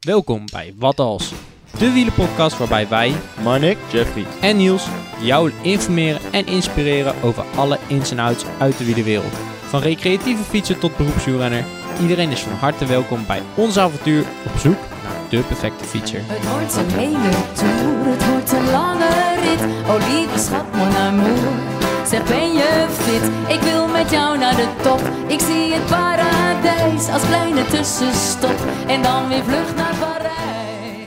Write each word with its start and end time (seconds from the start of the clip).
Welkom 0.00 0.44
bij 0.52 0.74
Wat 0.76 1.00
Als, 1.00 1.32
de 1.78 1.92
wielenpodcast 1.92 2.58
waarbij 2.58 2.88
wij, 2.88 3.14
Marnik, 3.42 3.78
Jeffrey. 3.92 4.24
en 4.40 4.56
Niels 4.56 4.86
jou 5.20 5.52
informeren 5.62 6.20
en 6.32 6.46
inspireren 6.46 7.14
over 7.22 7.44
alle 7.56 7.78
ins 7.86 8.10
en 8.10 8.18
outs 8.18 8.44
uit 8.58 8.78
de 8.78 8.84
wielerwereld. 8.84 9.32
Van 9.68 9.80
recreatieve 9.80 10.42
fietser 10.42 10.78
tot 10.78 10.96
beroepswielrenner, 10.96 11.64
iedereen 12.00 12.30
is 12.30 12.40
van 12.40 12.52
harte 12.52 12.86
welkom 12.86 13.26
bij 13.26 13.42
ons 13.54 13.78
avontuur 13.78 14.24
op 14.46 14.58
zoek 14.58 14.78
naar 15.02 15.28
de 15.30 15.42
perfecte 15.42 15.84
fietser. 15.84 16.20
Het 16.24 16.50
wordt 16.50 16.76
een 16.76 16.98
hele 16.98 17.30
tour, 17.52 18.16
het 18.16 18.28
wordt 18.28 18.52
een 18.52 18.70
lange 18.70 19.08
rit. 19.42 19.60
Oh 19.88 20.08
lieve 20.08 20.38
schat, 20.38 20.72
mon 20.76 20.96
amour. 20.96 21.77
Zeg 22.10 22.24
ben 22.28 22.52
je 22.52 22.86
fit? 22.90 23.54
Ik 23.56 23.60
wil 23.62 23.88
met 23.88 24.10
jou 24.10 24.38
naar 24.38 24.56
de 24.56 24.68
top. 24.82 25.00
Ik 25.28 25.40
zie 25.40 25.72
het 25.72 25.86
paradijs 25.86 27.08
als 27.08 27.26
kleine 27.26 27.64
tussenstop. 27.64 28.56
En 28.88 29.02
dan 29.02 29.28
weer 29.28 29.42
vlucht 29.44 29.76
naar 29.76 29.94
Parijs. 29.98 31.06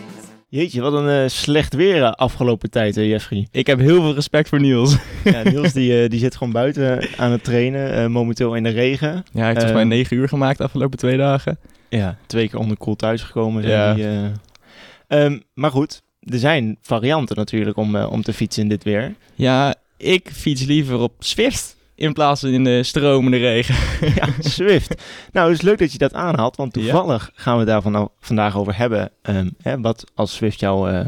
Jeetje, 0.50 0.82
wat 0.82 0.94
een 0.94 1.10
eh, 1.24 1.28
slecht 1.30 1.74
weer 1.74 2.04
eh, 2.04 2.12
afgelopen 2.12 2.70
tijd, 2.70 2.96
hè, 2.96 3.02
Jeffrey. 3.02 3.48
Ik 3.52 3.68
heb 3.68 3.80
heel 3.80 4.02
veel 4.02 4.14
respect 4.14 4.50
voor 4.50 4.60
Niels. 4.60 4.98
Ja, 5.24 5.42
Niels 5.44 5.74
die, 5.74 6.04
eh, 6.04 6.10
die 6.10 6.20
zit 6.20 6.36
gewoon 6.36 6.54
buiten 6.54 7.08
aan 7.18 7.32
het 7.32 7.44
trainen, 7.44 7.94
eh, 7.94 8.08
momenteel 8.08 8.56
in 8.56 8.64
de 8.64 8.70
regen. 8.70 9.10
Ja, 9.10 9.24
hij 9.34 9.46
heeft 9.46 9.56
volgens 9.60 9.74
mij 9.74 9.84
9 9.98 10.18
uur 10.18 10.28
gemaakt 10.28 10.58
de 10.58 10.64
afgelopen 10.64 10.98
twee 10.98 11.18
dagen. 11.18 11.58
Ja, 11.90 12.18
twee 12.26 12.50
keer 12.50 12.60
onderkoeld 12.60 12.98
thuisgekomen. 13.00 13.64
Zijn 13.64 13.74
Ja. 13.76 13.94
die, 13.94 14.06
eh. 14.06 15.24
Ehm, 15.26 15.40
maar 15.54 15.72
goed, 15.72 16.02
er 16.20 16.40
zijn 16.40 16.78
varianten 16.82 17.36
natuurlijk 17.36 17.78
om, 17.78 17.96
om 17.96 18.22
te 18.22 18.34
fietsen 18.34 18.64
in 18.64 18.70
dit 18.70 18.84
weer. 18.84 19.14
Ja, 19.36 19.76
ik 20.02 20.30
fiets 20.34 20.64
liever 20.66 21.00
op 21.00 21.14
Zwift 21.20 21.76
in 21.96 22.14
plaats 22.14 22.42
van 22.42 22.50
in 22.50 22.64
de 22.64 22.84
stromende 22.84 23.38
regen. 23.38 23.76
ja, 24.16 24.28
Swift. 24.40 25.02
Nou, 25.32 25.50
het 25.50 25.58
is 25.58 25.64
leuk 25.64 25.78
dat 25.80 25.92
je 25.92 25.98
dat 25.98 26.14
aanhaalt, 26.14 26.56
want 26.56 26.76
Ja. 26.76 26.82
toevallig 26.82 27.32
gaan 27.34 27.58
we 27.58 27.66
daar 27.66 27.82
van, 27.82 28.10
vandaag 28.20 28.58
over 28.58 28.78
hebben. 28.78 29.12
ehm, 29.22 29.50
hè, 29.62 29.80
wat 29.82 30.04
als 30.16 30.34
Swift 30.36 30.60
jou 30.60 30.92
eh, 30.92 31.06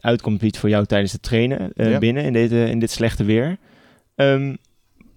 uitkomt 0.00 0.40
fiets 0.40 0.58
voor 0.58 0.68
jou 0.68 0.86
tijdens 0.86 1.12
het 1.12 1.22
trainen 1.22 1.72
eh, 1.72 1.90
Ja. 1.90 1.98
binnen 1.98 2.24
in 2.24 2.32
dit, 2.32 2.52
eh, 2.52 2.68
in 2.68 2.78
dit 2.78 2.90
slechte 2.90 3.24
weer. 3.24 3.56
Ehm, 4.14 4.54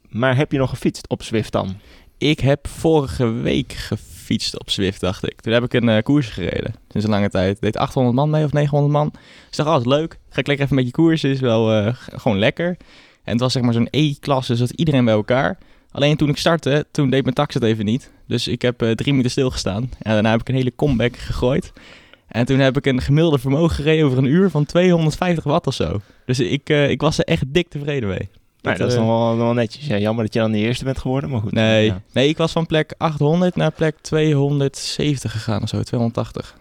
maar 0.10 0.36
heb 0.36 0.52
je 0.52 0.58
nog 0.58 0.70
gefietst 0.70 1.10
op 1.10 1.24
Swift 1.24 1.52
dan? 1.52 1.76
Ik 2.18 2.40
heb 2.40 2.68
vorige 2.68 3.32
week 3.32 3.74
gefietst 3.74 4.19
op 4.58 4.70
Zwift, 4.70 5.00
dacht 5.00 5.28
ik. 5.28 5.42
Toen 5.42 5.54
heb 5.54 5.64
ik 5.64 5.74
een 5.74 5.90
eh, 5.90 6.04
koers 6.04 6.28
gereden, 6.28 6.76
sinds 6.90 7.06
een 7.06 7.14
lange 7.14 7.30
tijd. 7.30 7.62
Deed 7.62 7.78
800 7.78 8.16
man 8.16 8.30
mee 8.30 8.44
of 8.44 8.54
900 8.54 8.94
man. 8.94 9.12
Dus 9.48 9.58
dacht, 9.58 9.80
oh, 9.80 9.86
leuk. 9.86 10.20
Ga 10.30 10.40
ik 10.40 10.48
lekker 10.48 10.66
even 10.66 10.78
met 10.78 10.86
je 10.86 10.92
koersen, 10.92 11.30
is 11.30 11.40
wel 11.40 11.72
eh, 11.72 11.94
gewoon 11.94 12.40
lekker. 12.40 12.78
En 13.24 13.32
het 13.32 13.40
was 13.40 13.54
zeg 13.54 13.64
maar 13.64 13.74
zo'n 13.74 13.88
E-klasse, 13.92 14.52
dus 14.52 14.60
dat 14.60 14.70
iedereen 14.70 15.06
bij 15.06 15.14
elkaar. 15.14 15.58
Alleen 15.92 16.18
toen 16.18 16.30
ik 16.30 16.38
startte, 16.38 16.86
toen 16.92 17.10
deed 17.10 17.24
mijn 17.24 17.36
tax 17.36 17.54
het 17.54 17.64
even 17.64 17.86
niet. 17.86 18.12
Dus 18.28 18.48
ik 18.48 18.62
heb 18.62 18.82
eh, 18.82 18.92
drie 18.92 19.10
minuten 19.10 19.32
stilgestaan. 19.32 19.90
En 20.00 20.14
daarna 20.14 20.32
heb 20.32 20.42
ik 20.42 20.50
een 20.50 20.56
hele 20.56 20.76
comeback 20.76 21.18
gegooid. 21.18 21.74
En 22.28 22.46
toen 22.46 22.60
heb 22.60 22.78
ik 22.78 22.86
een 22.86 23.02
gemiddelde 23.02 23.40
vermogen 23.40 23.76
gereden 23.76 24.06
over 24.06 24.18
een 24.18 24.26
uur 24.26 24.50
van 24.50 24.66
250 24.66 25.44
watt 25.44 25.68
of 25.68 25.74
zo. 25.74 26.02
Dus 26.26 26.40
ik, 26.40 26.70
ik 26.70 27.02
was 27.02 27.18
er 27.18 27.26
echt 27.26 27.44
dik 27.48 27.70
tevreden 27.70 28.10
mee. 28.10 28.30
Nou, 28.62 28.78
dat 28.78 28.88
is 28.88 28.94
eh, 28.94 29.00
nog 29.00 29.10
wel, 29.10 29.28
nog 29.30 29.38
wel 29.38 29.54
netjes. 29.54 29.86
Ja, 29.88 29.98
jammer 29.98 30.24
dat 30.26 30.34
je 30.34 30.40
dan 30.40 30.52
de 30.52 30.58
eerste 30.58 30.84
bent 30.84 30.98
geworden, 30.98 31.30
maar 31.30 31.40
goed. 31.42 31.52
Nee, 31.52 31.86
Ja. 31.86 32.02
nee, 32.14 32.28
ik 32.28 32.38
was 32.38 32.52
van 32.52 32.66
plek 32.66 32.94
800 32.98 33.56
naar 33.56 33.72
plek 33.72 33.96
270 34.02 35.32
gegaan 35.32 35.62
of 35.62 35.70
zo, 35.70 35.82
280. 35.84 36.56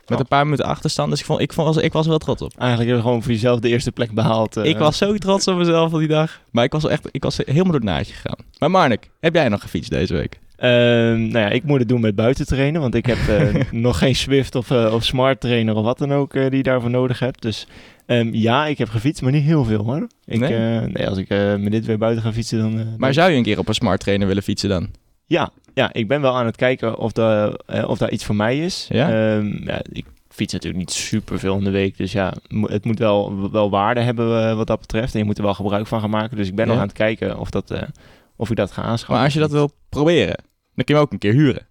Met 0.00 0.12
Oh. 0.12 0.18
een 0.18 0.26
paar 0.28 0.44
minuten 0.44 0.64
achterstand, 0.66 1.10
dus 1.10 1.20
ik, 1.20 1.26
vond, 1.26 1.40
ik, 1.40 1.52
vond, 1.52 1.82
ik 1.82 1.92
was 1.92 2.02
er 2.04 2.10
wel 2.10 2.18
trots 2.18 2.42
op. 2.42 2.52
Eigenlijk 2.58 2.88
heb 2.90 2.98
je 2.98 3.04
gewoon 3.04 3.22
voor 3.22 3.32
jezelf 3.32 3.60
de 3.60 3.68
eerste 3.68 3.92
plek 3.92 4.10
behaald. 4.12 4.56
eh. 4.56 4.64
ik 4.64 4.78
was 4.78 4.98
zo 4.98 5.14
trots 5.16 5.48
op 5.48 5.56
mezelf 5.56 5.92
op 5.92 5.98
die 5.98 6.08
dag. 6.08 6.40
Maar 6.50 6.64
ik 6.64 6.72
was 6.72 6.82
wel 6.82 6.90
echt 6.92 7.08
ik 7.10 7.22
was 7.22 7.36
helemaal 7.36 7.64
door 7.64 7.74
het 7.74 7.82
naadje 7.84 8.12
gegaan. 8.12 8.38
Maar 8.58 8.70
Marnik, 8.70 9.10
heb 9.20 9.34
jij 9.34 9.48
nog 9.48 9.60
gefietst 9.60 9.90
deze 9.90 10.14
week? 10.14 10.38
Ehm, 10.56 11.18
nou 11.26 11.38
ja, 11.38 11.48
ik 11.48 11.64
moet 11.64 11.78
het 11.78 11.88
doen 11.88 12.00
met 12.00 12.14
buiten 12.14 12.46
trainen, 12.46 12.80
want 12.80 12.94
ik 12.94 13.06
heb 13.06 13.18
eh, 13.28 13.54
nog 13.70 13.98
geen 13.98 14.14
Swift 14.16 14.54
of, 14.54 14.70
eh, 14.70 14.92
of 14.94 15.04
Smart 15.04 15.40
trainer 15.40 15.74
of 15.74 15.84
wat 15.84 15.98
dan 15.98 16.12
ook 16.12 16.34
eh, 16.34 16.42
die 16.48 16.56
je 16.56 16.62
daarvoor 16.62 16.90
nodig 16.90 17.18
hebt. 17.18 17.42
Dus 17.42 17.66
ehm, 18.06 18.28
ja, 18.32 18.66
ik 18.66 18.78
heb 18.78 18.88
gefietst, 18.88 19.22
maar 19.22 19.32
niet 19.32 19.42
heel 19.44 19.64
veel 19.64 19.84
hoor. 19.84 20.06
Ik, 20.24 20.40
Nee? 20.40 20.80
nee, 20.80 21.08
als 21.08 21.18
ik 21.18 21.28
eh, 21.28 21.54
met 21.56 21.72
dit 21.72 21.86
weer 21.86 21.98
buiten 21.98 22.22
ga 22.22 22.32
fietsen, 22.32 22.58
dan... 22.58 22.78
eh, 22.78 22.86
Maar 22.96 23.14
zou 23.14 23.30
je 23.30 23.36
een 23.36 23.42
keer 23.42 23.58
op 23.58 23.68
een 23.68 23.74
smart 23.74 24.00
trainer 24.00 24.26
willen 24.26 24.42
fietsen 24.42 24.68
dan? 24.68 24.88
Ja, 25.26 25.50
ja, 25.74 25.92
ik 25.92 26.08
ben 26.08 26.20
wel 26.20 26.36
aan 26.36 26.46
het 26.46 26.56
kijken 26.56 26.98
of, 26.98 27.12
de, 27.12 27.60
eh, 27.66 27.88
of 27.88 27.98
daar 27.98 28.10
iets 28.10 28.24
voor 28.24 28.36
mij 28.36 28.58
is. 28.64 28.86
Ja? 28.88 29.08
Ehm, 29.36 29.64
ja, 29.68 29.80
ik 29.92 30.04
fiets 30.28 30.52
natuurlijk 30.52 30.80
niet 30.80 30.92
super 30.92 31.38
veel 31.38 31.56
in 31.58 31.64
de 31.64 31.70
week, 31.70 31.96
dus 31.96 32.12
ja, 32.12 32.34
het 32.62 32.84
moet 32.84 32.98
wel, 32.98 33.50
wel 33.50 33.70
waarde 33.70 34.00
hebben 34.00 34.48
eh, 34.48 34.56
wat 34.56 34.66
dat 34.66 34.80
betreft. 34.80 35.12
En 35.12 35.18
je 35.18 35.24
moet 35.24 35.36
er 35.38 35.44
wel 35.44 35.54
gebruik 35.54 35.86
van 35.86 36.00
gaan 36.00 36.10
maken. 36.10 36.36
Dus 36.36 36.48
ik 36.48 36.54
ben 36.54 36.64
Ja? 36.66 36.70
nog 36.72 36.80
aan 36.80 36.86
het 36.88 36.96
kijken 36.96 37.38
of, 37.38 37.50
dat, 37.50 37.70
eh, 37.70 37.82
of 38.36 38.50
ik 38.50 38.56
dat 38.56 38.70
ga 38.72 38.82
aanschaffen. 38.82 39.14
Maar 39.14 39.24
als 39.24 39.34
je 39.34 39.40
dat 39.40 39.50
wil 39.50 39.70
proberen, 39.88 40.36
dan 40.74 40.84
kun 40.84 40.86
je 40.86 40.92
hem 40.94 41.02
ook 41.02 41.12
een 41.12 41.18
keer 41.18 41.32
huren. 41.32 41.66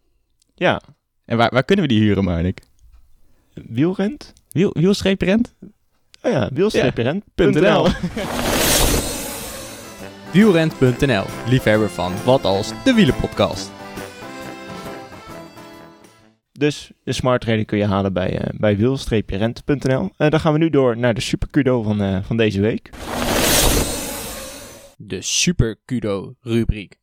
Ja, 0.56 0.81
En 1.25 1.38
waar, 1.38 1.50
waar 1.53 1.63
kunnen 1.63 1.85
we 1.88 1.94
die 1.94 2.02
huren, 2.02 2.24
Marnik? 2.24 2.62
wielrent? 3.53 4.34
Wiel, 4.50 4.72
wielstreeprent? 4.74 5.53
Oh 6.25 6.31
ja, 6.31 6.50
wielstreeprent.nl. 6.53 7.51
.nl. 7.51 7.88
Wielrent.nl, 10.31 11.23
liefhebber 11.47 11.89
van 11.89 12.13
Wat 12.25 12.45
Als, 12.45 12.72
de 12.84 12.94
wielenpodcast. 12.94 13.72
Dus 16.51 16.91
de 17.03 17.13
smart 17.13 17.41
trainer 17.41 17.66
kun 17.66 17.78
je 17.78 17.85
halen 17.85 18.13
bij, 18.13 18.39
eh 18.39 18.59
bij 18.59 18.78
wiel-rent.nl. 18.78 20.09
Eh, 20.17 20.29
dan 20.29 20.39
gaan 20.39 20.53
we 20.53 20.59
nu 20.59 20.69
door 20.69 20.97
naar 20.97 21.13
de 21.13 21.22
super 21.22 21.47
kudo 21.50 21.81
van, 21.81 22.01
eh, 22.01 22.17
van 22.23 22.38
deze 22.38 22.61
week. 22.61 22.90
De 24.97 25.22
Super 25.22 25.79
Kudo 25.85 26.34
rubriek. 26.41 26.97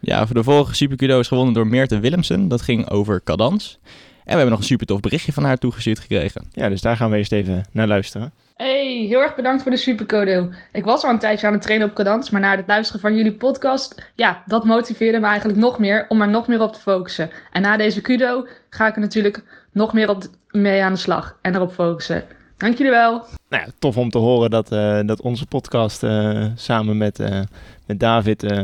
Ja, 0.00 0.26
voor 0.26 0.34
de 0.34 0.42
vorige 0.42 0.74
Super 0.74 1.18
is 1.18 1.28
gewonnen 1.28 1.54
door 1.54 1.66
Meerte 1.66 2.00
Willemsen. 2.00 2.48
Dat 2.48 2.62
ging 2.62 2.90
over 2.90 3.22
cadans. 3.22 3.78
En 4.26 4.32
we 4.32 4.36
hebben 4.38 4.50
nog 4.50 4.58
een 4.58 4.64
super 4.64 4.86
tof 4.86 5.00
berichtje 5.00 5.32
van 5.32 5.44
haar 5.44 5.58
toegestuurd 5.58 5.98
gekregen. 5.98 6.46
Ja, 6.52 6.68
dus 6.68 6.80
daar 6.80 6.96
gaan 6.96 7.10
we 7.10 7.16
eerst 7.16 7.32
even 7.32 7.64
naar 7.72 7.86
luisteren. 7.86 8.32
Hey, 8.56 9.04
heel 9.08 9.20
erg 9.20 9.34
bedankt 9.34 9.62
voor 9.62 9.70
de 9.70 9.76
supercode. 9.76 10.48
Ik 10.72 10.84
was 10.84 11.04
al 11.04 11.10
een 11.10 11.18
tijdje 11.18 11.46
aan 11.46 11.52
het 11.52 11.62
trainen 11.62 11.88
op 11.88 11.94
cadans, 11.94 12.30
maar 12.30 12.40
na 12.40 12.56
het 12.56 12.66
luisteren 12.66 13.00
van 13.00 13.16
jullie 13.16 13.32
podcast, 13.32 14.10
ja, 14.14 14.42
dat 14.46 14.64
motiveerde 14.64 15.18
me 15.20 15.26
eigenlijk 15.26 15.58
nog 15.58 15.78
meer 15.78 16.06
om 16.08 16.20
er 16.20 16.28
nog 16.28 16.46
meer 16.48 16.60
op 16.62 16.72
te 16.72 16.80
focussen. 16.80 17.30
En 17.52 17.62
na 17.62 17.76
deze 17.76 18.00
kudo 18.00 18.46
ga 18.70 18.86
ik 18.88 18.94
er 18.94 19.00
natuurlijk 19.00 19.42
nog 19.72 19.92
meer 19.92 20.08
op 20.10 20.22
mee 20.50 20.82
aan 20.82 20.92
de 20.92 20.98
slag 20.98 21.38
en 21.42 21.54
erop 21.54 21.72
focussen. 21.72 22.24
Dank 22.56 22.76
jullie 22.76 22.92
wel. 22.92 23.12
Nou 23.48 23.62
ja, 23.66 23.72
tof 23.78 23.96
om 23.96 24.10
te 24.10 24.18
horen 24.18 24.50
dat, 24.50 24.72
eh, 24.72 25.00
dat 25.06 25.20
onze 25.20 25.46
podcast 25.46 26.02
eh, 26.02 26.44
samen 26.54 26.96
met, 26.96 27.20
eh, 27.20 27.40
met 27.86 28.00
David 28.00 28.42
eh, 28.42 28.62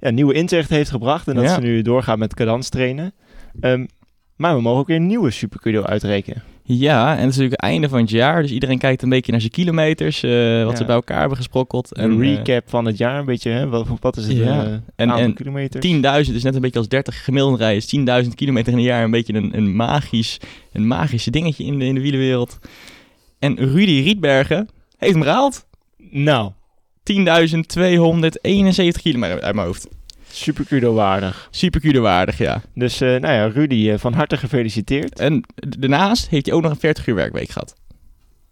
ja, 0.00 0.10
nieuwe 0.10 0.34
inzicht 0.34 0.70
heeft 0.70 0.90
gebracht. 0.90 1.28
En 1.28 1.34
dat 1.34 1.44
Ja. 1.44 1.54
ze 1.54 1.60
nu 1.60 1.82
doorgaan 1.82 2.18
met 2.18 2.34
cadans 2.34 2.68
trainen. 2.68 3.12
Ehm, 3.60 3.86
maar 4.40 4.54
we 4.56 4.62
mogen 4.62 4.80
ook 4.80 4.86
weer 4.86 4.96
een 4.96 5.06
nieuwe 5.06 5.30
super 5.30 5.60
kudo 5.60 5.82
uitrekenen. 5.82 6.42
Ja, 6.62 7.02
en 7.04 7.10
het 7.10 7.18
is 7.18 7.24
natuurlijk 7.24 7.60
het 7.62 7.70
einde 7.70 7.88
van 7.88 8.00
het 8.00 8.10
jaar. 8.10 8.42
Dus 8.42 8.50
iedereen 8.50 8.78
kijkt 8.78 9.02
een 9.02 9.08
beetje 9.08 9.30
naar 9.32 9.40
zijn 9.40 9.52
kilometers. 9.52 10.22
eh, 10.22 10.30
wat 10.64 10.70
Ja. 10.70 10.76
ze 10.76 10.84
bij 10.84 10.94
elkaar 10.94 11.18
hebben 11.18 11.36
gesprokkeld. 11.36 11.96
Een 11.98 12.10
En, 12.10 12.22
eh, 12.22 12.34
recap 12.34 12.70
van 12.70 12.84
het 12.84 12.96
jaar, 12.98 13.18
een 13.18 13.24
beetje. 13.24 13.50
Hè? 13.50 13.68
Wat, 13.68 13.86
wat 14.00 14.16
is 14.16 14.26
het 14.26 14.36
Ja. 14.36 14.80
eh, 14.96 15.08
En- 15.22 15.34
kilometers? 15.34 15.84
10.000 15.86 16.36
is 16.36 16.42
net 16.42 16.54
een 16.54 16.60
beetje 16.60 16.78
als 16.78 16.88
30 16.88 17.24
gemiddeld 17.24 17.58
rijden. 17.58 17.76
is 17.76 17.86
10.000 17.86 18.34
kilometer 18.34 18.72
in 18.72 18.78
een 18.78 18.84
jaar 18.84 19.04
een 19.04 19.10
beetje 19.10 19.34
een, 19.34 19.56
een, 19.56 19.76
magisch, 19.76 20.38
een 20.72 20.86
magisch 20.86 21.24
dingetje 21.24 21.64
in 21.64 21.78
de, 21.78 21.84
in 21.84 21.94
de 21.94 22.00
wielenwereld. 22.00 22.58
En 23.38 23.56
Rudy 23.56 24.00
Rietbergen 24.00 24.68
heeft 24.98 25.12
hem 25.14 25.22
gehaald. 25.22 25.66
Nou, 26.10 26.50
10.271 27.02 29.02
kilometer 29.02 29.40
uit 29.40 29.54
mijn 29.54 29.66
hoofd. 29.66 29.88
Super 30.32 30.64
kudo 30.64 30.94
waardig. 30.94 31.48
Super 31.50 32.00
waardig, 32.00 32.38
ja. 32.38 32.62
Dus 32.74 33.00
eh, 33.00 33.08
nou 33.08 33.34
ja, 33.34 33.46
Rudy, 33.46 33.90
eh, 33.90 33.98
van 33.98 34.12
harte 34.12 34.36
gefeliciteerd. 34.36 35.18
En 35.18 35.44
daarnaast 35.54 36.28
heeft 36.28 36.46
hij 36.46 36.54
ook 36.54 36.62
nog 36.62 36.70
een 36.70 36.78
40 36.78 37.06
uur 37.06 37.14
werkweek 37.14 37.50
gehad. 37.50 37.74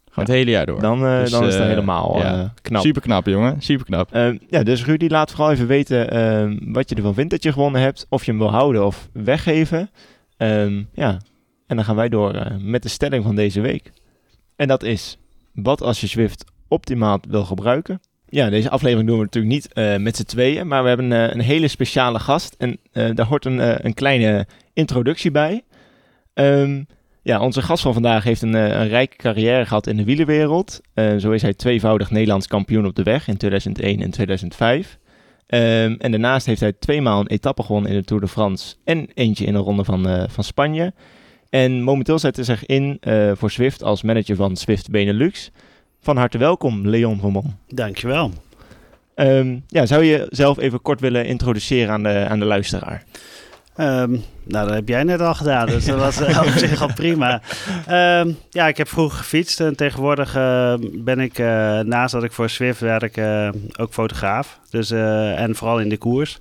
Gewoon 0.08 0.24
het 0.24 0.34
hele 0.38 0.50
jaar 0.50 0.66
door. 0.66 0.80
Dan, 0.80 1.06
eh, 1.06 1.20
Dus, 1.20 1.30
dan 1.30 1.46
is 1.46 1.54
het 1.54 1.64
helemaal 1.64 2.18
ja. 2.18 2.52
knap. 2.62 2.82
Super 2.82 3.02
knap, 3.02 3.26
jongen. 3.26 3.62
Super 3.62 3.86
knap. 3.86 4.12
Ehm, 4.12 4.36
ja, 4.48 4.62
dus 4.62 4.84
Rudy, 4.84 5.06
laat 5.06 5.30
vooral 5.30 5.52
even 5.52 5.66
weten 5.66 6.10
ehm, 6.10 6.72
wat 6.72 6.88
je 6.88 6.94
ervan 6.94 7.14
vindt 7.14 7.30
dat 7.30 7.42
je 7.42 7.52
gewonnen 7.52 7.80
hebt. 7.80 8.06
Of 8.08 8.24
je 8.24 8.30
hem 8.30 8.40
wil 8.40 8.50
houden 8.50 8.86
of 8.86 9.08
weggeven. 9.12 9.90
Ehm, 10.36 10.82
ja, 10.92 11.18
en 11.66 11.76
dan 11.76 11.84
gaan 11.84 11.96
wij 11.96 12.08
door 12.08 12.52
met 12.60 12.82
de 12.82 12.88
stelling 12.88 13.24
van 13.24 13.34
deze 13.34 13.60
week. 13.60 13.92
En 14.56 14.68
dat 14.68 14.82
is, 14.82 15.18
wat 15.54 15.82
als 15.82 16.00
je 16.00 16.06
Zwift 16.06 16.44
optimaal 16.68 17.20
wil 17.28 17.44
gebruiken? 17.44 18.00
Ja, 18.30 18.50
deze 18.50 18.70
aflevering 18.70 19.08
doen 19.08 19.18
we 19.18 19.24
natuurlijk 19.24 19.54
niet 19.54 19.72
eh, 19.72 19.96
met 19.96 20.16
z'n 20.16 20.24
tweeën, 20.24 20.66
maar 20.66 20.82
we 20.82 20.88
hebben 20.88 21.12
eh, 21.12 21.34
een 21.34 21.40
hele 21.40 21.68
speciale 21.68 22.18
gast. 22.18 22.54
En 22.58 22.78
eh, 22.92 23.08
daar 23.14 23.26
hoort 23.26 23.44
een, 23.44 23.86
een 23.86 23.94
kleine 23.94 24.46
introductie 24.72 25.30
bij. 25.30 25.64
Ehm, 26.34 26.82
ja, 27.22 27.40
onze 27.40 27.62
gast 27.62 27.82
van 27.82 27.92
vandaag 27.92 28.24
heeft 28.24 28.42
een, 28.42 28.54
een 28.54 28.88
rijke 28.88 29.16
carrière 29.16 29.66
gehad 29.66 29.86
in 29.86 29.96
de 29.96 30.04
wielerwereld. 30.04 30.80
Zo 31.18 31.30
is 31.30 31.42
hij 31.42 31.54
tweevoudig 31.54 32.10
Nederlands 32.10 32.46
kampioen 32.46 32.86
op 32.86 32.94
de 32.94 33.02
weg 33.02 33.28
in 33.28 33.36
2001 33.36 34.02
en 34.02 34.10
2005. 34.10 34.98
Ehm, 35.46 35.94
en 35.98 36.10
daarnaast 36.10 36.46
heeft 36.46 36.60
hij 36.60 36.72
tweemaal 36.72 37.20
een 37.20 37.26
etappe 37.26 37.62
gewonnen 37.62 37.90
in 37.90 37.96
de 37.96 38.04
Tour 38.04 38.22
de 38.22 38.28
France 38.28 38.74
en 38.84 39.08
eentje 39.14 39.44
in 39.44 39.52
de 39.52 39.58
ronde 39.58 39.84
van, 39.84 40.28
van 40.30 40.44
Spanje. 40.44 40.92
En 41.50 41.82
momenteel 41.82 42.18
zet 42.18 42.36
hij 42.36 42.44
zich 42.44 42.66
in 42.66 43.00
voor 43.34 43.50
Zwift 43.50 43.82
als 43.82 44.02
manager 44.02 44.36
van 44.36 44.56
Zwift 44.56 44.90
Benelux. 44.90 45.50
Van 46.00 46.16
harte 46.16 46.38
welkom, 46.38 46.86
Leon 46.86 47.20
van. 47.20 47.56
Dankjewel. 47.68 48.32
Ehm 49.14 49.58
ja, 49.66 49.86
zou 49.86 50.04
je 50.04 50.26
jezelf 50.28 50.58
even 50.58 50.82
kort 50.82 51.00
willen 51.00 51.26
introduceren 51.26 51.92
aan 51.92 52.02
de, 52.02 52.26
aan 52.28 52.38
de 52.38 52.44
luisteraar? 52.44 53.04
Ehm, 53.78 54.10
nou, 54.42 54.66
dat 54.66 54.74
heb 54.74 54.88
jij 54.88 55.02
net 55.02 55.20
al 55.20 55.34
gedaan, 55.34 55.66
dus 55.66 55.84
dat 55.84 55.98
was 55.98 56.20
eh, 56.20 56.42
op 56.46 56.52
zich 56.52 56.82
al 56.82 56.92
prima. 56.94 57.40
Ehm, 57.86 58.32
ja, 58.50 58.68
ik 58.68 58.76
heb 58.76 58.88
vroeger 58.88 59.18
gefietst 59.18 59.60
en 59.60 59.76
tegenwoordig 59.76 60.36
eh, 60.36 60.74
ben 60.92 61.20
ik, 61.20 61.38
eh, 61.38 61.80
naast 61.80 62.12
dat 62.12 62.24
ik 62.24 62.32
voor 62.32 62.50
Swift 62.50 62.80
werk, 62.80 63.20
ook 63.80 63.92
fotograaf. 63.92 64.60
Dus, 64.70 64.90
en 64.90 65.54
vooral 65.54 65.80
in 65.80 65.88
de 65.88 65.96
koers. 65.96 66.40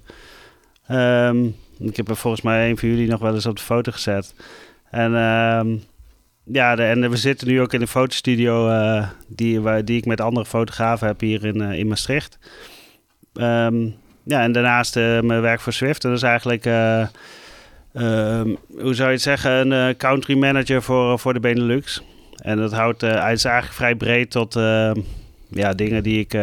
Ik 1.80 1.96
heb 1.96 2.10
er 2.10 2.16
volgens 2.16 2.42
mij 2.44 2.70
een 2.70 2.78
van 2.78 2.90
jullie 2.90 3.08
nog 3.08 3.20
wel 3.20 3.34
eens 3.34 3.46
op 3.46 3.56
de 3.56 3.64
foto 3.64 3.92
gezet. 3.92 4.34
En 4.90 5.12
ja, 6.52 6.78
en 6.78 7.10
we 7.10 7.18
zitten 7.18 7.48
nu 7.48 7.62
ook 7.62 7.74
in 7.74 7.82
een 7.82 7.88
fotostudio 7.88 8.70
eh, 8.70 9.10
die, 9.28 9.62
waar, 9.62 9.86
die 9.86 9.98
ik 9.98 10.06
met 10.06 10.22
andere 10.22 10.46
fotografen 10.46 11.08
heb 11.08 11.20
hier 11.20 11.46
in, 11.46 11.62
eh, 11.62 11.80
in 11.80 11.88
Maastricht. 11.88 12.38
Ehm, 13.34 13.86
ja, 14.28 14.42
en 14.42 14.52
daarnaast 14.52 14.96
eh, 14.96 15.20
mijn 15.22 15.42
werk 15.42 15.60
voor 15.60 15.74
Swift. 15.74 16.02
Dat 16.02 16.12
is 16.12 16.22
eigenlijk, 16.22 16.66
eh, 16.66 17.02
ehm, 17.94 18.56
hoe 18.68 18.94
zou 18.94 19.08
je 19.08 19.14
het 19.14 19.22
zeggen, 19.22 19.72
een 19.72 19.98
country 19.98 20.38
manager 20.38 20.82
voor, 20.82 21.20
voor 21.20 21.34
de 21.34 21.40
Benelux. 21.40 22.04
En 22.38 22.58
dat 22.58 22.72
houdt, 22.72 23.02
hij 23.02 23.34
is 23.34 23.46
eigenlijk 23.46 23.76
vrij 23.76 23.96
breed 23.96 24.32
tot 24.32 24.56
eh, 24.56 24.92
ja, 25.50 25.74
dingen 25.74 26.04
die 26.04 26.20
ik 26.20 26.34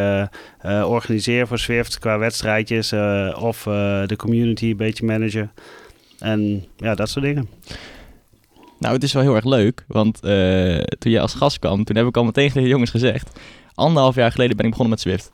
organiseer 0.85 1.47
voor 1.47 1.59
Swift 1.59 1.99
qua 1.99 2.19
wedstrijdjes. 2.19 2.93
of 3.39 3.63
de 4.07 4.15
community 4.17 4.71
een 4.71 4.77
beetje 4.77 5.05
managen. 5.05 5.53
En 6.19 6.65
ja, 6.77 6.95
dat 6.95 7.09
soort 7.09 7.25
dingen. 7.25 7.49
Nou, 8.85 8.97
het 8.97 9.05
is 9.05 9.13
wel 9.13 9.23
heel 9.23 9.35
erg 9.35 9.45
leuk, 9.45 9.85
want 9.89 10.21
eh, 10.21 10.79
toen 10.99 11.13
jij 11.13 11.21
als 11.21 11.35
gast 11.35 11.59
kwam, 11.59 11.85
toen 11.85 11.97
heb 11.97 12.07
ik 12.07 12.17
al 12.17 12.25
meteen 12.25 12.49
tegen 12.49 12.63
de 12.63 12.69
jongens 12.69 12.91
gezegd, 12.91 13.41
anderhalf 13.75 14.15
jaar 14.15 14.31
geleden 14.31 14.57
ben 14.57 14.65
ik 14.65 14.71
begonnen 14.71 14.95
met 14.95 15.05
Zwift. 15.05 15.33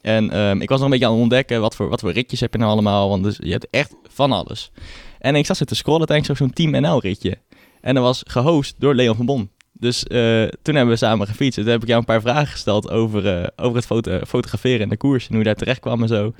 En 0.00 0.30
ehm, 0.30 0.60
ik 0.60 0.68
was 0.68 0.78
nog 0.78 0.86
een 0.86 0.90
beetje 0.90 1.06
aan 1.06 1.12
het 1.12 1.22
ontdekken, 1.22 1.60
wat 1.60 1.76
voor, 1.76 1.88
wat 1.88 2.00
voor 2.00 2.12
ritjes 2.12 2.40
heb 2.40 2.52
je 2.52 2.58
nou 2.58 2.70
allemaal, 2.70 3.08
want 3.08 3.24
dus, 3.24 3.38
je 3.42 3.50
hebt 3.50 3.66
echt 3.70 3.94
van 4.08 4.32
alles. 4.32 4.70
En 5.18 5.34
ik 5.34 5.46
zat 5.46 5.56
zo 5.56 5.64
te 5.64 5.74
scrollen 5.74 6.06
tijdens 6.06 6.38
zo'n 6.38 6.52
Team 6.52 6.70
NL 6.70 7.00
ritje. 7.00 7.38
En 7.80 7.94
dat 7.94 8.04
was 8.04 8.22
gehost 8.26 8.74
door 8.78 8.94
Leon 8.94 9.16
van 9.16 9.26
Bon. 9.26 9.50
Dus 9.72 10.04
eh, 10.04 10.46
toen 10.62 10.74
hebben 10.74 10.94
we 10.94 10.96
samen 10.96 11.26
gefietst. 11.26 11.58
Toen 11.58 11.68
heb 11.68 11.82
ik 11.82 11.88
jou 11.88 12.00
een 12.00 12.06
paar 12.06 12.20
vragen 12.20 12.46
gesteld 12.46 12.90
over, 12.90 13.26
eh, 13.26 13.46
over 13.56 13.76
het 13.76 13.86
foto 13.86 14.20
fotograferen 14.26 14.80
en 14.80 14.88
de 14.88 14.96
koers 14.96 15.22
en 15.24 15.28
hoe 15.28 15.38
je 15.38 15.44
daar 15.44 15.54
terecht 15.54 15.80
kwam 15.80 16.02
en 16.02 16.08
zo. 16.08 16.32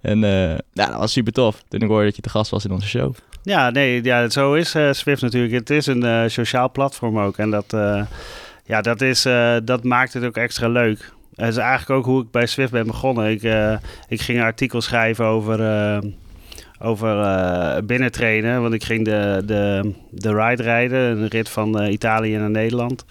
En 0.00 0.18
nou, 0.18 0.58
dat 0.72 0.94
was 0.94 1.12
super 1.12 1.32
tof 1.32 1.62
toen 1.68 1.80
ik 1.80 1.88
hoorde 1.88 2.04
dat 2.04 2.16
je 2.16 2.22
te 2.22 2.30
gast 2.30 2.50
was 2.50 2.64
in 2.64 2.72
onze 2.72 2.88
show. 2.88 3.14
Ja, 3.42 3.70
nee, 3.70 4.04
ja, 4.04 4.28
zo 4.28 4.54
is 4.54 4.74
eh, 4.74 4.92
Swift 4.92 5.22
natuurlijk. 5.22 5.52
Het 5.52 5.70
is 5.70 5.86
een 5.86 6.02
eh, 6.02 6.22
sociaal 6.26 6.70
platform 6.70 7.18
ook. 7.18 7.38
En 7.38 7.50
dat, 7.50 7.72
eh, 7.72 8.02
ja, 8.64 8.80
dat, 8.80 9.00
is, 9.00 9.22
dat 9.64 9.84
maakt 9.84 10.12
het 10.12 10.24
ook 10.24 10.36
extra 10.36 10.68
leuk. 10.68 11.12
Dat 11.34 11.48
is 11.48 11.56
eigenlijk 11.56 11.90
ook 11.90 12.04
hoe 12.04 12.22
ik 12.22 12.30
bij 12.30 12.46
Swift 12.46 12.72
ben 12.72 12.86
begonnen. 12.86 13.30
Ik, 13.30 13.42
ik 14.08 14.20
ging 14.20 14.38
een 14.38 14.44
artikel 14.44 14.80
schrijven 14.80 15.24
over, 15.24 15.60
over 16.78 17.84
binnentrainen. 17.84 18.62
Want 18.62 18.74
ik 18.74 18.84
ging 18.84 19.04
de, 19.04 19.42
de, 19.46 19.92
de 20.10 20.34
ride 20.34 20.62
rijden, 20.62 21.00
een 21.00 21.28
rit 21.28 21.48
van 21.48 21.82
Italië 21.82 22.36
naar 22.36 22.50
Nederland. 22.50 23.04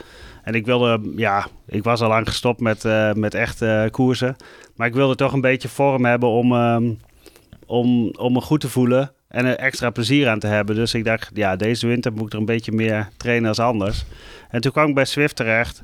En 0.44 0.54
ik 0.54 0.66
wilde, 0.66 1.14
ja, 1.16 1.48
ik 1.68 1.84
was 1.84 2.02
al 2.02 2.10
lang 2.10 2.28
gestopt 2.28 2.60
met, 2.60 2.84
met 3.16 3.34
echte 3.34 3.88
koersen. 3.92 4.36
Maar 4.76 4.88
ik 4.88 4.94
wilde 4.94 5.16
toch 5.16 5.34
een 5.34 5.42
beetje 5.42 5.70
vorm 5.70 6.06
hebben 6.06 6.30
om, 6.30 6.54
ehm, 6.54 6.94
om, 7.66 8.14
om 8.18 8.34
me 8.34 8.42
goed 8.42 8.62
te 8.62 8.70
voelen 8.70 9.12
en 9.30 9.46
er 9.46 9.56
extra 9.56 9.90
plezier 9.90 10.28
aan 10.28 10.40
te 10.40 10.48
hebben. 10.48 10.76
Dus 10.76 10.94
ik 10.94 11.04
dacht, 11.06 11.30
ja, 11.34 11.56
deze 11.56 11.88
winter 11.88 12.14
moet 12.14 12.26
ik 12.26 12.34
er 12.34 12.40
een 12.40 12.46
beetje 12.46 12.72
meer 12.72 13.10
trainen 13.18 13.50
als 13.50 13.60
anders. 13.60 14.06
En 14.50 14.62
toen 14.62 14.72
kwam 14.72 14.88
ik 14.90 14.96
bij 14.96 15.06
Swift 15.06 15.36
terecht. 15.36 15.84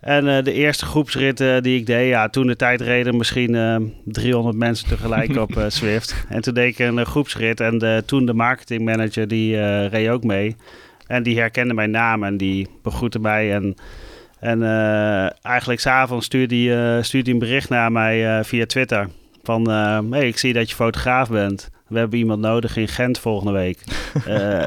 En 0.00 0.28
eh, 0.28 0.44
de 0.44 0.52
eerste 0.52 0.84
groepsrit 0.84 1.40
eh, 1.40 1.60
die 1.60 1.78
ik 1.78 1.86
deed, 1.86 2.08
ja, 2.08 2.28
toen 2.28 2.46
de 2.46 2.56
tijd 2.56 2.80
reden 2.80 3.16
misschien 3.16 3.54
eh, 3.54 3.76
300 4.04 4.56
mensen 4.56 4.88
tegelijk 4.88 5.36
op 5.36 5.56
eh, 5.56 5.64
Swift. 5.78 6.24
En 6.28 6.40
toen 6.40 6.54
deed 6.54 6.72
ik 6.72 6.78
een 6.78 6.98
eh, 6.98 7.06
groepsrit 7.06 7.60
en 7.60 7.78
de, 7.78 8.02
toen 8.06 8.26
de 8.26 8.34
marketingmanager 8.34 9.28
die 9.28 9.56
eh, 9.60 9.86
reed 9.86 10.08
ook 10.08 10.24
mee. 10.24 10.56
En 11.06 11.22
die 11.22 11.38
herkende 11.38 11.74
mijn 11.74 11.90
naam 11.90 12.24
en 12.24 12.36
die 12.36 12.68
begroette 12.82 13.18
mij. 13.18 13.54
En, 13.54 13.74
en 14.40 14.62
eh, 14.62 15.44
eigenlijk 15.44 15.80
s'avonds 15.80 16.26
stuurde 16.26 16.56
hij 16.56 16.96
eh, 16.96 17.02
stuurde 17.02 17.30
een 17.30 17.38
bericht 17.38 17.68
naar 17.68 17.92
mij 17.92 18.38
eh, 18.38 18.44
via 18.44 18.66
Twitter. 18.66 19.08
Van, 19.42 19.70
eh, 19.70 19.98
hey, 20.10 20.26
ik 20.28 20.38
zie 20.38 20.52
dat 20.52 20.68
je 20.68 20.74
fotograaf 20.74 21.28
bent. 21.28 21.70
We 21.90 21.98
hebben 21.98 22.18
iemand 22.18 22.40
nodig 22.40 22.76
in 22.76 22.88
Gent 22.88 23.18
volgende 23.18 23.52
week. 23.52 23.78
Eh, 24.26 24.66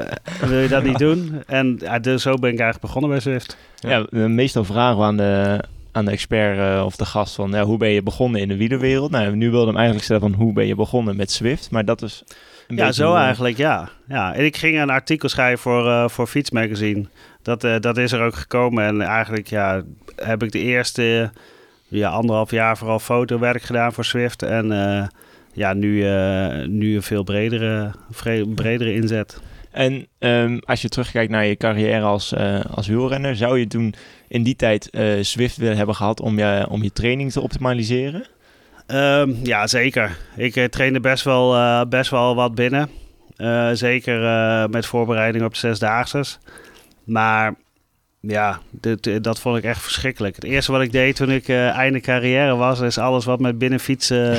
wil 0.50 0.60
je 0.60 0.68
dat 0.68 0.84
niet 0.84 0.98
doen? 0.98 1.44
En 1.48 1.78
ja, 1.82 2.00
dus 2.00 2.22
zo 2.22 2.30
ben 2.36 2.52
ik 2.52 2.60
eigenlijk 2.60 2.80
begonnen 2.82 3.10
bij 3.10 3.20
Zwift. 3.20 3.58
Ja, 3.80 4.06
eh, 4.12 4.26
meestal 4.26 4.64
vragen 4.64 4.98
we 4.98 5.04
aan 5.04 5.18
de, 5.18 5.64
aan 5.92 6.06
de 6.06 6.12
expert 6.12 6.58
eh, 6.58 6.86
of 6.86 6.96
de 6.96 7.06
gast 7.06 7.36
van 7.36 7.52
ja, 7.52 7.64
hoe 7.64 7.78
ben 7.78 7.90
je 7.90 8.04
begonnen 8.04 8.42
in 8.42 8.48
de 8.48 8.58
wielerwereld? 8.58 9.12
Nou, 9.12 9.36
nu 9.36 9.50
wilde 9.50 9.66
hem 9.66 9.76
eigenlijk 9.76 10.06
stellen 10.06 10.22
van 10.22 10.34
hoe 10.34 10.54
ben 10.54 10.66
je 10.68 10.76
begonnen 10.76 11.16
met 11.16 11.32
Swift? 11.32 11.72
Maar 11.72 11.86
dat 11.86 12.02
is 12.02 12.24
een 12.68 12.76
Ja, 12.76 12.92
zo 12.92 13.08
hoe- 13.08 13.18
eigenlijk, 13.18 13.58
ja. 13.58 13.90
ja. 14.08 14.34
En 14.34 14.46
ik 14.46 14.58
ging 14.58 14.82
een 14.82 14.90
artikel 14.90 15.30
schrijven 15.30 15.60
voor, 15.60 15.88
eh 15.90 16.08
voor 16.10 16.28
Fietsmagazine. 16.28 17.06
Dat, 17.42 17.64
eh, 17.64 17.80
dat 17.80 17.98
is 17.98 18.12
er 18.12 18.22
ook 18.22 18.36
gekomen. 18.36 18.86
En 18.86 19.02
eigenlijk 19.02 19.48
ja, 19.48 19.82
heb 20.16 20.44
ik 20.44 20.52
de 20.52 20.60
eerste 20.60 21.32
ja, 21.88 22.10
anderhalf 22.10 22.52
jaar 22.52 22.78
vooral 22.78 23.00
fotowerk 23.00 23.62
gedaan 23.62 23.94
voor 23.94 24.06
Swift. 24.06 24.42
En 24.44 24.72
eh, 24.72 25.08
ja, 25.54 25.74
nu, 25.74 26.08
eh, 26.08 26.66
nu 26.68 26.96
een 26.96 27.04
veel 27.04 27.24
bredere, 27.24 27.92
bredere 28.56 28.94
inzet. 28.94 29.42
En 29.72 30.08
ehm, 30.20 30.58
als 30.66 30.82
je 30.82 30.90
terugkijkt 30.90 31.32
naar 31.32 31.46
je 31.46 31.56
carrière 31.56 32.06
als, 32.06 32.34
eh, 32.34 32.60
als 32.72 32.88
wielrenner, 32.88 33.36
zou 33.36 33.60
je 33.60 33.68
toen 33.68 33.94
in 34.28 34.44
die 34.44 34.56
tijd 34.56 34.90
Swift 35.22 35.58
willen 35.58 35.78
hebben 35.78 35.96
gehad 35.96 36.22
om 36.22 36.38
je, 36.38 36.66
om 36.70 36.84
je 36.84 36.92
training 36.92 37.32
te 37.32 37.42
optimaliseren? 37.42 38.26
Ehm, 38.88 39.34
ja, 39.44 39.68
zeker. 39.68 40.18
Ik 40.36 40.68
trainde 40.72 41.00
best 41.00 41.24
wel, 41.24 41.88
best 41.88 42.10
wel 42.10 42.36
wat 42.36 42.56
binnen. 42.56 42.90
Zeker 43.74 44.20
met 44.70 44.86
voorbereiding 44.86 45.44
op 45.44 45.52
de 45.52 45.60
zesdaagses. 45.60 46.40
Maar 47.04 47.56
ja, 48.28 48.60
dit, 48.72 49.08
eh, 49.08 49.16
dat 49.22 49.40
vond 49.40 49.58
ik 49.58 49.64
echt 49.64 49.82
verschrikkelijk. 49.82 50.36
Het 50.36 50.44
eerste 50.44 50.72
wat 50.72 50.82
ik 50.82 50.92
deed 50.92 51.16
toen 51.16 51.32
ik 51.32 51.48
eh, 51.48 51.70
einde 51.70 52.00
carrière 52.00 52.56
was, 52.56 52.80
is 52.80 52.98
alles 52.98 53.26
wat 53.26 53.40
met 53.40 53.58
binnenfietsen 53.58 54.38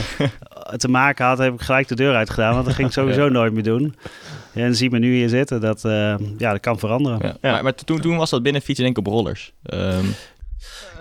te 0.77 0.89
maken 0.89 1.27
had, 1.27 1.39
heb 1.39 1.55
ik 1.55 1.61
gelijk 1.61 1.89
de 1.89 1.95
deur 1.95 2.15
uitgedaan. 2.15 2.53
Want 2.55 2.65
dat 2.67 2.75
ging 2.75 2.87
ik 2.89 2.95
sowieso 2.95 3.29
nooit 3.29 3.53
meer 3.53 3.63
doen. 3.63 3.95
En 4.53 4.75
zie 4.77 4.91
me 4.91 4.99
nu 4.99 5.15
hier 5.15 5.29
zitten, 5.29 5.61
dat, 5.61 5.85
eh, 5.85 6.15
ja, 6.39 6.51
dat 6.53 6.61
kan 6.61 6.79
veranderen. 6.79 7.19
Ja. 7.23 7.37
Ja. 7.41 7.51
Maar, 7.53 7.63
maar 7.63 7.75
toen, 7.75 8.01
toen 8.01 8.17
was 8.17 8.31
dat 8.31 8.43
binnenfietsen 8.43 8.85
denk 8.85 8.99
ik 8.99 9.07
op 9.07 9.13
rollers. 9.13 9.53
Ehm, 9.63 10.05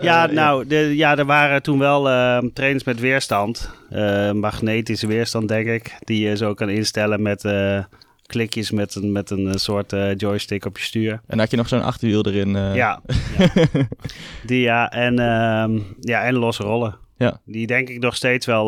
Ja, 0.01 0.27
Eh, 0.27 0.33
nou, 0.33 0.67
de, 0.67 0.95
ja, 0.95 1.17
er 1.17 1.25
waren 1.25 1.61
toen 1.61 1.79
wel 1.79 2.09
eh, 2.09 2.37
trainers 2.53 2.83
met 2.83 2.99
weerstand. 2.99 3.69
Eh, 3.89 4.31
magnetische 4.31 5.07
weerstand, 5.07 5.47
denk 5.47 5.67
ik. 5.67 5.95
Die 5.99 6.27
je 6.27 6.37
zo 6.37 6.53
kan 6.53 6.69
instellen 6.69 7.21
met 7.21 7.45
eh, 7.45 7.83
klikjes 8.25 8.71
met 8.71 8.95
een, 8.95 9.11
met 9.11 9.29
een 9.29 9.47
eh, 9.47 9.55
soort 9.55 9.93
eh, 9.93 10.15
joystick 10.15 10.65
op 10.65 10.77
je 10.77 10.83
stuur. 10.83 11.11
en 11.11 11.21
dan 11.27 11.39
had 11.39 11.51
je 11.51 11.57
nog 11.57 11.67
zo'n 11.67 11.83
achterwiel 11.83 12.25
erin. 12.25 12.55
eh, 12.55 12.75
Ja. 12.75 13.01
ja. 13.37 13.49
Die 14.45 14.61
ja, 14.61 14.91
en, 14.91 15.19
ehm, 15.19 15.79
ja, 15.99 16.23
en 16.23 16.33
losse 16.33 16.63
rollen. 16.63 16.97
Ja. 17.17 17.39
Die 17.45 17.67
denk 17.67 17.89
ik 17.89 17.99
nog 17.99 18.15
steeds 18.15 18.45
wel 18.45 18.67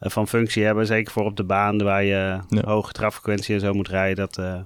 van 0.00 0.28
functie 0.28 0.64
hebben. 0.64 0.86
Zeker 0.86 1.12
voor 1.12 1.24
op 1.24 1.36
de 1.36 1.44
baan 1.44 1.82
waar 1.82 2.04
je 2.04 2.38
Ja. 2.48 2.62
hoge 2.64 2.92
traffrequentie 2.92 3.54
en 3.54 3.60
zo 3.60 3.72
moet 3.72 3.88
rijden. 3.88 4.16
Dat, 4.30 4.64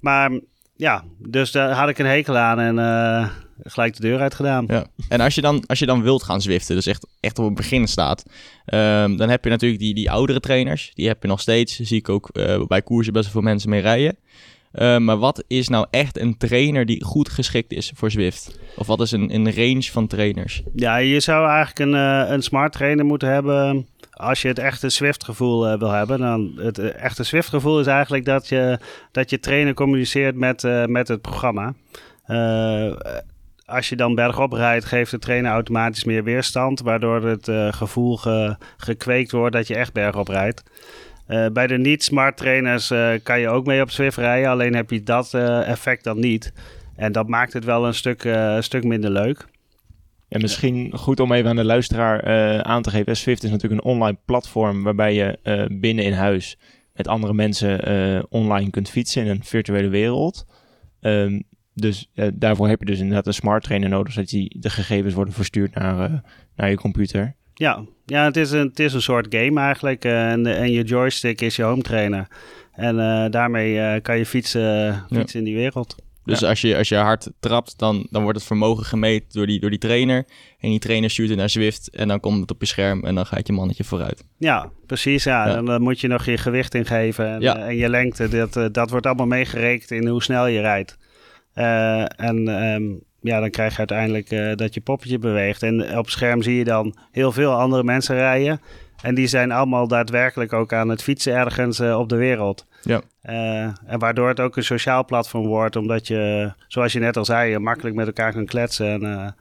Maar 0.00 0.30
ja, 0.76 1.04
dus 1.18 1.50
daar 1.50 1.70
had 1.70 1.88
ik 1.88 1.98
een 1.98 2.06
hekel 2.06 2.36
aan 2.36 2.60
en 2.60 2.78
eh, 2.78 3.28
gelijk 3.62 3.96
de 3.96 4.02
deur 4.02 4.20
uit 4.20 4.34
gedaan. 4.34 4.64
Ja. 4.68 4.86
En 5.08 5.20
als 5.20 5.34
je, 5.34 5.40
dan, 5.40 5.64
als 5.66 5.78
je 5.78 5.86
dan 5.86 6.02
wilt 6.02 6.22
gaan 6.22 6.40
zwiften, 6.40 6.74
dus 6.74 6.86
echt, 6.86 7.06
echt 7.20 7.38
op 7.38 7.44
het 7.44 7.54
begin 7.54 7.86
staat, 7.86 8.24
ehm, 8.64 9.16
dan 9.16 9.28
heb 9.28 9.44
je 9.44 9.50
natuurlijk 9.50 9.80
die, 9.80 9.94
die 9.94 10.10
oudere 10.10 10.40
trainers. 10.40 10.90
Die 10.94 11.08
heb 11.08 11.22
je 11.22 11.28
nog 11.28 11.40
steeds. 11.40 11.80
Zie 11.80 11.98
ik 11.98 12.08
ook 12.08 12.28
eh, 12.28 12.66
bij 12.66 12.82
koersen 12.82 13.12
best 13.12 13.24
wel 13.24 13.32
veel 13.32 13.50
mensen 13.50 13.70
mee 13.70 13.80
rijden. 13.80 14.16
Ehm, 14.72 15.04
maar 15.04 15.16
wat 15.16 15.44
is 15.46 15.68
nou 15.68 15.86
echt 15.90 16.18
een 16.18 16.36
trainer 16.36 16.86
die 16.86 17.04
goed 17.04 17.28
geschikt 17.28 17.72
is 17.72 17.92
voor 17.94 18.10
Zwift? 18.10 18.58
Of 18.76 18.86
wat 18.86 19.00
is 19.00 19.10
een, 19.10 19.34
een 19.34 19.54
range 19.54 19.82
van 19.82 20.06
trainers? 20.06 20.62
Ja, 20.74 20.96
je 20.96 21.20
zou 21.20 21.48
eigenlijk 21.48 21.78
een, 21.78 21.94
eh, 21.94 22.30
een 22.30 22.42
smart 22.42 22.72
trainer 22.72 23.04
moeten 23.04 23.28
hebben. 23.28 23.86
Als 24.16 24.42
je 24.42 24.48
het 24.48 24.58
echte 24.58 24.88
Swift-gevoel 24.88 25.68
eh, 25.68 25.78
wil 25.78 25.90
hebben. 25.90 26.18
Dan 26.18 26.52
het 26.56 26.78
eh, 26.78 27.02
echte 27.02 27.24
Swift-gevoel 27.24 27.80
is 27.80 27.86
eigenlijk 27.86 28.24
dat 28.24 28.48
je, 28.48 28.78
dat 29.12 29.30
je 29.30 29.40
trainer 29.40 29.74
communiceert 29.74 30.36
met, 30.36 30.64
eh, 30.64 30.84
met 30.84 31.08
het 31.08 31.20
programma. 31.20 31.74
Als 33.66 33.88
je 33.88 33.96
dan 33.96 34.14
bergop 34.14 34.52
rijdt, 34.52 34.84
geeft 34.84 35.10
de 35.10 35.18
trainer 35.18 35.50
automatisch 35.50 36.04
meer 36.04 36.24
weerstand. 36.24 36.80
Waardoor 36.80 37.22
het 37.22 37.50
gevoel 37.74 38.16
ge- 38.16 38.56
gekweekt 38.76 39.30
wordt 39.32 39.54
dat 39.54 39.66
je 39.66 39.74
echt 39.74 39.92
bergop 39.92 40.28
rijdt. 40.28 40.62
Bij 41.52 41.66
de 41.66 41.78
niet-smart 41.78 42.36
trainers 42.36 42.92
kan 43.22 43.40
je 43.40 43.48
ook 43.48 43.66
mee 43.66 43.82
op 43.82 43.90
Swift 43.90 44.16
rijden. 44.16 44.50
Alleen 44.50 44.74
heb 44.74 44.90
je 44.90 45.02
dat 45.02 45.34
effect 45.64 46.04
dan 46.04 46.20
niet. 46.20 46.52
En 46.96 47.12
dat 47.12 47.28
maakt 47.28 47.52
het 47.52 47.64
wel 47.64 47.86
een 47.86 47.94
stuk, 47.94 48.24
een 48.24 48.62
stuk 48.62 48.84
minder 48.84 49.10
leuk. 49.10 49.46
En 50.28 50.40
misschien 50.40 50.92
goed 50.98 51.20
om 51.20 51.32
even 51.32 51.50
aan 51.50 51.56
de 51.56 51.64
luisteraar 51.64 52.20
eh, 52.20 52.58
aan 52.58 52.82
te 52.82 52.90
geven. 52.90 53.16
Swift 53.16 53.44
is 53.44 53.50
natuurlijk 53.50 53.82
een 53.82 53.90
online 53.90 54.18
platform 54.24 54.82
waarbij 54.82 55.14
je 55.14 55.38
eh, 55.42 55.64
binnen 55.70 56.04
in 56.04 56.12
huis 56.12 56.58
met 56.94 57.08
andere 57.08 57.34
mensen 57.34 57.84
eh, 57.84 58.22
online 58.28 58.70
kunt 58.70 58.90
fietsen 58.90 59.22
in 59.22 59.30
een 59.30 59.44
virtuele 59.44 59.88
wereld. 59.88 60.46
Ehm, 61.00 61.40
dus 61.74 62.10
daarvoor 62.34 62.68
heb 62.68 62.80
je 62.80 62.86
dus 62.86 62.98
inderdaad 62.98 63.26
een 63.26 63.34
smart 63.34 63.62
trainer 63.62 63.88
nodig, 63.88 64.12
zodat 64.12 64.28
die, 64.28 64.56
de 64.60 64.70
gegevens 64.70 65.14
worden 65.14 65.34
verstuurd 65.34 65.74
naar, 65.74 66.22
naar 66.56 66.70
je 66.70 66.76
computer. 66.76 67.36
Ja, 67.54 67.84
ja 68.04 68.24
het, 68.24 68.36
is 68.36 68.50
een, 68.50 68.66
het 68.66 68.78
is 68.78 68.92
een 68.92 69.02
soort 69.02 69.26
game 69.34 69.60
eigenlijk. 69.60 70.04
en, 70.04 70.46
en 70.46 70.72
je 70.72 70.82
joystick 70.82 71.40
is 71.40 71.56
je 71.56 71.62
home 71.62 71.82
trainer. 71.82 72.26
En 72.72 72.96
daarmee 73.30 74.00
kan 74.00 74.18
je 74.18 74.26
fietsen, 74.26 75.04
fietsen 75.10 75.38
in 75.38 75.44
die 75.44 75.54
wereld. 75.54 76.05
Dus 76.26 76.44
als, 76.44 76.60
je, 76.60 76.76
als 76.76 76.88
je 76.88 76.96
hard 76.96 77.30
trapt, 77.40 77.78
dan, 77.78 78.06
dan 78.10 78.22
wordt 78.22 78.38
het 78.38 78.46
vermogen 78.46 78.84
gemeten 78.84 79.28
door 79.32 79.46
die, 79.46 79.60
door 79.60 79.70
die 79.70 79.78
trainer. 79.78 80.26
En 80.58 80.70
die 80.70 80.78
trainer 80.78 81.10
stuurt 81.10 81.28
het 81.28 81.38
naar 81.38 81.50
Zwift 81.50 81.90
en 81.90 82.08
dan 82.08 82.20
komt 82.20 82.40
het 82.40 82.50
op 82.50 82.60
je 82.60 82.66
scherm 82.66 83.04
en 83.04 83.14
dan 83.14 83.26
gaat 83.26 83.46
je 83.46 83.52
mannetje 83.52 83.84
vooruit. 83.84 84.24
Ja, 84.38 84.70
precies. 84.86 85.24
Ja. 85.24 85.46
Ja. 85.46 85.54
Dan 85.54 85.70
eh, 85.70 85.78
moet 85.78 86.00
je 86.00 86.08
nog 86.08 86.24
je 86.24 86.38
gewicht 86.38 86.74
ingeven 86.74 87.26
en, 87.28 87.40
Ja. 87.40 87.56
eh, 87.56 87.66
en 87.66 87.76
je 87.76 87.88
lengte. 87.88 88.28
Dat, 88.28 88.56
eh, 88.56 88.64
dat 88.72 88.90
wordt 88.90 89.06
allemaal 89.06 89.26
meegerekend 89.26 89.90
in 89.90 90.06
hoe 90.06 90.22
snel 90.22 90.46
je 90.46 90.60
rijdt. 90.60 90.96
En 92.16 92.48
ehm, 92.48 92.84
ja, 93.20 93.40
dan 93.40 93.50
krijg 93.50 93.72
je 93.72 93.78
uiteindelijk 93.78 94.58
dat 94.58 94.74
je 94.74 94.80
poppetje 94.80 95.18
beweegt. 95.18 95.62
En 95.62 95.98
op 95.98 96.10
scherm 96.10 96.42
zie 96.42 96.56
je 96.56 96.64
dan 96.64 96.96
heel 97.12 97.32
veel 97.32 97.52
andere 97.52 97.84
mensen 97.84 98.14
rijden. 98.16 98.60
En 99.02 99.14
die 99.14 99.26
zijn 99.26 99.52
allemaal 99.52 99.88
daadwerkelijk 99.88 100.52
ook 100.52 100.72
aan 100.72 100.88
het 100.88 101.02
fietsen 101.02 101.34
ergens 101.34 101.80
op 101.80 102.08
de 102.08 102.16
wereld. 102.16 102.66
Ja. 102.86 103.00
Eh, 103.22 103.62
en 103.86 103.98
waardoor 103.98 104.28
het 104.28 104.40
ook 104.40 104.56
een 104.56 104.64
sociaal 104.64 105.04
platform 105.04 105.46
wordt, 105.46 105.76
omdat 105.76 106.06
je, 106.06 106.52
zoals 106.68 106.92
je 106.92 106.98
net 106.98 107.16
al 107.16 107.24
zei, 107.24 107.58
makkelijk 107.58 107.96
met 107.96 108.06
elkaar 108.06 108.32
kan 108.32 108.46
kletsen 108.46 108.86
en 108.92 109.34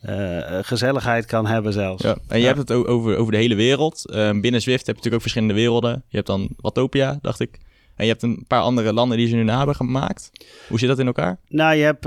eh, 0.00 0.58
eh, 0.58 0.64
gezelligheid 0.64 1.26
kan 1.26 1.46
hebben 1.46 1.72
zelfs. 1.72 2.02
Ja. 2.02 2.16
En 2.28 2.36
je 2.38 2.40
Ja. 2.42 2.46
hebt 2.54 2.58
het 2.68 2.72
over, 2.72 3.16
over 3.16 3.32
de 3.32 3.38
hele 3.38 3.54
wereld. 3.54 4.10
Ehm, 4.10 4.40
binnen 4.40 4.60
Zwift 4.62 4.86
heb 4.86 4.96
je 4.96 5.02
natuurlijk 5.02 5.14
ook 5.14 5.20
verschillende 5.20 5.54
werelden. 5.54 5.90
Je 6.08 6.16
hebt 6.16 6.26
dan 6.26 6.48
Watopia, 6.56 7.18
dacht 7.22 7.40
ik. 7.40 7.58
En 7.96 8.04
je 8.04 8.10
hebt 8.10 8.22
een 8.22 8.44
paar 8.46 8.60
andere 8.60 8.92
landen 8.92 9.18
die 9.18 9.28
ze 9.28 9.34
nu 9.34 9.42
na 9.42 9.56
hebben 9.56 9.74
gemaakt. 9.74 10.30
Hoe 10.68 10.78
zit 10.78 10.88
dat 10.88 10.98
in 10.98 11.06
elkaar? 11.06 11.38
Nou, 11.48 11.74
je 11.76 11.84
hebt 11.84 12.02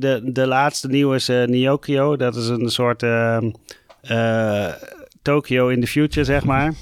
de, 0.00 0.20
de 0.24 0.46
laatste 0.46 0.88
nieuwe 0.88 1.14
is 1.14 1.26
Nyokio. 1.28 2.16
Dat 2.16 2.36
is 2.36 2.48
een 2.48 2.68
soort 2.70 3.02
ehm, 3.02 3.50
eh, 4.00 4.72
Tokyo 5.22 5.68
in 5.68 5.80
the 5.80 5.86
future, 5.86 6.24
zeg 6.24 6.44
maar. 6.44 6.74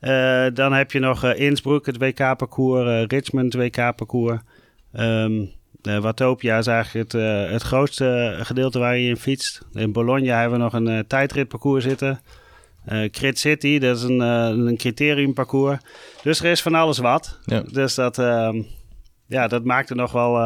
Eh, 0.00 0.46
dan 0.54 0.72
heb 0.72 0.92
je 0.92 0.98
nog 0.98 1.24
eh, 1.24 1.40
Innsbruck, 1.40 1.86
het 1.86 1.98
WK-parcours, 1.98 2.88
eh, 2.88 3.04
Richmond, 3.04 3.54
WK-parcours. 3.54 4.40
Ehm 4.92 5.44
eh, 5.82 5.98
Watopia 5.98 6.58
is 6.58 6.66
eigenlijk 6.66 7.12
het, 7.12 7.22
het 7.50 7.62
grootste 7.62 8.38
gedeelte 8.40 8.78
waar 8.78 8.96
je 8.96 9.08
in 9.08 9.16
fietst. 9.16 9.62
In 9.72 9.92
Bologna 9.92 10.40
hebben 10.40 10.58
we 10.58 10.64
nog 10.64 10.72
een 10.72 10.88
eh, 10.88 10.98
tijdritparcours 10.98 11.84
zitten. 11.84 12.20
Crit 13.10 13.38
City, 13.38 13.78
dat 13.78 13.96
is 13.96 14.02
een, 14.02 14.20
een 14.20 14.76
criteriumparcours. 14.76 15.78
Dus 16.22 16.40
er 16.40 16.50
is 16.50 16.62
van 16.62 16.74
alles 16.74 16.98
wat. 16.98 17.38
Ja. 17.44 17.60
Dus 17.60 17.94
dat, 17.94 18.18
ehm, 18.18 18.62
ja, 19.26 19.48
dat 19.48 19.64
maakt 19.64 19.88
het 19.88 19.98
nog 19.98 20.12
wel... 20.12 20.38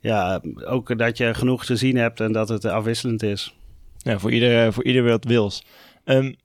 ja, 0.00 0.40
ook 0.64 0.98
dat 0.98 1.16
je 1.16 1.34
genoeg 1.34 1.64
te 1.64 1.76
zien 1.76 1.96
hebt 1.96 2.20
en 2.20 2.32
dat 2.32 2.48
het 2.48 2.64
afwisselend 2.64 3.22
is. 3.22 3.54
Ja, 3.96 4.18
voor 4.18 4.32
ieder, 4.32 4.72
voor 4.72 4.84
ieder 4.84 5.04
wat 5.04 5.24
wils. 5.24 5.64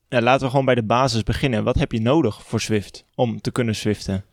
Ja, 0.10 0.22
laten 0.22 0.43
we 0.43 0.50
gewoon 0.50 0.65
bij 0.65 0.75
de 0.75 0.84
basis 0.84 1.24
beginnen. 1.24 1.63
Wat 1.63 1.79
heb 1.79 1.91
je 1.91 2.01
nodig 2.01 2.43
voor 2.43 2.62
Zwift 2.62 3.05
om 3.15 3.41
te 3.41 3.51
kunnen 3.51 3.75
Zwiften? 3.75 4.24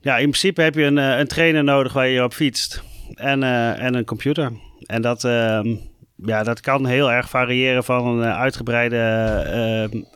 Ja, 0.00 0.16
in 0.16 0.28
principe 0.28 0.62
heb 0.62 0.74
je 0.74 0.84
een, 0.84 0.98
eh, 0.98 1.18
een 1.18 1.26
trainer 1.26 1.64
nodig 1.64 1.92
waar 1.92 2.08
je 2.08 2.24
op 2.24 2.32
fietst. 2.32 2.82
En, 3.14 3.42
eh, 3.42 3.82
en 3.82 3.94
een 3.94 4.04
computer. 4.04 4.52
En 4.86 5.02
dat, 5.02 5.24
ehm, 5.24 5.74
ja, 6.16 6.42
dat 6.42 6.60
kan 6.60 6.86
heel 6.86 7.12
erg 7.12 7.28
variëren 7.28 7.84
van 7.84 8.06
een 8.06 8.24
eh, 8.24 8.38
uitgebreide 8.38 8.98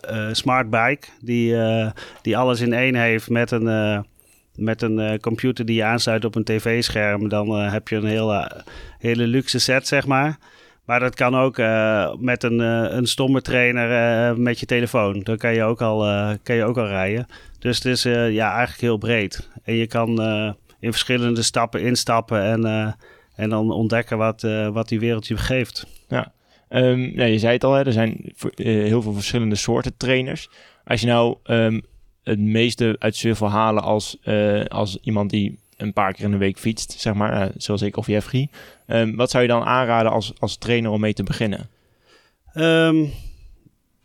eh, 0.00 0.28
smart 0.32 0.70
bike. 0.70 1.06
Die, 1.20 1.56
die 2.22 2.36
alles 2.36 2.60
in 2.60 2.72
één 2.72 2.94
heeft 2.94 3.30
met 3.30 3.50
een, 3.50 4.04
met 4.54 4.82
een 4.82 5.20
computer 5.20 5.64
die 5.64 5.76
je 5.76 5.84
aansluit 5.84 6.24
op 6.24 6.34
een 6.34 6.44
tv-scherm. 6.44 7.28
Dan 7.28 7.58
heb 7.60 7.88
je 7.88 7.96
een 7.96 8.04
hele, 8.04 8.64
hele 8.98 9.26
luxe 9.26 9.58
set, 9.58 9.86
zeg 9.86 10.06
maar. 10.06 10.38
Maar 10.84 11.00
dat 11.00 11.14
kan 11.14 11.34
ook 11.34 11.58
eh, 11.58 12.14
met 12.18 12.42
een, 12.42 12.60
eh, 12.60 12.96
een 12.96 13.06
stomme 13.06 13.42
trainer 13.42 13.90
eh, 13.90 14.36
met 14.36 14.60
je 14.60 14.66
telefoon. 14.66 15.20
Dan 15.20 15.36
kan 15.36 15.54
je 15.54 15.62
ook 15.62 15.80
al, 15.80 15.98
kan 16.42 16.56
je 16.56 16.64
ook 16.64 16.78
al 16.78 16.86
rijden. 16.86 17.26
Dus 17.58 17.76
het 17.76 17.84
is 17.84 18.02
ja, 18.02 18.52
eigenlijk 18.52 18.80
heel 18.80 18.96
breed. 18.96 19.48
En 19.62 19.74
je 19.74 19.86
kan 19.86 20.08
in 20.80 20.90
verschillende 20.90 21.42
stappen 21.42 21.80
instappen 21.80 22.42
en, 22.42 22.96
en 23.34 23.50
dan 23.50 23.70
ontdekken 23.70 24.18
wat, 24.18 24.42
wat 24.72 24.88
die 24.88 25.00
wereld 25.00 25.26
je 25.26 25.36
geeft. 25.36 25.86
Ja, 26.08 26.32
je 26.68 27.38
zei 27.38 27.52
het 27.52 27.64
al, 27.64 27.72
hè, 27.72 27.84
er 27.84 27.92
zijn 27.92 28.32
heel 28.54 29.02
veel 29.02 29.12
verschillende 29.12 29.54
soorten 29.54 29.96
trainers. 29.96 30.48
Als 30.84 31.00
je 31.00 31.06
nou 31.06 31.36
ehm, 31.42 31.80
het 32.22 32.38
meeste 32.38 32.96
uit 32.98 33.22
wil 33.22 33.50
halen 33.50 33.82
als, 33.82 34.18
als 34.68 34.98
iemand 35.02 35.30
die 35.30 35.58
een 35.76 35.92
paar 35.92 36.12
keer 36.12 36.24
in 36.24 36.30
de 36.30 36.36
week 36.36 36.58
fietst, 36.58 36.92
zeg 36.92 37.14
maar, 37.14 37.50
zoals 37.56 37.82
ik 37.82 37.96
of 37.96 38.06
Jeffrey. 38.06 38.48
Ehm, 38.92 39.14
wat 39.14 39.30
zou 39.30 39.42
je 39.42 39.48
dan 39.48 39.64
aanraden 39.64 40.12
als, 40.12 40.32
als 40.38 40.56
trainer 40.56 40.90
om 40.90 41.00
mee 41.00 41.12
te 41.14 41.22
beginnen? 41.22 41.68
Ehm, 42.52 43.04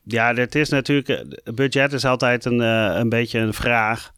ja, 0.03 0.33
het 0.33 0.55
is 0.55 0.69
natuurlijk. 0.69 1.09
eh, 1.09 1.53
Budget 1.53 1.93
is 1.93 2.05
altijd 2.05 2.45
een, 2.45 2.61
eh, 2.61 2.95
een 2.99 3.09
beetje 3.09 3.39
een 3.39 3.53
vraag. 3.53 4.11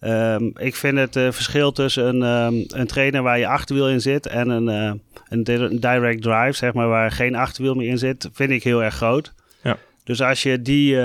Ehm, 0.00 0.50
ik 0.54 0.76
vind 0.76 0.98
het 0.98 1.16
eh, 1.16 1.30
verschil 1.30 1.72
tussen 1.72 2.20
een, 2.20 2.66
een 2.80 2.86
trainer 2.86 3.22
waar 3.22 3.38
je 3.38 3.46
achterwiel 3.46 3.88
in 3.88 4.00
zit 4.00 4.26
en 4.26 4.48
een, 4.48 4.66
een 5.28 5.44
di- 5.44 5.78
direct 5.78 6.22
drive, 6.22 6.52
zeg 6.52 6.72
maar, 6.72 6.88
waar 6.88 7.10
geen 7.10 7.34
achterwiel 7.34 7.74
meer 7.74 7.88
in 7.88 7.98
zit, 7.98 8.28
vind 8.32 8.50
ik 8.50 8.62
heel 8.62 8.82
erg 8.82 8.94
groot. 8.94 9.32
Ja. 9.62 9.76
Dus 10.04 10.22
als 10.22 10.42
je 10.42 10.62
die. 10.62 10.98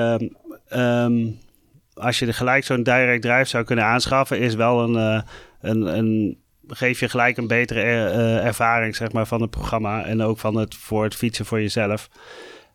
als 1.94 2.20
je 2.20 2.26
er 2.26 2.34
gelijk 2.34 2.64
zo'n 2.64 2.84
direct 2.84 3.22
drive 3.22 3.46
zou 3.46 3.64
kunnen 3.64 3.86
aanschaffen, 3.86 4.40
is 4.40 4.56
wel 4.56 4.84
een, 4.84 5.24
een, 5.62 5.98
een 5.98 6.38
geef 6.74 7.00
je 7.00 7.10
gelijk 7.10 7.38
een 7.38 7.48
betere 7.48 7.82
eh, 7.82 8.14
eh, 8.14 8.46
ervaring 8.46 8.96
zeg 8.96 9.12
maar, 9.12 9.28
van 9.28 9.42
het 9.42 9.50
programma 9.50 10.04
en 10.06 10.22
ook 10.22 10.40
van 10.40 10.56
het, 10.56 10.76
voor 10.76 11.04
het 11.04 11.16
fietsen 11.16 11.46
voor 11.46 11.62
jezelf. 11.62 12.10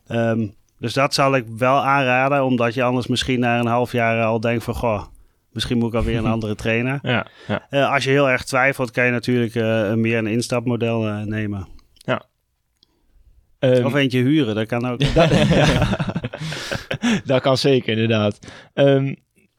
Ehm, 0.07 0.47
dus 0.79 0.93
dat 0.93 1.13
zal 1.13 1.35
ik 1.35 1.45
wel 1.57 1.85
aanraden, 1.85 2.43
omdat 2.43 2.73
je 2.73 2.83
anders 2.83 3.07
misschien 3.07 3.39
na 3.39 3.59
een 3.59 3.67
half 3.67 3.91
jaar 3.91 4.23
al 4.23 4.39
denkt 4.39 4.63
van... 4.63 4.75
Goh, 4.75 5.03
misschien 5.51 5.77
moet 5.77 5.89
ik 5.89 5.95
alweer 5.95 6.17
een 6.17 6.25
andere 6.37 6.55
trainer. 6.55 6.99
Ja, 7.01 7.27
ja. 7.47 7.67
Eh, 7.69 7.91
als 7.91 8.03
je 8.03 8.09
heel 8.09 8.29
erg 8.29 8.43
twijfelt, 8.43 8.91
kan 8.91 9.05
je 9.05 9.11
natuurlijk 9.11 9.55
eh, 9.55 9.93
meer 9.93 10.17
een 10.17 10.27
instapmodel 10.27 11.07
eh, 11.07 11.21
nemen. 11.21 11.67
Ehm, 13.59 13.85
Of 13.85 13.93
eentje 13.93 14.19
huren, 14.19 14.55
dat 14.55 14.67
kan 14.67 14.87
ook. 14.87 14.99
dat, 15.13 15.29
dat 17.25 17.41
kan 17.41 17.57
zeker, 17.57 17.93
inderdaad. 17.93 18.39
Ehm, 18.73 19.13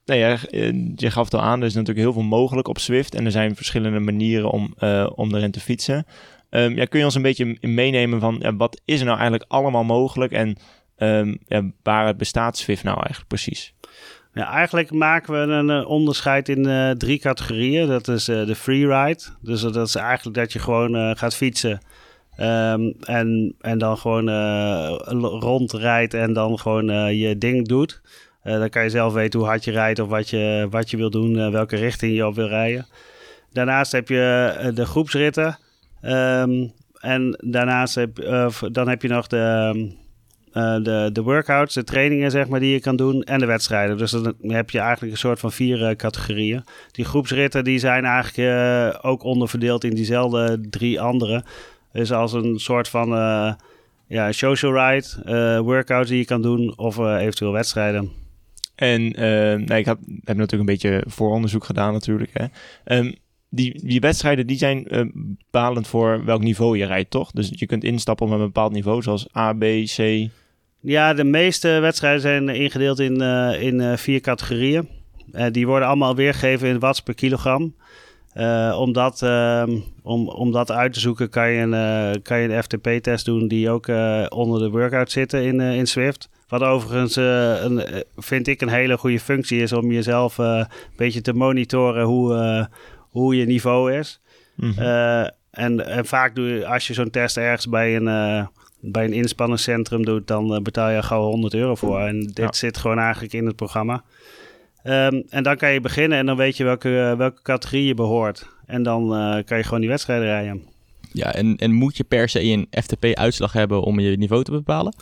nou 0.08 0.20
ja, 0.20 0.36
eh, 0.50 0.72
je 0.96 1.10
gaf 1.10 1.24
het 1.24 1.34
al 1.34 1.40
aan, 1.40 1.60
er 1.60 1.66
is 1.66 1.74
natuurlijk 1.74 2.04
heel 2.04 2.12
veel 2.12 2.22
mogelijk 2.22 2.68
op 2.68 2.78
Zwift. 2.78 3.14
En 3.14 3.24
er 3.24 3.30
zijn 3.30 3.56
verschillende 3.56 3.98
manieren 3.98 4.50
om, 4.50 4.74
eh, 4.78 5.10
om 5.14 5.34
erin 5.34 5.50
te 5.50 5.60
fietsen. 5.60 6.06
Ehm, 6.50 6.76
ja, 6.76 6.84
kun 6.84 6.98
je 6.98 7.04
ons 7.04 7.14
een 7.14 7.22
beetje 7.22 7.56
meenemen 7.60 8.20
van 8.20 8.36
ja, 8.40 8.56
wat 8.56 8.80
is 8.84 8.98
er 8.98 9.06
nou 9.06 9.18
eigenlijk 9.18 9.50
allemaal 9.50 9.84
mogelijk? 9.84 10.32
En 10.32 10.56
ehm, 10.96 11.34
ja, 11.46 11.62
waar 11.82 12.16
bestaat 12.16 12.58
Zwift 12.58 12.84
nou 12.84 12.96
eigenlijk 12.96 13.28
precies? 13.28 13.74
Ja, 14.32 14.50
eigenlijk 14.50 14.92
maken 14.92 15.32
we 15.32 15.52
een 15.52 15.70
eh, 15.70 15.88
onderscheid 15.88 16.48
in 16.48 16.94
drie 16.98 17.18
categorieën. 17.18 17.88
Dat 17.88 18.08
is 18.08 18.24
de 18.24 18.54
freeride. 18.54 19.22
Dus 19.40 19.60
dat 19.60 19.88
is 19.88 19.94
eigenlijk 19.94 20.36
dat 20.36 20.52
je 20.52 20.58
gewoon 20.58 21.16
gaat 21.16 21.34
fietsen. 21.34 21.80
Ehm, 22.36 22.92
en, 23.00 23.54
en 23.60 23.78
dan 23.78 23.98
gewoon 23.98 24.28
rondrijdt 25.40 26.14
en 26.14 26.32
dan 26.32 26.58
gewoon 26.58 27.16
je 27.16 27.38
ding 27.38 27.68
doet. 27.68 28.00
Eh, 28.48 28.58
dan 28.58 28.68
kan 28.68 28.82
je 28.82 28.90
zelf 28.90 29.12
weten 29.12 29.38
hoe 29.38 29.48
hard 29.48 29.64
je 29.64 29.70
rijdt 29.70 29.98
of 29.98 30.08
wat 30.08 30.30
je, 30.30 30.66
wat 30.70 30.90
je 30.90 30.96
wil 30.96 31.10
doen, 31.10 31.38
eh, 31.38 31.50
welke 31.50 31.76
richting 31.76 32.14
je 32.14 32.26
op 32.26 32.34
wil 32.34 32.46
rijden. 32.46 32.86
Daarnaast 33.52 33.92
heb 33.92 34.08
je 34.08 34.54
eh, 34.58 34.74
de 34.74 34.86
groepsritten. 34.86 35.58
Ehm, 36.00 36.66
en 37.00 37.38
daarnaast 37.44 37.94
heb, 37.94 38.16
dan 38.72 38.88
heb 38.88 39.02
je 39.02 39.08
nog 39.08 39.26
de, 39.26 39.36
ehm, 39.36 39.78
eh, 40.52 40.82
de, 40.84 41.10
de 41.12 41.22
workouts, 41.22 41.74
de 41.74 41.84
trainingen 41.84 42.30
zeg 42.30 42.48
maar, 42.48 42.60
die 42.60 42.72
je 42.72 42.80
kan 42.80 42.96
doen 42.96 43.22
en 43.22 43.38
de 43.38 43.46
wedstrijden. 43.46 43.98
Dus 43.98 44.10
dan 44.10 44.34
heb 44.40 44.70
je 44.70 44.78
eigenlijk 44.78 45.12
een 45.12 45.18
soort 45.18 45.40
van 45.40 45.52
vier 45.52 45.96
categorieën. 45.96 46.64
Die 46.90 47.04
groepsritten 47.04 47.64
die 47.64 47.78
zijn 47.78 48.04
eigenlijk 48.04 48.98
ook 49.04 49.22
onderverdeeld 49.22 49.84
in 49.84 49.94
diezelfde 49.94 50.60
drie 50.70 51.00
andere. 51.00 51.44
Dus 51.92 52.12
als 52.12 52.32
een 52.32 52.58
soort 52.58 52.88
van 52.88 53.08
ja, 54.06 54.32
social 54.32 54.72
ride, 54.74 55.62
workouts 55.62 56.08
die 56.08 56.18
je 56.18 56.24
kan 56.24 56.42
doen 56.42 56.72
of 56.76 56.98
eventueel 56.98 57.52
wedstrijden. 57.52 58.26
En 58.78 59.12
eh, 59.12 59.22
nou, 59.66 59.74
ik 59.74 59.84
heb, 59.84 59.98
heb 60.24 60.36
natuurlijk 60.36 60.52
een 60.52 60.64
beetje 60.64 61.04
vooronderzoek 61.06 61.64
gedaan 61.64 61.92
natuurlijk. 61.92 62.30
Hè. 62.32 62.44
Ehm, 62.84 63.12
die, 63.50 63.86
die 63.86 64.00
wedstrijden 64.00 64.46
die 64.46 64.56
zijn 64.56 64.86
eh, 64.86 65.04
bepalend 65.12 65.86
voor 65.86 66.24
welk 66.24 66.42
niveau 66.42 66.78
je 66.78 66.86
rijdt, 66.86 67.10
toch? 67.10 67.30
Dus 67.30 67.50
je 67.54 67.66
kunt 67.66 67.84
instappen 67.84 68.26
op 68.26 68.32
een 68.32 68.38
bepaald 68.38 68.72
niveau, 68.72 69.02
zoals 69.02 69.36
A, 69.36 69.52
B, 69.52 69.64
C. 69.96 70.28
Ja, 70.80 71.14
de 71.14 71.24
meeste 71.24 71.68
wedstrijden 71.68 72.20
zijn 72.20 72.48
ingedeeld 72.48 72.98
in, 72.98 73.20
eh, 73.20 73.62
in 73.62 73.80
eh, 73.80 73.96
vier 73.96 74.20
categorieën. 74.20 74.88
Eh, 75.32 75.46
die 75.50 75.66
worden 75.66 75.88
allemaal 75.88 76.14
weergegeven 76.14 76.68
in 76.68 76.78
watts 76.78 77.00
per 77.00 77.14
kilogram. 77.14 77.74
Eh, 78.32 78.76
om, 78.80 78.92
dat, 78.92 79.22
ehm, 79.22 79.76
om, 80.02 80.28
om 80.28 80.52
dat 80.52 80.70
uit 80.70 80.92
te 80.92 81.00
zoeken 81.00 81.28
kan 81.28 81.50
je 81.50 81.60
een, 81.60 81.74
eh, 81.74 82.22
kan 82.22 82.38
je 82.38 82.48
een 82.48 82.62
FTP-test 82.62 83.24
doen 83.24 83.48
die 83.48 83.70
ook 83.70 83.86
eh, 83.88 84.26
onder 84.28 84.60
de 84.60 84.70
workout 84.70 85.10
zitten 85.10 85.42
in, 85.44 85.60
in 85.60 85.86
Swift. 85.86 86.28
Wat 86.48 86.62
overigens 86.62 87.16
een, 87.16 88.04
vind 88.16 88.46
ik 88.46 88.60
een 88.60 88.68
hele 88.68 88.98
goede 88.98 89.20
functie 89.20 89.62
is 89.62 89.72
om 89.72 89.92
jezelf 89.92 90.38
een 90.38 90.66
beetje 90.96 91.20
te 91.20 91.32
monitoren 91.32 92.04
hoe, 92.04 92.68
hoe 92.98 93.36
je 93.36 93.46
niveau 93.46 93.92
is. 93.92 94.20
Mhm. 94.54 94.80
En, 95.50 95.86
en 95.86 96.06
vaak 96.06 96.34
doe 96.34 96.46
je, 96.48 96.66
als 96.66 96.86
je 96.86 96.94
zo'n 96.94 97.10
test 97.10 97.36
ergens 97.36 97.68
bij 97.68 97.96
een, 97.96 98.48
bij 98.80 99.04
een 99.04 99.12
inspanningscentrum 99.12 100.04
doet, 100.04 100.26
dan 100.26 100.62
betaal 100.62 100.90
je 100.90 101.02
gauw 101.02 101.22
100 101.22 101.54
euro 101.54 101.74
voor. 101.74 102.00
En 102.00 102.20
dit 102.20 102.36
Ja. 102.38 102.52
zit 102.52 102.76
gewoon 102.76 102.98
eigenlijk 102.98 103.32
in 103.32 103.46
het 103.46 103.56
programma. 103.56 104.02
Ehm, 104.82 105.22
en 105.28 105.42
dan 105.42 105.56
kan 105.56 105.72
je 105.72 105.80
beginnen 105.80 106.18
en 106.18 106.26
dan 106.26 106.36
weet 106.36 106.56
je 106.56 106.64
welke, 106.64 106.98
eh, 107.00 107.16
welke 107.16 107.42
categorie 107.42 107.86
je 107.86 107.94
behoort. 107.94 108.46
En 108.66 108.82
dan 108.82 109.14
eh, 109.14 109.44
kan 109.44 109.58
je 109.58 109.64
gewoon 109.64 109.80
die 109.80 109.88
wedstrijden 109.88 110.26
rijden. 110.26 110.62
Ja, 111.12 111.34
en, 111.34 111.56
en 111.56 111.72
moet 111.72 111.96
je 111.96 112.04
per 112.04 112.28
se 112.28 112.42
een 112.42 112.66
FTP-uitslag 112.70 113.52
hebben 113.52 113.82
om 113.82 114.00
je 114.00 114.16
niveau 114.16 114.44
te 114.44 114.50
bepalen? 114.50 114.94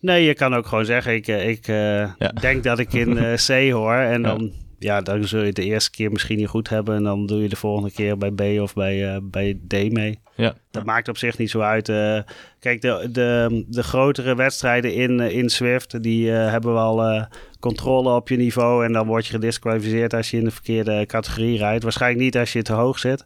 Nee, 0.00 0.24
je 0.24 0.34
kan 0.34 0.54
ook 0.54 0.66
gewoon 0.66 0.84
zeggen, 0.84 1.14
ik, 1.14 1.28
eh, 1.28 1.48
ik 1.48 1.66
Ja. 1.66 2.12
denk 2.40 2.62
dat 2.64 2.78
ik 2.78 2.92
in 2.92 3.14
C 3.46 3.70
hoor. 3.70 3.94
En 3.94 4.22
Ja. 4.22 4.28
dan, 4.28 4.52
ja. 4.80 5.00
dan 5.00 5.24
zul 5.24 5.40
je 5.40 5.46
het 5.46 5.56
de 5.56 5.64
eerste 5.64 5.90
keer 5.90 6.10
misschien 6.12 6.36
niet 6.38 6.48
goed 6.48 6.68
hebben. 6.68 6.96
En 6.96 7.02
dan 7.02 7.26
doe 7.26 7.42
je 7.42 7.48
de 7.48 7.56
volgende 7.56 7.90
keer 7.90 8.18
bij 8.18 8.30
B 8.30 8.60
of 8.60 8.74
bij, 8.74 9.14
eh, 9.14 9.20
bij 9.22 9.58
D 9.68 9.72
mee. 9.92 10.18
Ja. 10.34 10.54
Dat 10.70 10.84
maakt 10.84 11.08
op 11.08 11.16
zich 11.16 11.38
niet 11.38 11.50
zo 11.50 11.60
uit. 11.60 11.88
eh. 11.88 12.18
kijk, 12.60 12.80
de, 12.80 13.08
de, 13.12 13.64
de 13.68 13.82
grotere 13.82 14.34
wedstrijden 14.34 14.94
in, 14.94 15.20
eh, 15.20 15.36
in 15.36 15.48
Swift, 15.48 16.02
die 16.02 16.32
eh, 16.32 16.50
hebben 16.50 16.72
wel 16.72 17.02
eh, 17.04 17.24
controle 17.60 18.14
op 18.14 18.28
je 18.28 18.36
niveau. 18.36 18.84
En 18.84 18.92
dan 18.92 19.06
word 19.06 19.26
je 19.26 19.32
gedisqualificeerd 19.32 20.14
als 20.14 20.30
je 20.30 20.36
in 20.36 20.44
de 20.44 20.50
verkeerde 20.50 21.06
categorie 21.06 21.58
rijdt. 21.58 21.82
Waarschijnlijk 21.82 22.22
niet 22.22 22.36
als 22.36 22.52
je 22.52 22.62
te 22.62 22.72
hoog 22.72 22.98
zit, 22.98 23.24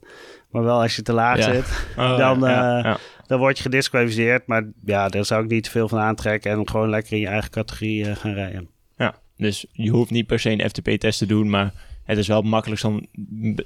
maar 0.51 0.63
wel 0.65 0.81
als 0.81 0.97
je 0.97 1.03
te 1.03 1.13
laag 1.13 1.39
Ja. 1.39 1.53
zit. 1.53 1.87
Oh, 1.99 2.19
Dan, 2.19 2.41
ja, 2.41 2.79
eh, 2.79 2.85
ja. 2.85 2.97
Dan 3.27 3.39
word 3.39 3.57
je 3.57 3.63
gedisqualificeerd. 3.63 4.47
Maar 4.47 4.65
ja, 4.85 5.09
daar 5.09 5.25
zou 5.25 5.45
ik 5.45 5.51
niet 5.51 5.65
te 5.65 5.71
veel 5.71 5.89
van 5.89 5.99
aantrekken. 5.99 6.51
En 6.51 6.69
gewoon 6.69 6.91
lekker 6.91 7.13
in 7.13 7.19
je 7.21 7.27
eigen 7.27 7.51
categorie 7.51 8.15
gaan 8.15 8.33
rijden. 8.35 8.69
Ja, 8.97 9.15
dus 9.37 9.67
je 9.73 9.91
hoeft 9.91 10.11
niet 10.11 10.27
per 10.27 10.39
se 10.39 10.51
een 10.51 10.69
FTP-test 10.69 11.19
te 11.19 11.27
doen, 11.27 11.51
maar 11.51 11.73
het 12.05 12.19
is 12.19 12.27
wel 12.27 12.43
makkelijk 12.43 12.83
om 12.83 13.07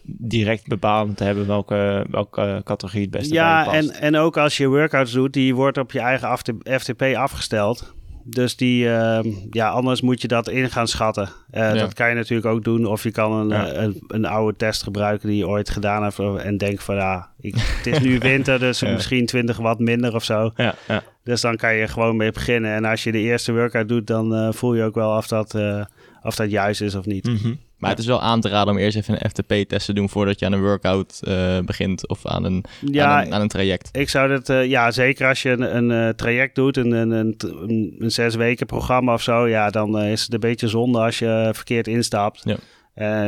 direct 0.05 0.67
bepalend 0.67 1.17
te 1.17 1.25
hebben 1.25 1.47
welke, 1.47 2.07
welke 2.11 2.61
categorie 2.65 3.03
het 3.03 3.11
beste 3.11 3.29
bij 3.35 3.39
Ja, 3.39 3.59
je 3.59 3.65
past. 3.71 3.77
en, 3.91 4.01
en 4.01 4.17
ook 4.17 4.37
als 4.37 4.57
je 4.57 4.67
workouts 4.67 5.13
doet, 5.13 5.33
die 5.33 5.55
wordt 5.55 5.79
op 5.79 5.93
je 5.93 6.01
eigen 6.01 6.39
FTP 6.81 7.03
afgesteld. 7.03 7.95
Dus 8.31 8.57
die, 8.57 8.89
ehm, 8.95 9.29
ja, 9.51 9.69
anders 9.69 10.01
moet 10.01 10.23
je 10.23 10.29
dat 10.29 10.49
in 10.49 10.71
gaan 10.71 10.89
schatten. 10.89 11.29
Eh, 11.51 11.61
Ja. 11.63 11.75
Dat 11.75 11.95
kan 11.95 12.09
je 12.09 12.15
natuurlijk 12.15 12.47
ook 12.49 12.65
doen. 12.65 12.87
Of 12.87 13.03
je 13.03 13.11
kan 13.11 13.33
een, 13.33 13.49
Ja. 13.49 13.67
eh, 13.69 13.83
een, 13.83 14.03
een 14.09 14.25
oude 14.27 14.57
test 14.57 14.83
gebruiken 14.83 15.29
die 15.29 15.37
je 15.39 15.49
ooit 15.49 15.71
gedaan 15.71 16.03
hebt. 16.03 16.19
En 16.19 16.57
denkt 16.57 16.83
van, 16.83 16.95
ja, 16.95 17.29
ik, 17.41 17.55
het 17.57 17.87
is 17.87 17.99
nu 17.99 18.19
winter, 18.33 18.59
dus 18.59 18.83
misschien 18.83 19.27
20 19.27 19.57
watt 19.57 19.81
minder 19.81 20.15
of 20.15 20.25
zo. 20.25 20.51
Ja, 20.57 20.75
ja. 20.89 21.03
Dus 21.25 21.41
dan 21.41 21.57
kan 21.57 21.75
je 21.75 21.89
gewoon 21.89 22.17
mee 22.17 22.33
beginnen. 22.33 22.75
En 22.75 22.85
als 22.85 23.05
je 23.05 23.13
de 23.13 23.19
eerste 23.19 23.53
workout 23.53 23.89
doet, 23.89 24.07
dan 24.07 24.35
eh, 24.35 24.53
voel 24.53 24.75
je 24.75 24.83
ook 24.83 24.95
wel 24.95 25.17
of 25.17 25.27
dat, 25.27 25.55
of 26.23 26.35
dat 26.37 26.51
juist 26.51 26.81
is 26.81 26.95
of 26.95 27.07
niet. 27.07 27.25
Mhm. 27.27 27.53
Maar 27.79 27.91
het 27.91 27.99
is 27.99 28.07
wel 28.07 28.23
aan 28.23 28.41
te 28.41 28.49
raden 28.49 28.75
om 28.75 28.79
eerst 28.79 28.97
even 28.97 29.15
een 29.15 29.31
FTP-test 29.31 29.87
te 29.87 29.93
doen 29.93 30.09
voordat 30.09 30.39
je 30.39 30.47
aan 30.47 30.53
een 30.53 30.61
workout 30.61 31.21
eh, 31.25 31.59
begint 31.59 32.09
of 32.09 32.27
aan 32.27 32.45
een, 32.45 32.65
Ja, 32.81 33.07
aan 33.07 33.27
een, 33.27 33.35
aan 33.35 33.41
een 33.41 33.49
traject. 33.49 33.89
Ik 33.93 34.09
zou 34.09 34.29
dat, 34.29 34.49
eh, 34.49 34.67
ja, 34.67 34.91
zeker 34.91 35.29
als 35.29 35.43
je 35.43 35.51
een, 35.51 35.77
een 35.77 36.09
eh, 36.09 36.15
traject 36.15 36.55
doet, 36.55 36.77
een, 36.77 36.91
een, 36.91 37.11
een, 37.11 37.37
een, 37.99 38.11
zes 38.11 38.35
weken 38.35 38.67
programma 38.67 39.13
of 39.13 39.23
zo, 39.23 39.49
ja, 39.49 39.71
dan 39.71 39.99
is 39.99 40.23
het 40.23 40.33
een 40.33 40.41
beetje 40.41 40.69
zonde 40.69 40.99
als 40.99 41.19
je 41.19 41.51
verkeerd 41.53 41.87
instapt. 41.87 42.43
Ja. 42.45 42.57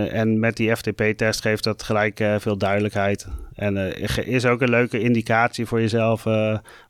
En 0.07 0.39
met 0.39 0.57
die 0.57 0.77
FTP-test 0.77 1.41
geeft 1.41 1.65
dat 1.65 1.83
gelijk 1.83 2.25
veel 2.39 2.57
duidelijkheid. 2.57 3.27
En 3.55 3.97
is 4.27 4.47
ook 4.47 4.61
een 4.61 4.71
leuke 4.71 5.01
indicatie 5.01 5.67
voor 5.67 5.81
jezelf 5.81 6.25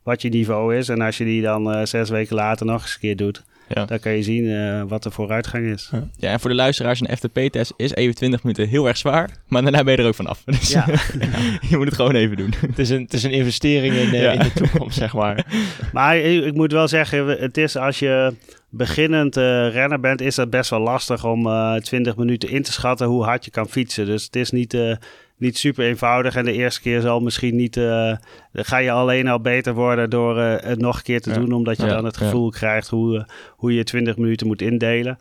wat 0.03 0.21
je 0.21 0.29
niveau 0.29 0.75
is. 0.75 0.89
En 0.89 1.01
als 1.01 1.17
je 1.17 1.23
die 1.23 1.41
dan 1.41 1.87
zes 1.87 2.09
weken 2.09 2.35
later 2.35 2.65
nog 2.65 2.81
eens 2.81 2.93
een 2.93 2.99
keer 2.99 3.15
doet, 3.15 3.43
Ja. 3.73 3.85
dan 3.85 3.99
kan 3.99 4.11
je 4.11 4.23
zien 4.23 4.49
eh, 4.49 4.83
wat 4.87 5.03
de 5.03 5.11
vooruitgang 5.11 5.65
is. 5.65 5.91
Ja, 6.17 6.31
en 6.31 6.39
voor 6.39 6.49
de 6.49 6.55
luisteraars, 6.55 6.99
een 7.01 7.17
FTP-test 7.17 7.73
is 7.77 7.93
even 7.93 8.15
20 8.15 8.43
minuten 8.43 8.67
heel 8.67 8.87
erg 8.87 8.97
zwaar, 8.97 9.29
maar 9.47 9.61
daarna 9.61 9.83
ben 9.83 9.93
je 9.95 10.01
er 10.01 10.07
ook 10.07 10.15
vanaf. 10.15 10.41
Dus 10.45 10.69
Ja. 10.71 10.85
je 11.69 11.77
moet 11.77 11.85
het 11.85 11.95
gewoon 11.95 12.15
even 12.15 12.37
doen. 12.37 12.53
Het, 12.67 12.79
is 12.79 12.89
een, 12.89 13.01
het 13.01 13.13
is 13.13 13.23
een 13.23 13.31
investering 13.31 13.95
in, 13.95 14.13
eh, 14.13 14.21
Ja. 14.21 14.31
in 14.31 14.39
de 14.39 14.51
toekomst, 14.53 14.97
zeg 14.97 15.13
maar. 15.13 15.45
Maar 15.93 16.17
ik, 16.17 16.43
ik 16.45 16.53
moet 16.53 16.71
wel 16.71 16.87
zeggen, 16.87 17.27
het 17.27 17.57
is 17.57 17.75
als 17.75 17.99
je 17.99 18.33
beginnend 18.69 19.37
eh, 19.37 19.43
renner 19.71 19.99
bent, 19.99 20.21
is 20.21 20.35
dat 20.35 20.49
best 20.49 20.69
wel 20.69 20.79
lastig 20.79 21.25
om 21.25 21.47
eh 21.47 21.75
20 21.75 22.15
minuten 22.15 22.49
in 22.49 22.61
te 22.63 22.71
schatten 22.71 23.07
hoe 23.07 23.23
hard 23.23 23.45
je 23.45 23.51
kan 23.51 23.67
fietsen. 23.69 24.05
Dus 24.05 24.23
het 24.23 24.35
is 24.35 24.51
niet, 24.51 24.73
eh, 24.73 24.95
niet 25.41 25.57
super 25.57 25.85
eenvoudig. 25.85 26.35
En 26.35 26.45
de 26.45 26.51
eerste 26.53 26.81
keer 26.81 27.01
zal 27.01 27.19
misschien 27.19 27.55
niet. 27.55 27.77
eh, 27.77 28.15
dan 28.51 28.65
ga 28.65 28.77
je 28.77 28.91
alleen 28.91 29.27
al 29.27 29.39
beter 29.41 29.73
worden 29.73 30.09
door 30.09 30.39
eh, 30.39 30.69
het 30.69 30.79
nog 30.79 30.97
een 30.97 31.03
keer 31.03 31.21
te 31.21 31.29
Ja. 31.29 31.35
doen, 31.35 31.51
omdat 31.51 31.77
je 31.77 31.85
Ja, 31.85 31.93
dan 31.93 32.05
het 32.05 32.17
ja. 32.19 32.25
gevoel 32.25 32.49
krijgt 32.49 32.87
hoe, 32.87 33.17
eh, 33.17 33.23
hoe 33.49 33.73
je 33.73 33.83
20 33.83 34.17
minuten 34.17 34.47
moet 34.47 34.61
indelen. 34.61 35.17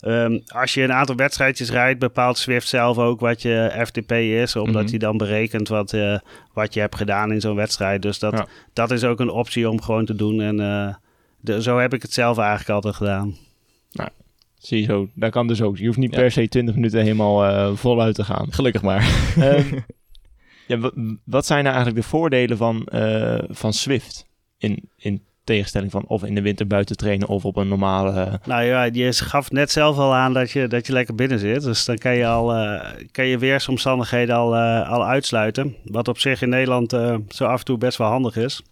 Ehm, 0.00 0.38
als 0.46 0.74
je 0.74 0.82
een 0.82 0.92
aantal 0.92 1.16
wedstrijdjes 1.16 1.70
rijdt, 1.70 1.98
bepaalt 1.98 2.38
Swift 2.38 2.68
zelf 2.68 2.98
ook 2.98 3.20
wat 3.20 3.42
je 3.42 3.82
FTP 3.86 4.12
is, 4.12 4.56
omdat 4.56 4.82
Mhm. 4.82 4.90
hij 4.90 4.98
dan 4.98 5.16
berekent 5.16 5.68
wat, 5.68 5.92
eh, 5.92 6.18
wat 6.52 6.74
je 6.74 6.80
hebt 6.80 6.96
gedaan 6.96 7.32
in 7.32 7.40
zo'n 7.40 7.56
wedstrijd. 7.56 8.02
Dus 8.02 8.18
dat, 8.18 8.32
Ja. 8.32 8.46
dat 8.72 8.90
is 8.90 9.04
ook 9.04 9.20
een 9.20 9.30
optie 9.30 9.68
om 9.68 9.82
gewoon 9.82 10.04
te 10.04 10.14
doen. 10.14 10.40
En 10.40 10.60
eh, 10.60 10.94
de, 11.40 11.62
zo 11.62 11.78
heb 11.78 11.94
ik 11.94 12.02
het 12.02 12.12
zelf 12.12 12.38
eigenlijk 12.38 12.70
altijd 12.70 12.94
gedaan. 12.94 13.36
Zie 13.90 14.04
je 14.58 14.82
zo, 14.82 15.08
dat 15.14 15.30
kan 15.30 15.46
dus 15.46 15.62
ook. 15.62 15.78
Je 15.78 15.86
hoeft 15.86 15.98
niet 15.98 16.12
Ja. 16.14 16.18
per 16.20 16.30
se 16.30 16.48
20 16.48 16.74
minuten 16.74 17.00
helemaal 17.02 17.44
eh, 17.44 17.70
voluit 17.76 18.14
te 18.14 18.24
gaan. 18.24 18.46
Gelukkig 18.52 18.82
maar. 18.82 19.00
Ehm, 19.38 19.78
ja, 20.66 20.78
wa- 20.78 20.92
wat 21.24 21.46
zijn 21.46 21.62
nou 21.64 21.74
eigenlijk 21.74 22.04
de 22.04 22.10
voordelen 22.10 22.56
van, 22.56 22.84
eh, 22.86 23.38
van 23.48 23.72
Swift? 23.72 24.26
In, 24.58 24.88
in 24.96 25.22
tegenstelling 25.44 25.90
van 25.90 26.04
of 26.06 26.24
in 26.24 26.34
de 26.34 26.42
winter 26.42 26.66
buiten 26.66 26.96
trainen 26.96 27.28
of 27.28 27.44
op 27.44 27.56
een 27.56 27.68
normale... 27.68 28.10
eh, 28.20 28.34
Nou 28.46 28.62
ja, 28.64 28.82
je 28.92 29.12
gaf 29.12 29.50
net 29.50 29.70
zelf 29.70 29.96
al 29.96 30.14
aan 30.14 30.32
dat 30.32 30.50
je, 30.50 30.66
dat 30.66 30.86
je 30.86 30.92
lekker 30.92 31.14
binnen 31.14 31.38
zit. 31.38 31.62
Dus 31.62 31.84
dan 31.84 31.96
kan 31.98 32.14
je, 32.14 32.26
al, 32.26 32.54
eh, 32.54 32.90
kan 33.10 33.26
je 33.26 33.38
weersomstandigheden 33.38 34.34
al, 34.36 34.54
eh, 34.56 34.90
al 34.90 35.04
uitsluiten. 35.06 35.76
Wat 35.84 36.08
op 36.08 36.18
zich 36.18 36.42
in 36.42 36.48
Nederland 36.48 36.92
eh, 36.92 37.16
zo 37.28 37.44
af 37.44 37.58
en 37.58 37.64
toe 37.64 37.78
best 37.78 37.98
wel 37.98 38.08
handig 38.08 38.36
is. 38.36 38.62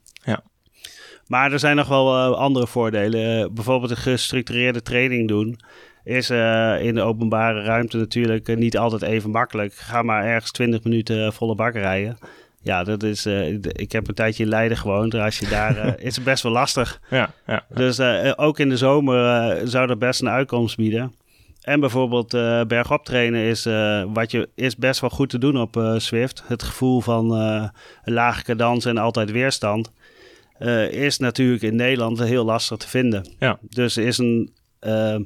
Maar 1.27 1.53
er 1.53 1.59
zijn 1.59 1.77
nog 1.77 1.89
wel 1.89 2.17
eh, 2.17 2.39
andere 2.39 2.67
voordelen. 2.67 3.43
Eh, 3.43 3.49
bijvoorbeeld 3.51 3.91
een 3.91 3.97
gestructureerde 3.97 4.83
training 4.83 5.29
doen. 5.29 5.61
Is 6.05 6.31
eh, 6.31 6.75
in 6.81 6.95
de 6.95 7.03
openbare 7.03 7.63
ruimte 7.63 7.97
natuurlijk 7.97 8.57
niet 8.57 8.79
altijd 8.79 9.03
even 9.03 9.31
makkelijk. 9.31 9.75
Ga 9.75 10.03
maar 10.03 10.25
ergens 10.25 10.51
20 10.51 10.83
minuten 10.83 11.33
volle 11.33 11.55
bak 11.55 11.75
rijden. 11.75 12.19
Ja, 12.63 12.85
dat 12.85 13.03
is. 13.03 13.27
ik 13.63 13.93
heb 13.93 14.09
een 14.09 14.15
tijdje 14.15 14.43
in 14.43 14.49
Leiden 14.49 14.77
gewoond. 14.77 15.15
Als 15.15 15.39
je 15.39 15.49
daar. 15.49 15.95
is 16.01 16.17
het 16.17 16.25
best 16.25 16.43
wel 16.43 16.53
lastig. 16.53 17.01
ja, 17.11 17.31
ja, 17.47 17.65
Dus 17.69 18.01
ook 18.37 18.59
in 18.59 18.69
de 18.69 18.77
zomer 18.77 19.61
zou 19.69 19.87
dat 19.87 19.99
best 19.99 20.21
een 20.21 20.29
uitkomst 20.29 20.77
bieden. 20.77 21.15
En 21.61 21.81
bijvoorbeeld 21.81 22.31
bergop 22.69 23.05
trainen 23.05 23.41
is, 23.41 23.65
wat 24.13 24.31
je, 24.31 24.49
is 24.55 24.77
best 24.77 25.01
wel 25.01 25.11
goed 25.11 25.31
te 25.31 25.39
doen 25.39 25.61
op 25.61 25.95
Swift. 25.97 26.43
Het 26.47 26.63
gevoel 26.63 27.01
van 27.01 27.31
een 27.33 27.71
lage 28.05 28.43
cadans 28.43 28.85
en 28.85 28.99
altijd 28.99 29.31
weerstand 29.31 29.91
is 30.91 31.19
natuurlijk 31.19 31.63
in 31.63 31.77
Nederland 31.77 32.19
heel 32.19 32.45
lastig 32.45 32.77
te 32.79 32.89
vinden. 32.89 33.35
Ja. 33.39 33.59
Dus 33.69 33.97
is 33.97 34.19
een, 34.19 34.51
eh, 34.79 35.17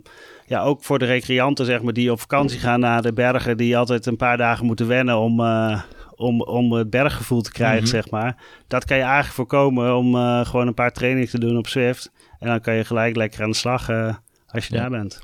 ja, 0.47 0.63
ook 0.63 0.85
voor 0.85 0.99
de 0.99 1.05
recreanten 1.05 1.65
zeg 1.67 1.83
maar, 1.83 1.93
die 1.93 2.13
op 2.13 2.21
vakantie 2.21 2.59
gaan 2.59 2.81
naar 2.81 3.03
de 3.03 3.13
bergen, 3.13 3.57
die 3.57 3.77
altijd 3.77 4.07
een 4.07 4.17
paar 4.17 4.37
dagen 4.37 4.67
moeten 4.67 4.87
wennen 4.87 5.17
om, 5.19 5.41
eh, 5.41 5.83
om, 6.15 6.43
om 6.43 6.73
het 6.73 6.91
berggevoel 6.91 7.41
te 7.43 7.53
krijgen, 7.53 7.83
Mhm. 7.83 7.91
zeg 7.91 8.11
maar. 8.11 8.37
Dat 8.67 8.85
kan 8.85 8.97
je 8.97 9.03
eigenlijk 9.03 9.35
voorkomen 9.35 9.97
om 9.97 10.15
eh, 10.15 10.47
gewoon 10.47 10.67
een 10.67 10.75
paar 10.75 10.93
trainingen 10.93 11.29
te 11.29 11.41
doen 11.41 11.57
op 11.57 11.67
Swift. 11.67 12.13
En 12.39 12.49
dan 12.49 12.61
kan 12.61 12.75
je 12.75 12.85
gelijk 12.85 13.17
lekker 13.17 13.43
aan 13.43 13.51
de 13.51 13.57
slag 13.57 13.89
eh, 13.89 14.15
als 14.47 14.67
je 14.67 14.75
Ja. 14.75 14.81
daar 14.81 14.91
bent. 14.91 15.21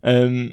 Ehm, 0.00 0.50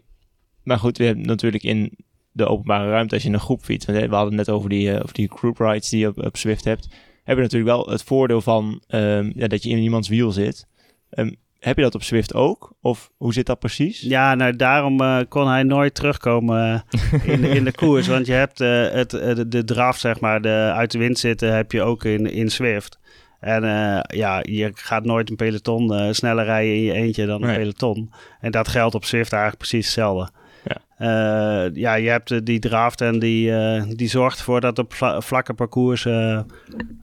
maar 0.64 0.78
goed, 0.80 0.98
we 0.98 1.04
hebben 1.04 1.26
natuurlijk 1.26 1.64
in 1.64 1.98
de 2.32 2.46
openbare 2.46 2.90
ruimte, 2.90 3.14
als 3.14 3.24
je 3.24 3.30
in 3.30 3.34
een 3.34 3.40
groep 3.40 3.64
fietst, 3.64 3.88
we 3.88 4.00
hadden 4.00 4.20
het 4.20 4.34
net 4.48 4.50
over 4.50 4.70
die, 4.70 4.92
eh, 4.94 5.02
over 5.04 5.14
die 5.14 5.30
group 5.32 5.58
rides 5.60 5.90
die 5.90 6.00
je 6.00 6.08
op, 6.08 6.26
op 6.26 6.38
Swift 6.38 6.64
hebt, 6.64 6.90
hebben 7.30 7.44
natuurlijk 7.46 7.72
wel 7.72 7.90
het 7.90 8.04
voordeel 8.04 8.42
van 8.42 8.82
ehm, 8.88 9.32
ja, 9.36 9.48
dat 9.48 9.64
je 9.64 9.70
in 9.70 9.78
iemands 9.78 10.08
wiel 10.10 10.32
zit. 10.32 10.68
Ehm, 11.10 11.32
heb 11.60 11.76
je 11.78 11.84
dat 11.84 11.96
op 11.96 12.04
Swift 12.04 12.34
ook? 12.34 12.74
Of 12.82 13.12
hoe 13.18 13.34
zit 13.34 13.46
dat 13.46 13.60
precies? 13.60 14.02
Ja, 14.02 14.36
nou 14.36 14.56
daarom 14.56 15.02
eh, 15.02 15.20
kon 15.30 15.48
hij 15.48 15.64
nooit 15.64 15.96
terugkomen 15.96 16.84
eh, 17.02 17.34
in, 17.34 17.44
in 17.44 17.64
de 17.64 17.72
koers. 17.82 18.08
Want 18.08 18.26
je 18.26 18.34
hebt 18.34 18.62
eh, 18.62 18.90
het, 18.90 19.10
de, 19.10 19.48
de 19.48 19.64
draf, 19.64 19.98
zeg 19.98 20.20
maar, 20.20 20.42
de 20.42 20.72
uit 20.76 20.92
de 20.92 20.98
wind 20.98 21.20
zitten, 21.20 21.56
heb 21.56 21.72
je 21.72 21.82
ook 21.82 22.04
in, 22.06 22.32
in 22.32 22.50
Swift. 22.50 23.00
En 23.40 23.64
ja, 24.08 24.40
je 24.42 24.72
gaat 24.74 25.06
nooit 25.06 25.30
een 25.30 25.36
peloton 25.36 26.14
sneller 26.16 26.46
rijden 26.46 26.74
in 26.76 26.82
je 26.82 26.94
eentje 26.94 27.26
dan 27.26 27.42
een 27.42 27.48
Nee. 27.48 27.58
peloton. 27.58 28.12
En 28.40 28.52
dat 28.52 28.68
geldt 28.68 28.96
op 28.96 29.06
Swift 29.06 29.32
eigenlijk 29.32 29.62
precies 29.62 29.86
hetzelfde. 29.86 30.30
Ja. 30.66 30.78
Eh, 30.98 31.76
ja, 31.76 31.94
je 31.94 32.10
hebt 32.10 32.32
eh, 32.32 32.40
die 32.44 32.60
draft 32.60 33.02
en 33.02 33.20
die, 33.20 33.52
eh, 33.56 33.84
die 33.90 34.08
zorgt 34.10 34.38
ervoor 34.38 34.62
dat 34.62 34.80
op 34.80 34.94
vla- 34.94 35.22
vlakke 35.22 35.54
parcours 35.54 36.06
eh, 36.06 36.40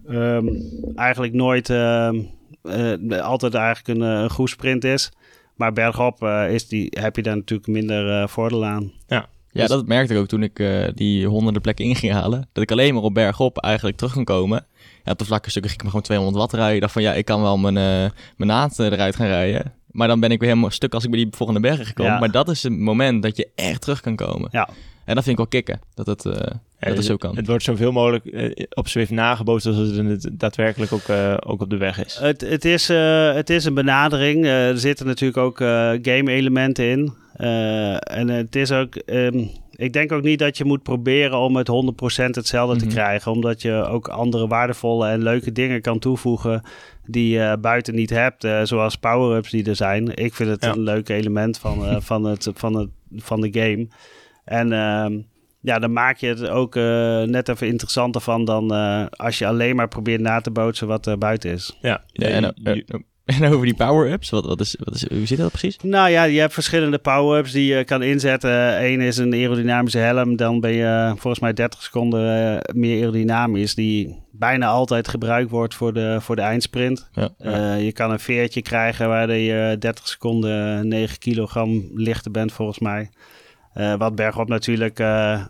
ehm, 0.08 0.46
eigenlijk 0.94 1.32
nooit 1.32 1.70
ehm, 1.70 2.20
eh, 2.62 3.20
altijd 3.20 3.54
eigenlijk 3.54 3.98
een, 3.98 4.06
een 4.06 4.30
goed 4.30 4.50
sprint 4.50 4.84
is. 4.84 5.12
Maar 5.54 5.72
bergop 5.72 6.22
is 6.50 6.68
die, 6.68 6.86
heb 7.00 7.16
je 7.16 7.22
daar 7.22 7.36
natuurlijk 7.36 7.68
minder 7.68 8.20
eh, 8.22 8.28
voordeel 8.28 8.64
aan. 8.64 8.92
Ja, 9.06 9.62
Dus- 9.62 9.68
dat 9.70 9.86
merkte 9.86 10.14
ik 10.14 10.20
ook 10.20 10.26
toen 10.26 10.42
ik 10.42 10.64
die 10.94 11.26
honderden 11.26 11.62
plekken 11.62 11.84
in 11.84 11.96
ging 11.96 12.12
halen. 12.12 12.48
Dat 12.52 12.62
ik 12.62 12.70
alleen 12.70 12.94
maar 12.94 13.02
op 13.02 13.14
bergop 13.14 13.58
eigenlijk 13.58 13.96
terug 13.96 14.12
kon 14.12 14.24
komen. 14.24 14.64
Ja, 15.04 15.12
op 15.12 15.18
de 15.18 15.24
vlakke 15.24 15.50
stukken 15.50 15.70
ging 15.70 15.82
ik 15.82 15.92
maar 15.92 16.02
gewoon 16.02 16.06
200 16.06 16.36
watt 16.38 16.52
rijden. 16.52 16.74
Ik 16.74 16.80
dacht 16.80 16.92
van 16.92 17.02
ja, 17.02 17.12
ik 17.12 17.24
kan 17.24 17.42
wel 17.42 17.56
mijn, 17.58 17.74
mijn 18.36 18.50
naad 18.50 18.78
eruit 18.78 19.16
gaan 19.16 19.26
rijden. 19.26 19.72
Maar 19.96 20.08
dan 20.08 20.20
ben 20.20 20.30
ik 20.30 20.40
weer 20.40 20.48
helemaal 20.48 20.70
stuk 20.70 20.94
als 20.94 21.04
ik 21.04 21.10
bij 21.10 21.18
die 21.18 21.28
volgende 21.30 21.60
bergen 21.60 21.86
gekomen. 21.86 22.12
Ja. 22.12 22.18
Maar 22.18 22.30
dat 22.30 22.48
is 22.48 22.62
het 22.62 22.72
moment 22.78 23.22
dat 23.22 23.36
je 23.36 23.48
echt 23.54 23.80
terug 23.80 24.00
kan 24.00 24.16
komen. 24.16 24.48
Ja. 24.52 24.68
En 25.04 25.14
dat 25.14 25.24
vind 25.24 25.38
ik 25.38 25.50
wel 25.50 25.62
kicken. 25.62 25.80
Dat 25.94 26.06
het, 26.06 26.24
eh, 26.24 26.32
dat 26.78 26.96
het 26.96 27.04
zo 27.04 27.16
kan. 27.16 27.36
Het 27.36 27.46
wordt 27.46 27.62
zoveel 27.64 27.92
mogelijk 27.92 28.24
eh, 28.26 28.64
op 28.74 28.88
Zwift 28.88 29.10
nagebootst 29.10 29.66
als 29.66 29.76
het 29.76 30.28
daadwerkelijk 30.32 30.92
ook, 30.92 31.08
eh, 31.08 31.34
ook 31.46 31.60
op 31.62 31.70
de 31.70 31.76
weg 31.76 32.04
is. 32.04 32.16
Het, 32.20 32.40
het, 32.40 32.64
is, 32.64 32.88
eh, 32.88 33.32
het 33.32 33.50
is 33.50 33.64
een 33.64 33.74
benadering. 33.74 34.46
Er 34.46 34.78
zitten 34.78 35.06
natuurlijk 35.06 35.38
ook 35.38 35.60
eh, 35.60 35.90
game-elementen 36.02 36.84
in. 36.90 37.14
Eh, 37.36 38.16
en 38.16 38.28
het 38.28 38.56
is 38.56 38.72
ook. 38.72 38.94
ehm, 38.96 39.44
ik 39.76 39.92
denk 39.92 40.12
ook 40.12 40.22
niet 40.22 40.38
dat 40.38 40.56
je 40.58 40.64
moet 40.64 40.82
proberen 40.82 41.38
om 41.38 41.56
het 41.56 41.68
100% 41.68 42.34
hetzelfde 42.34 42.74
Mhm. 42.76 42.84
te 42.84 42.94
krijgen. 42.94 43.32
Omdat 43.32 43.62
je 43.62 43.72
ook 43.72 44.08
andere 44.08 44.46
waardevolle 44.46 45.08
en 45.08 45.22
leuke 45.22 45.52
dingen 45.52 45.80
kan 45.80 45.98
toevoegen. 45.98 46.62
die 47.08 47.38
je 47.38 47.56
buiten 47.60 47.94
niet 47.94 48.10
hebt. 48.10 48.44
eh, 48.44 48.60
zoals 48.62 48.96
power-ups 48.96 49.50
die 49.50 49.68
er 49.68 49.76
zijn. 49.76 50.16
Ik 50.16 50.34
vind 50.34 50.50
het 50.50 50.64
Ja. 50.64 50.70
een 50.72 50.80
leuk 50.80 51.08
element 51.08 51.58
van, 51.58 51.84
eh, 51.86 51.96
van, 52.00 52.24
het, 52.24 52.48
van, 52.54 52.74
het, 52.74 52.88
van 53.16 53.40
de 53.40 53.48
game. 53.52 53.88
En. 54.44 54.72
ehm, 54.72 55.18
ja, 55.60 55.78
dan 55.78 55.92
maak 55.92 56.16
je 56.16 56.26
het 56.26 56.48
ook 56.48 56.76
eh, 56.76 56.82
net 57.22 57.48
even 57.48 57.66
interessanter 57.66 58.20
van 58.20 58.44
dan 58.44 58.74
eh, 58.74 59.06
als 59.10 59.38
je 59.38 59.46
alleen 59.46 59.76
maar 59.76 59.88
probeert 59.88 60.20
na 60.20 60.40
te 60.40 60.50
bootsen 60.50 60.86
wat 60.86 61.06
er 61.06 61.18
buiten 61.18 61.50
is. 61.50 61.78
Ja, 61.80 62.04
Ja, 62.12 62.26
en, 62.28 62.54
en 63.34 63.44
over 63.44 63.64
die 63.64 63.74
power-ups, 63.74 64.30
wat, 64.30 64.44
wat 64.44 64.60
is, 64.60 64.76
wat 64.78 64.94
is, 64.94 65.08
hoe 65.08 65.26
zit 65.26 65.38
dat 65.38 65.50
precies? 65.50 65.76
Nou 65.82 66.10
ja, 66.10 66.24
je 66.24 66.40
hebt 66.40 66.52
verschillende 66.52 66.98
power-ups 66.98 67.52
die 67.52 67.74
je 67.74 67.84
kan 67.84 68.02
inzetten. 68.02 68.84
Eén 68.84 69.00
is 69.00 69.16
een 69.16 69.32
aerodynamische 69.32 69.98
helm. 69.98 70.36
Dan 70.36 70.60
ben 70.60 70.72
je 70.72 71.12
volgens 71.16 71.38
mij 71.42 71.52
30 71.52 71.82
seconden 71.82 72.60
eh, 72.62 72.74
meer 72.74 72.98
aerodynamisch. 72.98 73.74
Die 73.74 74.22
bijna 74.30 74.66
altijd 74.66 75.08
gebruikt 75.08 75.50
wordt 75.50 75.74
voor 75.74 75.92
de, 75.92 76.18
voor 76.20 76.36
de 76.36 76.42
eindsprint. 76.42 77.08
Ja. 77.12 77.28
Eh, 77.38 77.84
je 77.84 77.92
kan 77.92 78.10
een 78.10 78.18
veertje 78.18 78.62
krijgen 78.62 79.08
waar 79.08 79.32
je 79.32 79.76
30 79.78 80.08
seconden 80.08 80.88
9 80.88 81.18
kilogram 81.18 81.90
lichter 81.94 82.30
bent 82.30 82.52
volgens 82.52 82.78
mij. 82.78 83.10
Eh, 83.72 83.94
wat 83.94 84.14
bergop 84.14 84.48
natuurlijk 84.48 85.02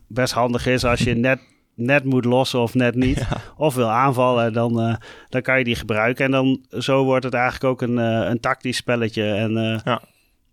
best 0.09 0.33
handig 0.33 0.67
is 0.67 0.85
als 0.85 1.01
je 1.01 1.15
net, 1.29 1.41
net 1.77 2.05
moet 2.05 2.25
lossen 2.25 2.61
of 2.61 2.75
net 2.75 2.95
niet. 2.95 3.27
Of 3.57 3.75
wil 3.75 3.91
aanvallen, 3.91 4.53
dan, 4.53 4.81
eh, 4.81 4.95
dan 5.29 5.43
kan 5.43 5.59
je 5.59 5.65
die 5.65 5.75
gebruiken. 5.75 6.25
En 6.25 6.31
dan 6.31 6.65
zo 6.71 7.05
wordt 7.05 7.25
het 7.25 7.35
eigenlijk 7.35 7.65
ook 7.65 7.83
een, 7.83 7.99
eh, 7.99 8.29
een 8.29 8.41
tactisch 8.41 8.77
spelletje. 8.77 9.33
En 9.33 9.57
eh, 9.57 9.79
Ja. 9.85 10.01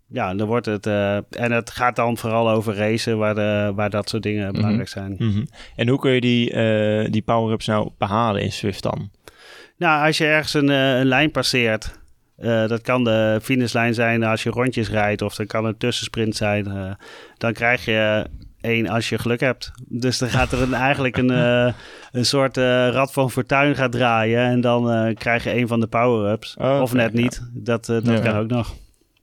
ja, 0.08 0.34
dan 0.34 0.48
wordt 0.48 0.66
het. 0.66 0.88
en 1.30 1.52
het 1.52 1.70
gaat 1.70 1.96
dan 1.96 2.18
vooral 2.18 2.50
over 2.50 2.76
racen, 2.76 3.18
waar, 3.18 3.36
de, 3.36 3.72
waar 3.76 3.90
dat 3.90 4.10
soort 4.10 4.24
dingen 4.24 4.54
belangrijk 4.54 4.88
zijn. 4.88 5.16
Mhm. 5.18 5.46
En 5.76 5.88
hoe 5.88 6.00
kun 6.00 6.12
je 6.12 6.22
die, 6.22 6.50
die 7.10 7.22
power-ups 7.22 7.66
nou 7.68 7.90
behalen 7.98 8.42
in 8.42 8.52
Swift 8.52 8.84
dan? 8.84 9.10
Nou, 9.78 10.06
als 10.06 10.18
je 10.18 10.26
ergens 10.26 10.54
een, 10.54 10.70
een 10.70 11.06
lijn 11.06 11.32
passeert. 11.32 12.00
dat 12.68 12.82
kan 12.82 13.04
de 13.04 13.40
finishlijn 13.42 13.94
zijn 13.94 14.24
als 14.24 14.44
je 14.44 14.50
rondjes 14.50 14.90
rijdt, 14.90 15.22
of 15.22 15.36
dat 15.36 15.48
kan 15.48 15.66
een 15.66 15.78
tussensprint 15.78 16.36
zijn. 16.36 16.98
dan 17.38 17.54
krijg 17.54 17.86
je 17.86 18.26
één 18.64 18.88
als 18.88 19.10
je 19.10 19.18
geluk 19.18 19.40
hebt. 19.40 19.72
Dus 19.88 20.18
dan 20.18 20.30
gaat 20.30 20.52
er 20.52 20.62
een, 20.62 20.74
eigenlijk 20.74 21.18
een, 21.18 21.32
eh, 21.32 21.74
een 22.12 22.26
soort 22.26 22.58
eh, 22.58 22.64
rad 22.92 23.14
van 23.14 23.32
fortuin 23.32 23.76
gaat 23.76 23.92
draaien. 23.92 24.40
En 24.46 24.62
dan 24.62 24.92
eh, 24.92 25.16
krijg 25.16 25.44
je 25.44 25.56
een 25.58 25.68
van 25.68 25.80
de 25.80 25.88
power-ups. 25.88 26.56
Oh, 26.60 26.80
of 26.82 26.94
net 26.94 27.12
ja. 27.14 27.20
niet. 27.22 27.50
Dat, 27.54 27.86
dat 27.86 28.06
Ja. 28.06 28.20
kan 28.20 28.36
ook 28.36 28.50
nog. 28.50 28.76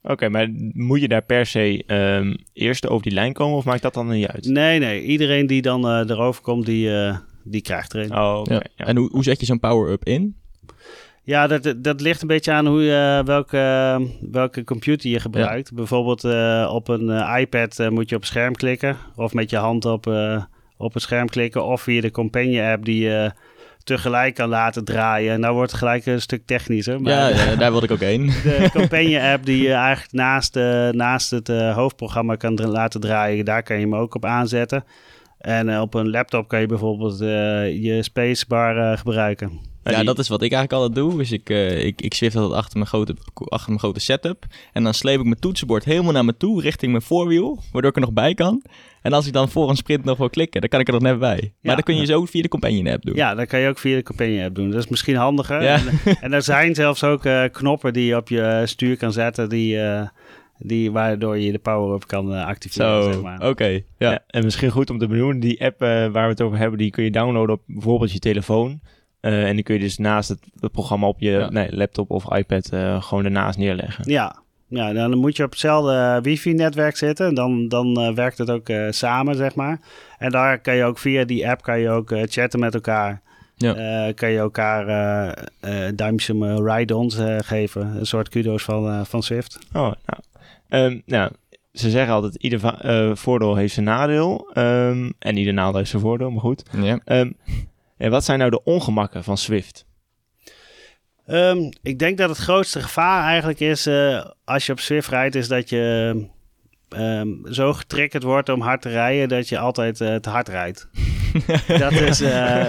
Oké, 0.03 0.29
maar 0.29 0.48
moet 0.72 1.00
je 1.00 1.09
daar 1.09 1.22
per 1.22 1.46
se 1.46 1.85
ehm, 1.87 2.35
eerst 2.53 2.88
over 2.88 3.03
die 3.03 3.12
lijn 3.12 3.33
komen 3.33 3.57
of 3.57 3.64
maakt 3.64 3.83
dat 3.83 3.94
dan 3.94 4.09
niet 4.09 4.26
uit? 4.26 4.44
Nee, 4.46 4.79
nee. 4.79 5.03
Iedereen 5.03 5.46
die 5.46 5.62
dan 5.62 5.85
eh, 5.88 6.09
erover 6.11 6.42
komt, 6.42 6.66
die, 6.66 6.96
eh, 6.96 7.16
die 7.44 7.61
krijgt 7.62 7.92
er 7.92 8.00
een. 8.00 8.16
Oh, 8.16 8.42
ja. 8.44 8.62
En 8.76 8.96
hoe, 8.96 9.09
hoe 9.12 9.22
zet 9.22 9.40
je 9.40 9.46
zo'n 9.46 9.61
power-up 9.61 10.05
in? 10.05 10.37
Ja, 11.23 11.47
dat, 11.47 11.75
dat 11.77 12.01
ligt 12.01 12.23
een 12.23 12.29
beetje 12.29 12.53
aan 12.53 12.67
hoe 12.67 12.83
je, 12.83 13.23
welke, 13.25 13.99
welke 14.31 14.65
computer 14.65 15.11
je 15.11 15.21
gebruikt. 15.21 15.75
Bijvoorbeeld 15.75 16.25
eh, 16.25 16.71
op 16.75 16.89
een 16.89 17.11
eh, 17.11 17.41
iPad 17.41 17.79
eh, 17.79 17.89
moet 17.89 18.09
je 18.09 18.17
op 18.17 18.25
scherm 18.25 18.55
klikken. 18.55 18.97
Of 19.17 19.33
met 19.35 19.51
je 19.51 19.57
hand 19.57 19.85
op, 19.85 20.07
eh, 20.07 20.43
op 20.77 20.95
het 20.95 21.03
scherm 21.03 21.29
klikken. 21.29 21.65
Of 21.65 21.83
via 21.83 22.01
de 22.01 22.11
Companion 22.11 22.67
app 22.73 22.85
die 22.85 23.03
je 23.03 23.33
tegelijk 23.85 24.35
kan 24.35 24.49
laten 24.49 24.85
draaien. 24.85 25.33
En 25.33 25.41
nou 25.41 25.55
wordt 25.55 25.71
het 25.71 25.81
gelijk 25.81 26.07
een 26.07 26.21
stuk 26.21 26.47
technischer. 26.47 27.01
Maar 27.01 27.13
Ja, 27.13 27.29
ja, 27.29 27.57
daar 27.57 27.71
wilde 27.71 27.87
ik 27.87 27.93
ook 27.93 28.01
heen. 28.01 28.27
de 28.27 28.69
Companion 28.79 29.23
app 29.23 29.45
die 29.45 29.63
je 29.63 29.73
eigenlijk 29.73 30.13
naast, 30.13 30.57
eh, 30.57 30.89
naast 30.89 31.31
het 31.31 31.49
eh, 31.49 31.75
hoofdprogramma 31.75 32.37
kan 32.37 32.55
laten 32.55 33.01
draaien. 33.01 33.45
Daar 33.45 33.63
kan 33.63 33.77
je 33.77 33.83
hem 33.83 33.95
ook 33.95 34.15
op 34.15 34.25
aanzetten. 34.25 34.85
En 35.40 35.68
eh, 35.68 35.81
op 35.81 35.94
een 35.94 36.11
laptop 36.11 36.48
kan 36.48 36.61
je 36.61 36.66
bijvoorbeeld 36.66 37.20
eh, 37.20 37.83
je 37.85 37.98
spacebar 38.03 38.76
eh, 38.92 38.98
gebruiken. 38.98 39.46
En 39.83 39.92
Ja, 39.92 39.96
die- 39.98 40.07
dat 40.07 40.18
is 40.18 40.29
wat 40.29 40.42
ik 40.42 40.53
eigenlijk 40.53 40.83
altijd 40.83 41.05
doe. 41.07 41.18
Dus 41.18 41.33
ik, 41.33 41.50
eh 41.50 41.85
ik, 41.85 42.00
ik 42.03 42.14
zwift 42.14 42.37
altijd 42.37 42.59
achter 42.61 42.76
mijn, 42.76 42.88
grote, 42.88 43.14
achter 43.35 43.68
mijn 43.68 43.79
grote 43.81 44.00
setup. 44.00 44.44
En 44.72 44.83
dan 44.83 44.94
sleep 44.94 45.18
ik 45.18 45.24
mijn 45.24 45.38
toetsenbord 45.40 45.85
helemaal 45.85 46.12
naar 46.12 46.24
me 46.24 46.37
toe, 46.37 46.61
richting 46.61 46.90
mijn 46.92 47.05
voorwiel. 47.05 47.59
Waardoor 47.72 47.90
ik 47.90 47.96
er 47.96 48.03
nog 48.03 48.12
bij 48.12 48.35
kan. 48.35 48.62
En 49.03 49.12
als 49.12 49.26
ik 49.26 49.33
dan 49.33 49.48
voor 49.48 49.68
een 49.70 49.76
sprint 49.76 50.05
nog 50.05 50.18
wil 50.18 50.31
klikken, 50.31 50.61
dan 50.61 50.70
kan 50.70 50.81
ik 50.81 50.87
er 50.87 50.92
nog 50.92 51.03
net 51.03 51.18
bij. 51.18 51.37
Maar 51.40 51.50
Ja. 51.70 51.74
dat 51.74 51.85
kun 51.85 51.96
je 51.96 52.05
zo 52.07 52.24
via 52.24 52.42
de 52.42 52.48
Companion 52.48 52.87
app 52.87 53.03
doen. 53.05 53.14
Ja, 53.16 53.35
dat 53.35 53.46
kan 53.46 53.61
je 53.61 53.68
ook 53.68 53.79
via 53.79 53.96
de 53.96 54.03
Companion 54.03 54.44
app 54.44 54.55
doen. 54.55 54.70
Dat 54.70 54.79
is 54.85 54.88
misschien 54.88 55.16
handiger. 55.16 55.62
Ja. 55.62 55.74
En, 56.05 56.16
en 56.20 56.33
er 56.33 56.42
zijn 56.42 56.74
zelfs 56.74 57.05
ook 57.05 57.24
eh, 57.24 57.44
knoppen 57.53 57.92
die 57.92 58.07
je 58.07 58.16
op 58.16 58.29
je 58.29 58.62
stuur 58.64 58.96
kan 58.96 59.12
zetten, 59.12 59.48
die, 59.48 59.81
eh, 59.81 60.09
die, 60.62 60.90
waardoor 60.92 61.38
je 61.38 61.53
de 61.53 61.59
power-up 61.59 62.07
kan 62.07 62.35
eh, 62.35 62.46
activeren. 62.46 63.03
Zo, 63.03 63.12
zeg 63.12 63.23
maar. 63.23 63.49
oké. 63.49 63.66
ja. 63.66 63.81
Ja. 63.99 64.25
en 64.27 64.44
misschien 64.44 64.70
goed 64.70 64.90
om 64.90 64.99
te 64.99 65.07
benoemen, 65.07 65.40
die 65.40 65.64
app 65.64 65.83
eh, 65.83 65.88
waar 65.88 66.25
we 66.25 66.31
het 66.31 66.40
over 66.40 66.59
hebben, 66.59 66.79
die 66.79 66.90
kun 66.90 67.05
je 67.05 67.11
downloaden 67.11 67.55
op 67.55 67.62
bijvoorbeeld 67.66 68.12
je 68.12 68.18
telefoon. 68.18 68.81
Eh, 69.20 69.49
en 69.49 69.55
die 69.55 69.64
kun 69.64 69.75
je 69.75 69.81
dus 69.81 69.99
naast 69.99 70.29
het, 70.29 70.40
het 70.61 70.73
programma 70.73 71.07
op 71.07 71.20
je 71.20 71.31
Ja. 71.31 71.51
nee, 71.51 71.77
laptop 71.77 72.11
of 72.11 72.35
iPad 72.37 72.68
eh, 72.73 73.03
gewoon 73.03 73.25
ernaast 73.25 73.59
neerleggen. 73.59 74.11
Ja. 74.11 74.42
ja, 74.68 74.92
dan 74.92 75.18
moet 75.18 75.37
je 75.37 75.44
op 75.44 75.51
hetzelfde 75.51 76.18
wifi-netwerk 76.23 76.96
zitten. 76.96 77.35
Dan, 77.35 77.68
dan 77.68 78.01
eh, 78.01 78.14
werkt 78.14 78.38
het 78.38 78.51
ook 78.51 78.68
eh, 78.68 78.87
samen, 78.90 79.35
zeg 79.35 79.55
maar. 79.55 79.81
En 80.18 80.31
daar 80.31 80.61
kan 80.61 80.77
je 80.77 80.85
ook 80.85 80.99
via 80.99 81.25
die 81.25 81.49
app 81.49 81.62
kan 81.62 81.81
je 81.81 81.90
ook 81.90 82.11
eh, 82.11 82.23
chatten 82.27 82.61
met 82.61 82.75
elkaar. 82.75 83.23
Ja. 83.64 83.75
Eh, 83.75 84.14
kan 84.14 84.31
je 84.31 84.38
elkaar 84.38 84.88
eh 84.88 85.87
eh 85.87 85.92
duimpjes 85.94 86.31
om 86.31 86.44
eh, 86.44 86.77
ride-ons 86.77 87.18
eh, 87.18 87.37
geven. 87.38 87.96
Een 87.96 88.07
soort 88.07 88.29
kudo's 88.29 88.62
van, 88.62 88.88
eh, 88.88 89.05
van 89.05 89.23
Swift. 89.23 89.59
Oh, 89.73 89.92
nou. 90.07 90.20
Ehm, 90.68 91.01
nou, 91.07 91.31
ze 91.73 91.90
zeggen 91.90 92.14
altijd, 92.14 92.35
ieder 92.35 92.64
eh, 92.64 93.14
voordeel 93.14 93.57
heeft 93.57 93.75
zijn 93.75 93.87
nadeel. 93.87 94.51
Ehm, 94.53 95.11
en 95.18 95.37
ieder 95.37 95.53
nadeel 95.53 95.77
heeft 95.77 95.90
zijn 95.90 96.03
voordeel, 96.03 96.31
maar 96.31 96.40
goed. 96.40 96.62
Ja. 96.83 97.01
Ehm, 97.05 97.31
en 97.96 98.11
wat 98.11 98.25
zijn 98.25 98.38
nou 98.38 98.51
de 98.51 98.64
ongemakken 98.64 99.25
van 99.25 99.38
Swift? 99.38 99.87
Ehm, 101.27 101.70
ik 101.83 101.99
denk 101.99 102.18
dat 102.18 102.29
het 102.29 102.38
grootste 102.38 102.81
gevaar 102.81 103.25
eigenlijk 103.25 103.61
is 103.61 103.87
eh, 103.87 104.25
als 104.44 104.66
je 104.66 104.73
op 104.73 104.81
Swift 104.81 105.09
rijdt, 105.09 105.35
is 105.35 105.49
dat 105.49 105.68
je 105.68 106.14
ehm, 106.94 107.29
zo 107.50 107.72
getriggerd 107.72 108.22
wordt 108.22 108.48
om 108.48 108.61
hard 108.61 108.83
te 108.83 108.88
rijden 108.88 109.29
dat 109.29 109.48
je 109.48 109.59
altijd 109.59 110.00
eh, 110.00 110.14
te 110.14 110.31
hard 110.31 110.48
rijdt. 110.48 110.88
dat 111.79 111.92
is 111.92 112.20
eh, 112.20 112.64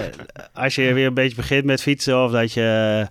als 0.52 0.74
je 0.74 0.92
weer 0.92 1.06
een 1.06 1.14
beetje 1.14 1.36
begint 1.36 1.64
met 1.64 1.82
fietsen 1.82 2.24
of 2.24 2.32
dat 2.32 2.52
je 2.52 3.06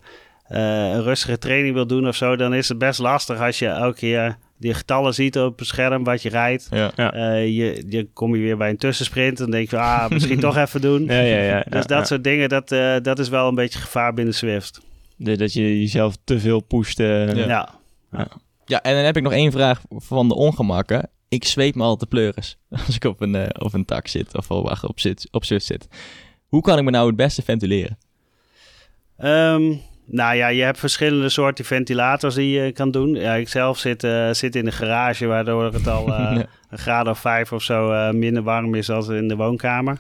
eh, 0.48 0.58
een 0.90 1.04
rustige 1.04 1.38
training 1.38 1.74
wil 1.74 1.88
doen 1.88 2.08
of 2.08 2.16
zo, 2.16 2.36
dan 2.36 2.54
is 2.54 2.70
het 2.70 2.78
best 2.78 3.00
lastig 3.00 3.40
als 3.40 3.60
je 3.60 3.68
elke 3.68 3.98
keer 3.98 4.38
die 4.58 4.74
getallen 4.74 5.14
ziet 5.14 5.38
op 5.40 5.60
het 5.60 5.68
scherm 5.68 6.04
wat 6.04 6.22
je 6.22 6.30
rijdt. 6.30 6.68
Ja. 6.72 6.92
Eh, 6.96 7.46
je, 7.46 7.84
je 7.88 8.08
kom 8.14 8.36
je 8.36 8.42
weer 8.42 8.58
bij 8.58 8.70
een 8.70 8.78
tussensprint 8.78 9.40
en 9.40 9.52
denk 9.52 9.70
je, 9.70 9.78
ah, 9.78 10.10
misschien 10.10 10.40
toch 10.50 10.58
even 10.58 10.82
doen. 10.82 11.06
Ja, 11.06 11.20
ja, 11.20 11.42
ja. 11.42 11.56
Dus 11.56 11.64
ja, 11.74 11.80
dat 11.80 11.90
ja. 11.90 12.04
soort 12.04 12.24
dingen, 12.24 12.50
dat, 12.50 12.72
eh, 12.72 12.96
dat 13.02 13.20
is 13.20 13.30
wel 13.30 13.48
een 13.48 13.56
beetje 13.56 13.80
gevaar 13.80 14.14
binnen 14.14 14.34
Swift. 14.34 14.82
Dat 15.18 15.54
je 15.54 15.80
jezelf 15.80 16.16
te 16.24 16.40
veel 16.40 16.60
pusht. 16.60 17.00
eh, 17.00 17.46
Ja. 17.46 17.70
Ja. 18.72 18.82
En 18.82 18.96
dan 18.96 19.04
heb 19.04 19.18
ik 19.18 19.24
nog 19.24 19.34
één 19.34 19.52
vraag 19.52 19.82
van 19.90 20.28
de 20.28 20.36
ongemakken. 20.36 21.10
Ik 21.30 21.46
zweep 21.46 21.76
me 21.76 21.84
al 21.84 21.96
te 21.96 22.08
pleuris 22.08 22.58
als 22.86 22.96
ik 22.96 23.04
op 23.04 23.22
een, 23.22 23.36
eh, 23.36 23.66
op 23.66 23.74
een 23.74 23.86
tak 23.86 24.08
zit 24.08 24.38
of 24.38 24.52
op, 24.52 24.68
wacht, 24.68 24.88
op, 24.88 25.00
zit, 25.00 25.28
op 25.32 25.46
Zwift 25.46 25.66
zit. 25.66 25.88
Hoe 26.48 26.62
kan 26.62 26.78
ik 26.78 26.84
me 26.84 26.92
nou 26.92 27.08
het 27.08 27.16
beste 27.16 27.42
ventileren? 27.42 27.98
Ehm, 29.18 29.74
nou 30.06 30.36
ja, 30.36 30.48
je 30.48 30.64
hebt 30.64 30.80
verschillende 30.80 31.30
soorten 31.30 31.66
ventilators 31.66 32.36
die 32.36 32.62
je 32.62 32.72
kan 32.72 32.92
doen. 32.92 33.14
Ja, 33.14 33.34
ik 33.34 33.50
zelf 33.50 33.78
zit, 33.78 34.04
eh, 34.04 34.32
zit 34.32 34.56
in 34.56 34.66
de 34.66 34.72
garage, 34.72 35.26
waardoor 35.26 35.74
het 35.74 35.88
al 35.88 36.08
eh, 36.16 36.40
een 36.70 36.78
graad 36.78 37.08
of 37.08 37.20
vijf 37.20 37.52
of 37.52 37.64
zo 37.64 38.12
minder 38.14 38.44
warm 38.44 38.76
is 38.76 38.90
als 38.90 39.08
in 39.08 39.28
de 39.28 39.36
woonkamer. 39.36 40.00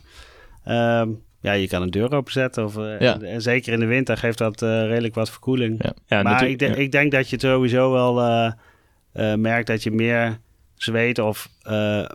Ehm, 0.63 1.09
ja, 1.41 1.51
je 1.51 1.67
kan 1.67 1.81
een 1.81 1.89
deur 1.89 2.11
openzetten. 2.11 2.65
Of, 2.65 2.77
eh, 2.77 2.99
Ja. 2.99 3.13
en, 3.13 3.23
en 3.23 3.41
zeker 3.41 3.73
in 3.73 3.79
de 3.79 3.85
winter 3.85 4.17
geeft 4.17 4.37
dat 4.37 4.61
eh, 4.61 4.69
redelijk 4.85 5.15
wat 5.15 5.29
verkoeling. 5.29 5.83
Ja. 5.83 5.93
ja, 6.05 6.21
maar 6.23 6.47
ik, 6.47 6.59
de- 6.59 6.65
ik 6.83 6.91
denk 6.91 7.11
dat 7.11 7.29
je 7.29 7.39
sowieso 7.39 7.91
wel 7.91 8.21
eh, 8.21 9.33
merkt 9.35 9.67
dat 9.67 9.83
je 9.83 9.91
meer 9.91 10.39
zweet 10.75 11.19
of 11.19 11.49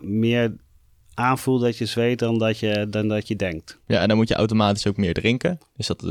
meer 0.01 0.55
aanvoelt 1.13 1.61
dat 1.61 1.77
je 1.77 1.85
zweet 1.85 2.19
dan 2.19 2.37
dat 2.39 2.59
je, 2.59 2.87
dan 2.89 3.07
dat 3.07 3.27
je 3.27 3.35
denkt. 3.35 3.79
Ja, 3.87 3.99
en 4.01 4.07
dan 4.07 4.17
moet 4.17 4.27
je 4.27 4.35
automatisch 4.35 4.87
ook 4.87 4.97
meer 4.97 5.13
drinken. 5.13 5.59
Dus 5.77 5.87
dat, 5.87 6.03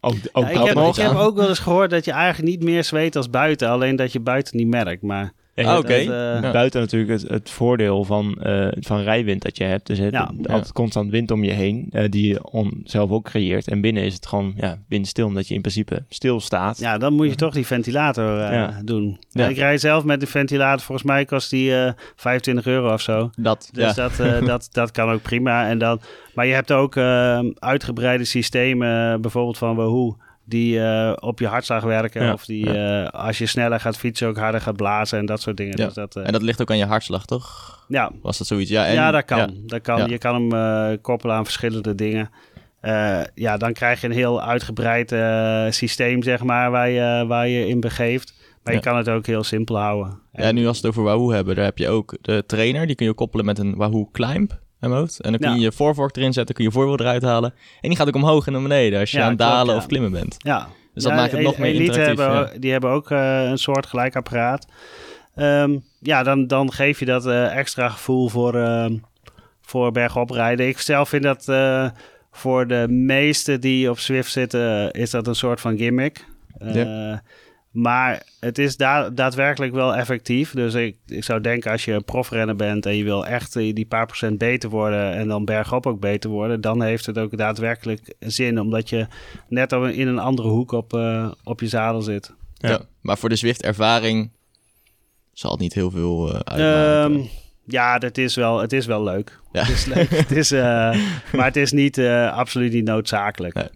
Ook, 0.00 0.14
ook 0.32 0.48
ik, 0.48 0.56
heb, 0.56 0.76
ik 0.76 0.94
heb 0.94 1.14
ook 1.14 1.36
wel 1.36 1.48
eens 1.48 1.58
gehoord 1.58 1.90
dat 1.90 2.04
je 2.04 2.12
eigenlijk 2.12 2.50
niet 2.50 2.62
meer 2.62 2.84
zweet 2.84 3.16
als 3.16 3.30
buiten. 3.30 3.68
Alleen 3.68 3.96
dat 3.96 4.12
je 4.12 4.20
buiten 4.20 4.56
niet 4.56 4.66
merkt. 4.68 5.02
Maar 5.02 5.32
Ah, 5.66 5.78
oké. 5.78 5.94
eh. 5.94 6.52
Buiten 6.52 6.80
natuurlijk 6.80 7.10
het, 7.10 7.28
het 7.30 7.50
voordeel 7.50 8.04
van, 8.04 8.34
eh, 8.42 8.68
van 8.80 9.00
rijwind 9.00 9.42
dat 9.42 9.56
je 9.56 9.64
hebt. 9.64 9.86
Dus 9.86 9.98
het, 9.98 10.12
Ja. 10.12 10.30
altijd 10.42 10.72
constant 10.72 11.10
wind 11.10 11.30
om 11.30 11.44
je 11.44 11.50
heen, 11.52 11.86
eh, 11.90 12.04
die 12.10 12.28
je 12.28 12.50
on, 12.50 12.80
zelf 12.84 13.10
ook 13.10 13.24
creëert. 13.24 13.68
En 13.68 13.80
binnen 13.80 14.02
is 14.02 14.14
het 14.14 14.26
gewoon 14.26 14.52
ja, 14.56 14.78
windstil, 14.88 15.26
omdat 15.26 15.48
je 15.48 15.54
in 15.54 15.60
principe 15.60 16.02
stil 16.08 16.40
staat. 16.40 16.78
Ja, 16.78 16.98
dan 16.98 17.12
moet 17.12 17.28
je 17.28 17.34
toch 17.34 17.54
die 17.54 17.66
ventilator 17.66 18.38
eh, 18.40 18.52
Ja. 18.52 18.80
doen. 18.84 19.18
Ja. 19.30 19.48
Ik 19.48 19.56
rijd 19.56 19.80
zelf 19.80 20.04
met 20.04 20.20
de 20.20 20.26
ventilator. 20.26 20.80
Volgens 20.80 21.06
mij 21.06 21.24
kost 21.24 21.50
die 21.50 21.74
eh 21.76 21.92
25 22.16 22.66
euro 22.66 22.92
of 22.92 23.00
zo. 23.00 23.30
Dat, 23.36 23.68
Dus 23.72 23.94
ja. 23.94 24.08
dat, 24.08 24.44
dat, 24.46 24.68
dat 24.80 24.90
kan 24.90 25.10
ook 25.10 25.22
prima. 25.22 25.68
En 25.68 25.78
dan, 25.78 26.00
maar 26.34 26.46
je 26.46 26.54
hebt 26.54 26.72
ook 26.72 26.96
eh, 26.96 27.38
uitgebreide 27.58 28.24
systemen, 28.24 29.20
bijvoorbeeld 29.20 29.58
van 29.58 29.76
Wahoo, 29.76 30.16
die 30.50 30.80
eh, 30.80 31.12
op 31.20 31.38
je 31.38 31.46
hartslag 31.46 31.82
werken. 31.82 32.24
Ja, 32.24 32.32
Of 32.32 32.44
die 32.44 32.78
eh, 32.78 33.08
als 33.08 33.38
je 33.38 33.46
sneller 33.46 33.80
gaat 33.80 33.96
fietsen 33.96 34.28
ook 34.28 34.36
harder 34.36 34.60
gaat 34.60 34.76
blazen 34.76 35.18
en 35.18 35.26
dat 35.26 35.40
soort 35.40 35.56
dingen. 35.56 35.78
Ja. 35.78 35.84
Dus 35.84 35.94
dat, 35.94 36.16
eh, 36.16 36.26
En 36.26 36.32
dat 36.32 36.42
ligt 36.42 36.60
ook 36.60 36.70
aan 36.70 36.78
je 36.78 36.84
hartslag, 36.84 37.24
toch? 37.24 37.78
ja, 37.88 38.10
Was 38.22 38.38
dat 38.38 38.46
zoiets? 38.46 38.70
Ja, 38.70 38.86
en, 38.86 38.94
ja, 38.94 39.10
dat 39.10 39.24
kan. 39.24 39.38
ja. 39.38 39.48
Dat 39.66 39.80
kan. 39.80 39.98
Ja. 39.98 40.06
Je 40.06 40.18
kan 40.18 40.34
hem 40.34 40.52
eh, 40.92 40.98
koppelen 41.02 41.36
aan 41.36 41.44
verschillende 41.44 41.94
dingen. 41.94 42.30
Eh, 42.80 43.20
ja, 43.34 43.56
dan 43.56 43.72
krijg 43.72 44.00
je 44.00 44.06
een 44.06 44.12
heel 44.12 44.42
uitgebreid 44.42 45.12
eh, 45.12 45.66
systeem, 45.70 46.22
zeg 46.22 46.42
maar, 46.42 46.70
waar 46.70 46.88
je, 46.88 47.24
waar 47.26 47.48
je 47.48 47.66
in 47.66 47.80
begeeft. 47.80 48.34
Maar 48.62 48.74
je 48.74 48.80
kan 48.80 48.96
het 48.96 49.08
ook 49.08 49.26
heel 49.26 49.44
simpel 49.44 49.78
houden. 49.78 50.18
Ja, 50.32 50.42
en 50.42 50.54
nu 50.54 50.66
als 50.66 50.80
we 50.80 50.86
het 50.86 50.96
over 50.96 51.10
Wahoo 51.10 51.30
hebben, 51.30 51.54
daar 51.56 51.64
heb 51.64 51.78
je 51.78 51.88
ook 51.88 52.16
de 52.20 52.44
trainer. 52.46 52.86
Die 52.86 52.96
kun 52.96 53.06
je 53.06 53.14
koppelen 53.14 53.44
met 53.44 53.58
een 53.58 53.76
Wahoo 53.76 54.08
Climb. 54.12 54.58
In 54.80 54.88
mijn 54.88 55.00
hoofd. 55.00 55.20
En 55.20 55.30
dan 55.30 55.40
kun 55.40 55.50
Ja. 55.50 55.54
je 55.56 55.60
je 55.60 55.72
voorvork 55.72 56.16
erin 56.16 56.32
zetten, 56.32 56.54
kun 56.54 56.64
je 56.64 56.70
je 56.70 56.76
voorwiel 56.76 56.98
eruit 57.00 57.22
halen. 57.22 57.54
En 57.80 57.88
die 57.88 57.96
gaat 57.98 58.08
ook 58.08 58.14
omhoog 58.14 58.46
en 58.46 58.52
naar 58.52 58.62
beneden 58.62 59.00
als 59.00 59.10
je 59.10 59.16
Ja, 59.18 59.22
aan 59.24 59.30
het 59.30 59.38
klopt, 59.38 59.52
dalen 59.52 59.74
ja. 59.74 59.80
of 59.80 59.86
klimmen 59.86 60.10
bent. 60.12 60.36
Ja. 60.38 60.68
Dus 60.94 61.02
dat 61.02 61.12
Ja, 61.12 61.18
maakt 61.18 61.32
het 61.32 61.40
nog 61.40 61.58
meer 61.58 61.74
interactief. 61.74 62.06
Hebben, 62.06 62.26
ja. 62.26 62.50
Die 62.58 62.72
hebben 62.72 62.90
ook 62.90 63.10
eh, 63.10 63.42
een 63.42 63.58
soort 63.58 63.86
gelijk 63.86 64.16
apparaat. 64.16 64.66
Ehm, 65.34 65.78
ja, 66.00 66.22
dan, 66.22 66.46
dan 66.46 66.72
geef 66.72 66.98
je 66.98 67.04
dat 67.04 67.26
eh, 67.26 67.56
extra 67.56 67.88
gevoel 67.88 68.28
voor, 68.28 68.54
ehm, 68.54 68.96
voor 69.60 69.92
bergop 69.92 70.30
rijden. 70.30 70.68
Ik 70.68 70.78
zelf 70.78 71.08
vind 71.08 71.22
dat 71.22 71.48
eh, 71.48 71.88
voor 72.32 72.66
de 72.66 72.86
meesten 72.88 73.60
die 73.60 73.90
op 73.90 73.98
Zwift 73.98 74.30
zitten, 74.32 74.90
is 74.90 75.10
dat 75.10 75.26
een 75.26 75.34
soort 75.34 75.60
van 75.60 75.76
gimmick. 75.76 76.24
Eh, 76.58 77.12
Maar 77.70 78.22
het 78.40 78.58
is 78.58 78.76
da- 78.76 79.10
daadwerkelijk 79.10 79.72
wel 79.72 79.94
effectief. 79.96 80.52
Dus 80.52 80.74
ik, 80.74 80.96
ik 81.06 81.24
zou 81.24 81.40
denken 81.40 81.70
als 81.70 81.84
je 81.84 81.92
een 81.92 82.04
profrenner 82.04 82.56
bent 82.56 82.86
en 82.86 82.96
je 82.96 83.04
wil 83.04 83.26
echt 83.26 83.56
eh, 83.56 83.74
die 83.74 83.86
paar 83.86 84.06
procent 84.06 84.38
beter 84.38 84.70
worden 84.70 85.12
en 85.14 85.28
dan 85.28 85.44
bergop 85.44 85.86
ook 85.86 86.00
beter 86.00 86.30
worden, 86.30 86.60
dan 86.60 86.82
heeft 86.82 87.06
het 87.06 87.18
ook 87.18 87.36
daadwerkelijk 87.36 88.14
zin. 88.18 88.60
Omdat 88.60 88.88
je 88.88 89.06
net 89.48 89.72
al 89.72 89.86
in 89.86 90.08
een 90.08 90.18
andere 90.18 90.48
hoek 90.48 90.72
op, 90.72 90.94
eh, 90.94 91.30
op 91.44 91.60
je 91.60 91.68
zadel 91.68 92.02
zit. 92.02 92.34
Ja. 92.54 92.68
Ja. 92.68 92.80
Maar 93.00 93.18
voor 93.18 93.28
de 93.28 93.36
Zwift-ervaring 93.36 94.30
zal 95.32 95.50
het 95.50 95.60
niet 95.60 95.74
heel 95.74 95.90
veel 95.90 96.28
eh 96.28 96.34
uitmaken. 96.44 97.14
Ehm, 97.16 97.26
ja, 97.66 97.98
dat 97.98 98.18
is 98.18 98.34
wel, 98.34 98.60
het 98.60 98.72
is 98.72 98.86
wel 98.86 99.02
leuk. 99.02 99.40
Ja. 99.52 99.60
Het 99.60 99.70
is 99.70 99.84
leuk. 99.84 100.10
het 100.26 100.30
is, 100.30 100.52
eh, 100.52 100.60
maar 101.32 101.44
het 101.44 101.56
is 101.56 101.72
niet, 101.72 101.98
eh, 101.98 102.32
absoluut 102.32 102.72
niet 102.72 102.84
noodzakelijk. 102.84 103.54
Nee. 103.54 103.68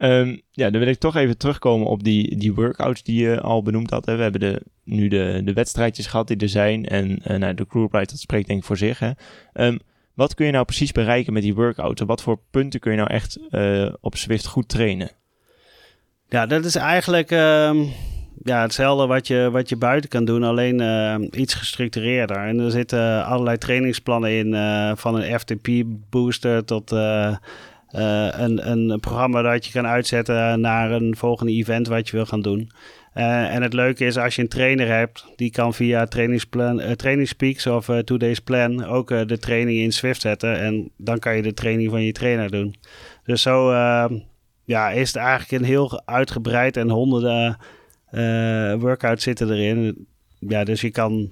Ehm, 0.00 0.36
ja, 0.50 0.70
dan 0.70 0.80
wil 0.80 0.88
ik 0.88 0.98
toch 0.98 1.16
even 1.16 1.38
terugkomen 1.38 1.86
op 1.86 2.04
die, 2.04 2.36
die 2.36 2.54
workouts 2.54 3.02
die 3.02 3.22
je 3.22 3.40
al 3.40 3.62
benoemd 3.62 3.90
had. 3.90 4.06
Hè. 4.06 4.16
We 4.16 4.22
hebben 4.22 4.40
de, 4.40 4.62
nu 4.84 5.08
de, 5.08 5.40
de 5.44 5.52
wedstrijdjes 5.52 6.06
gehad 6.06 6.28
die 6.28 6.36
er 6.36 6.48
zijn. 6.48 6.86
En 6.86 7.18
eh, 7.22 7.36
nou, 7.36 7.54
de 7.54 7.66
crewride, 7.66 8.06
dat 8.06 8.18
spreekt 8.18 8.46
denk 8.46 8.58
ik 8.58 8.64
voor 8.64 8.76
zich. 8.76 8.98
Hè. 8.98 9.10
Ehm, 9.52 9.78
wat 10.14 10.34
kun 10.34 10.46
je 10.46 10.52
nou 10.52 10.64
precies 10.64 10.92
bereiken 10.92 11.32
met 11.32 11.42
die 11.42 11.54
workouts? 11.54 12.02
Wat 12.02 12.22
voor 12.22 12.40
punten 12.50 12.80
kun 12.80 12.90
je 12.90 12.96
nou 12.96 13.10
echt 13.10 13.38
eh, 13.50 13.92
op 14.00 14.16
Zwift 14.16 14.46
goed 14.46 14.68
trainen? 14.68 15.10
Ja, 16.28 16.46
dat 16.46 16.64
is 16.64 16.74
eigenlijk 16.74 17.30
ehm, 17.30 17.78
ja, 18.42 18.62
hetzelfde 18.62 19.06
wat 19.06 19.26
je, 19.26 19.48
wat 19.52 19.68
je 19.68 19.76
buiten 19.76 20.10
kan 20.10 20.24
doen, 20.24 20.42
alleen 20.42 20.80
ehm, 20.80 21.26
iets 21.30 21.54
gestructureerder. 21.54 22.36
En 22.36 22.58
er 22.58 22.70
zitten 22.70 23.24
allerlei 23.24 23.58
trainingsplannen 23.58 24.30
in, 24.30 24.54
eh, 24.54 24.92
van 24.94 25.14
een 25.14 25.38
FTP-booster 25.38 26.64
tot 26.64 26.92
eh, 27.90 28.28
een, 28.32 28.70
een 28.70 29.00
programma 29.00 29.42
dat 29.42 29.66
je 29.66 29.72
kan 29.72 29.86
uitzetten 29.86 30.60
naar 30.60 30.90
een 30.90 31.16
volgende 31.16 31.52
event 31.52 31.86
wat 31.86 32.08
je 32.08 32.16
wil 32.16 32.26
gaan 32.26 32.42
doen. 32.42 32.70
Eh, 33.12 33.54
en 33.54 33.62
het 33.62 33.72
leuke 33.72 34.04
is 34.04 34.16
als 34.16 34.36
je 34.36 34.42
een 34.42 34.48
trainer 34.48 34.86
hebt, 34.86 35.26
die 35.36 35.50
kan 35.50 35.74
via 35.74 36.06
trainingsplan, 36.06 36.80
eh 36.80 36.92
trainingspeaks 36.92 37.66
of 37.66 37.90
two 38.04 38.16
days 38.16 38.38
plan 38.38 38.84
ook 38.84 39.08
de 39.08 39.38
training 39.38 39.78
in 39.78 39.92
Swift 39.92 40.20
zetten. 40.20 40.58
En 40.58 40.90
dan 40.96 41.18
kan 41.18 41.36
je 41.36 41.42
de 41.42 41.54
training 41.54 41.90
van 41.90 42.02
je 42.02 42.12
trainer 42.12 42.50
doen. 42.50 42.74
Dus 43.24 43.42
zo 43.42 43.70
ehm, 43.70 44.18
ja, 44.64 44.90
is 44.90 45.08
het 45.08 45.16
eigenlijk 45.16 45.62
een 45.62 45.68
heel 45.68 46.02
uitgebreid 46.04 46.76
en 46.76 46.90
honderden 46.90 47.58
workouts 48.78 49.22
zitten 49.22 49.50
erin. 49.50 50.06
Ja, 50.38 50.64
dus 50.64 50.80
je 50.80 50.90
kan 50.90 51.30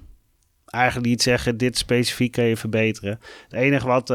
eigenlijk 0.64 1.06
niet 1.06 1.22
zeggen, 1.22 1.56
dit 1.56 1.78
specifiek 1.78 2.32
kan 2.32 2.44
je 2.44 2.56
verbeteren. 2.56 3.20
Het 3.48 3.60
enige 3.60 3.86
wat... 3.86 4.10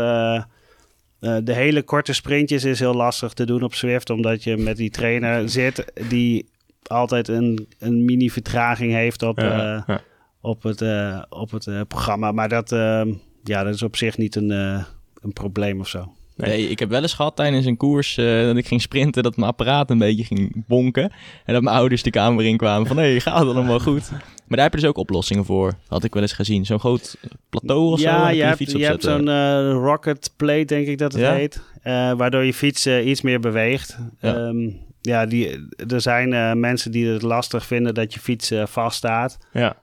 eh, 1.24 1.38
de 1.44 1.54
hele 1.54 1.82
korte 1.84 2.14
sprintjes 2.14 2.64
is 2.64 2.80
heel 2.80 2.94
lastig 2.94 3.34
te 3.34 3.46
doen 3.46 3.64
op 3.64 3.74
Swift, 3.74 4.10
omdat 4.10 4.44
je 4.44 4.58
met 4.58 4.78
die 4.78 4.90
trainer 4.90 5.50
zit 5.50 5.92
die 6.10 6.46
altijd 6.84 7.28
een, 7.28 7.68
een 7.80 8.06
mini 8.06 8.30
vertraging 8.30 8.92
heeft 8.92 9.22
op, 9.24 9.40
Ja, 9.40 9.76
eh, 9.76 9.84
ja. 9.88 10.02
op 10.42 10.64
het, 10.64 10.82
eh, 10.82 11.22
op 11.30 11.52
het 11.52 11.88
programma. 11.88 12.32
Maar 12.32 12.50
dat, 12.50 12.72
eh, 12.72 13.02
ja, 13.44 13.64
dat 13.64 13.74
is 13.74 13.84
op 13.84 13.96
zich 13.96 14.18
niet 14.18 14.36
een, 14.36 14.52
eh, 14.52 14.84
een 15.22 15.34
probleem 15.34 15.80
of 15.80 15.88
zo. 15.88 16.14
Nee. 16.36 16.50
Nee, 16.50 16.70
ik 16.70 16.80
heb 16.80 16.90
wel 16.90 17.02
eens 17.02 17.14
gehad 17.14 17.36
tijdens 17.36 17.66
een 17.66 17.78
koers 17.78 18.18
eh, 18.18 18.44
dat 18.44 18.58
ik 18.58 18.68
ging 18.68 18.82
sprinten, 18.82 19.24
dat 19.24 19.36
mijn 19.36 19.50
apparaat 19.50 19.90
een 19.90 19.98
beetje 19.98 20.24
ging 20.24 20.64
bonken. 20.68 21.12
En 21.46 21.54
dat 21.54 21.64
mijn 21.64 21.76
ouders 21.76 22.04
de 22.04 22.10
kamer 22.10 22.46
in 22.46 22.58
kwamen 22.58 22.88
van, 22.88 22.98
hé, 22.98 23.04
hey, 23.04 23.20
gaat 23.20 23.40
het 23.40 23.56
allemaal 23.56 23.80
goed? 23.80 24.12
Maar 24.54 24.62
daar 24.62 24.72
heb 24.72 24.80
je 24.82 24.86
dus 24.88 24.96
ook 24.98 25.04
oplossingen 25.04 25.46
voor, 25.46 25.74
had 25.88 26.04
ik 26.04 26.13
wel 26.13 26.22
eens 26.22 26.34
gezien. 26.34 26.66
Zo'n 26.66 26.80
groot 26.80 27.18
plateau 27.50 27.92
of 27.92 28.00
zo, 28.00 28.06
Ja, 28.06 28.18
dan 28.18 28.26
kun 28.26 28.36
je 28.36 28.42
je 28.42 28.46
hebt, 28.48 28.72
je 28.72 28.86
hebt 28.86 29.04
zo'n 29.04 29.28
eh, 29.28 29.72
rocket 29.72 30.34
plate, 30.38 30.66
denk 30.66 30.88
ik 30.88 30.98
dat 30.98 31.12
het 31.13 31.22
Ja? 31.22 31.34
heet. 31.34 31.62
eh, 31.82 32.12
waardoor 32.13 32.44
je 32.44 32.54
fiets 32.54 32.86
eh, 32.86 33.08
iets 33.08 33.22
meer 33.22 33.39
beweegt. 33.39 33.98
Ja. 34.20 34.36
Ja, 34.38 34.54
ja 35.02 35.26
die, 35.26 35.68
er 35.88 36.02
zijn 36.02 36.60
mensen 36.60 36.92
die 36.92 37.08
het 37.08 37.22
lastig 37.22 37.66
vinden 37.66 37.94
dat 37.94 38.13
je 38.13 38.20
fiets 38.20 38.52
vaststaat. 38.66 39.38
Ja, 39.54 39.76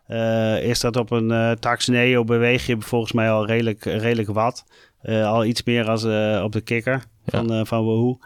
is 0.59 0.81
dat 0.81 0.97
op 0.97 1.11
een 1.11 1.31
eh 1.31 1.51
Tax 1.51 1.87
Neo 1.87 2.25
beweeg 2.25 2.67
je 2.67 2.77
volgens 2.79 3.13
mij 3.13 3.31
al 3.31 3.47
redelijk, 3.47 3.85
redelijk 3.85 4.29
wat. 4.29 4.65
Al 5.03 5.45
iets 5.45 5.63
meer 5.63 5.89
als 5.89 6.05
op 6.45 6.53
de 6.53 6.61
kikker 6.65 7.05
van, 7.27 7.67
van 7.67 7.85
Wahoo. 7.85 8.19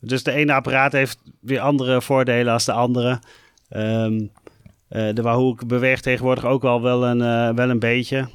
Dus 0.00 0.22
de 0.22 0.32
ene 0.32 0.52
apparaat 0.52 0.92
heeft 0.92 1.18
weer 1.40 1.60
andere 1.60 2.02
voordelen 2.02 2.52
als 2.52 2.64
de 2.64 2.72
andere. 2.72 3.18
Ehm, 3.68 4.20
eh, 4.88 5.14
de 5.14 5.22
Wahoo 5.22 5.54
beweegt 5.66 6.02
tegenwoordig 6.02 6.44
ook 6.44 6.64
al 6.64 6.82
wel 6.82 7.06
een, 7.06 7.20
eh, 7.22 7.54
wel 7.54 7.70
een 7.70 7.78
beetje. 7.78 8.28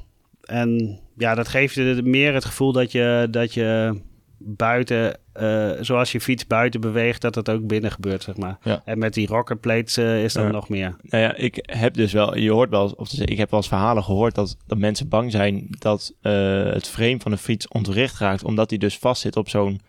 En 0.44 1.00
ja, 1.18 1.36
dat 1.36 1.48
geeft 1.48 1.76
je 1.76 2.02
meer 2.04 2.34
het 2.34 2.46
gevoel 2.46 2.72
dat 2.72 2.92
je, 2.92 3.28
dat 3.32 3.54
je 3.54 4.00
buiten, 4.38 5.18
eh, 5.34 5.72
zoals 5.80 6.12
je 6.12 6.22
fiets 6.22 6.48
buiten 6.48 6.82
beweegt, 6.82 7.22
dat 7.22 7.34
dat 7.34 7.50
ook 7.50 7.68
binnen 7.68 7.92
gebeurt, 7.92 8.24
zeg 8.24 8.38
maar. 8.38 8.58
Ja. 8.64 8.82
En 8.86 8.98
met 8.98 9.14
die 9.14 9.28
rocket 9.28 9.62
plates 9.62 9.98
is 9.98 10.34
dat 10.34 10.44
Ja. 10.44 10.52
nog 10.52 10.70
meer. 10.70 10.96
nou 11.02 11.24
ja, 11.24 11.36
ik 11.36 11.60
heb 11.62 11.94
dus 11.94 12.14
wel, 12.14 12.38
je 12.38 12.52
hoort 12.52 12.70
wel, 12.70 12.94
of 12.96 13.08
te 13.10 13.16
zeggen, 13.16 13.34
ik 13.34 13.40
heb 13.40 13.50
wel 13.50 13.60
eens 13.60 13.68
verhalen 13.68 14.04
gehoord 14.04 14.36
dat, 14.36 14.58
dat 14.68 14.78
mensen 14.78 15.08
bang 15.10 15.32
zijn 15.32 15.68
dat 15.70 16.14
het 16.22 16.88
frame 16.88 17.20
van 17.20 17.32
de 17.32 17.38
fiets 17.38 17.68
ontwricht 17.68 18.20
raakt, 18.20 18.44
omdat 18.44 18.70
hij 18.70 18.80
dus 18.80 18.98
vastzit 18.98 19.36
op 19.36 19.50
zo'n 19.50 19.80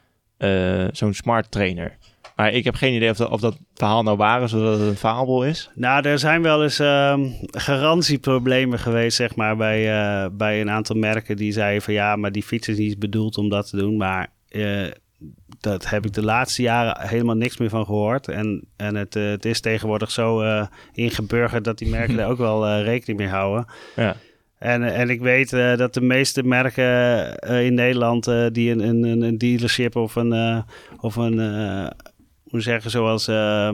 zo'n 0.92 1.14
smart 1.14 1.50
trainer. 1.50 1.96
Maar 2.36 2.52
ik 2.52 2.64
heb 2.64 2.74
geen 2.74 2.94
idee 2.94 3.10
of 3.10 3.16
dat, 3.16 3.30
of 3.30 3.40
dat 3.40 3.58
verhaal 3.74 4.02
nou 4.02 4.16
waar 4.16 4.42
is, 4.42 4.52
of 4.52 4.60
dat 4.60 4.78
het 4.78 4.88
een 4.88 4.96
fabel 4.96 5.44
is. 5.44 5.70
Nou, 5.74 6.08
er 6.08 6.18
zijn 6.18 6.42
wel 6.42 6.62
eens 6.62 6.78
ehm, 6.78 7.28
garantieproblemen 7.50 8.78
geweest, 8.78 9.16
zeg 9.16 9.36
maar, 9.36 9.56
bij, 9.56 9.92
eh, 9.92 10.30
bij 10.32 10.60
een 10.60 10.70
aantal 10.70 10.96
merken 10.96 11.36
die 11.36 11.52
zeiden 11.52 11.82
van 11.82 11.94
ja, 11.94 12.16
maar 12.16 12.32
die 12.32 12.42
fiets 12.42 12.68
is 12.68 12.78
niet 12.78 12.98
bedoeld 12.98 13.36
om 13.38 13.48
dat 13.48 13.68
te 13.68 13.76
doen. 13.76 13.96
Maar 13.96 14.28
eh, 14.48 14.86
dat 15.60 15.88
heb 15.88 16.06
ik 16.06 16.12
de 16.12 16.22
laatste 16.22 16.62
jaren 16.62 17.08
helemaal 17.08 17.36
niks 17.36 17.56
meer 17.56 17.68
van 17.68 17.84
gehoord. 17.84 18.28
En, 18.28 18.62
en 18.76 18.94
het, 18.94 19.16
eh, 19.16 19.24
het 19.24 19.44
is 19.44 19.60
tegenwoordig 19.60 20.10
zo 20.10 20.42
ingeburgerd 20.92 21.64
dat 21.64 21.78
die 21.78 21.88
merken 21.88 22.18
er 22.20 22.26
ook 22.26 22.38
wel 22.38 22.80
rekening 22.80 23.18
mee 23.18 23.28
houden. 23.28 23.66
Ja. 23.96 24.16
En, 24.58 24.82
en 24.82 25.10
ik 25.10 25.20
weet 25.20 25.50
dat 25.50 25.94
de 25.94 26.00
meeste 26.00 26.42
merken 26.42 27.34
in 27.64 27.74
Nederland 27.74 28.24
die 28.52 28.70
een, 28.70 28.80
een, 28.80 29.22
een- 29.22 29.38
dealership 29.38 29.96
of 29.96 30.14
een, 30.16 30.64
of 31.00 31.16
een 31.16 31.38
eh, 32.54 32.60
hoe 32.60 32.72
zeggen, 32.72 32.90
zoals 32.90 33.28
eh, 33.28 33.70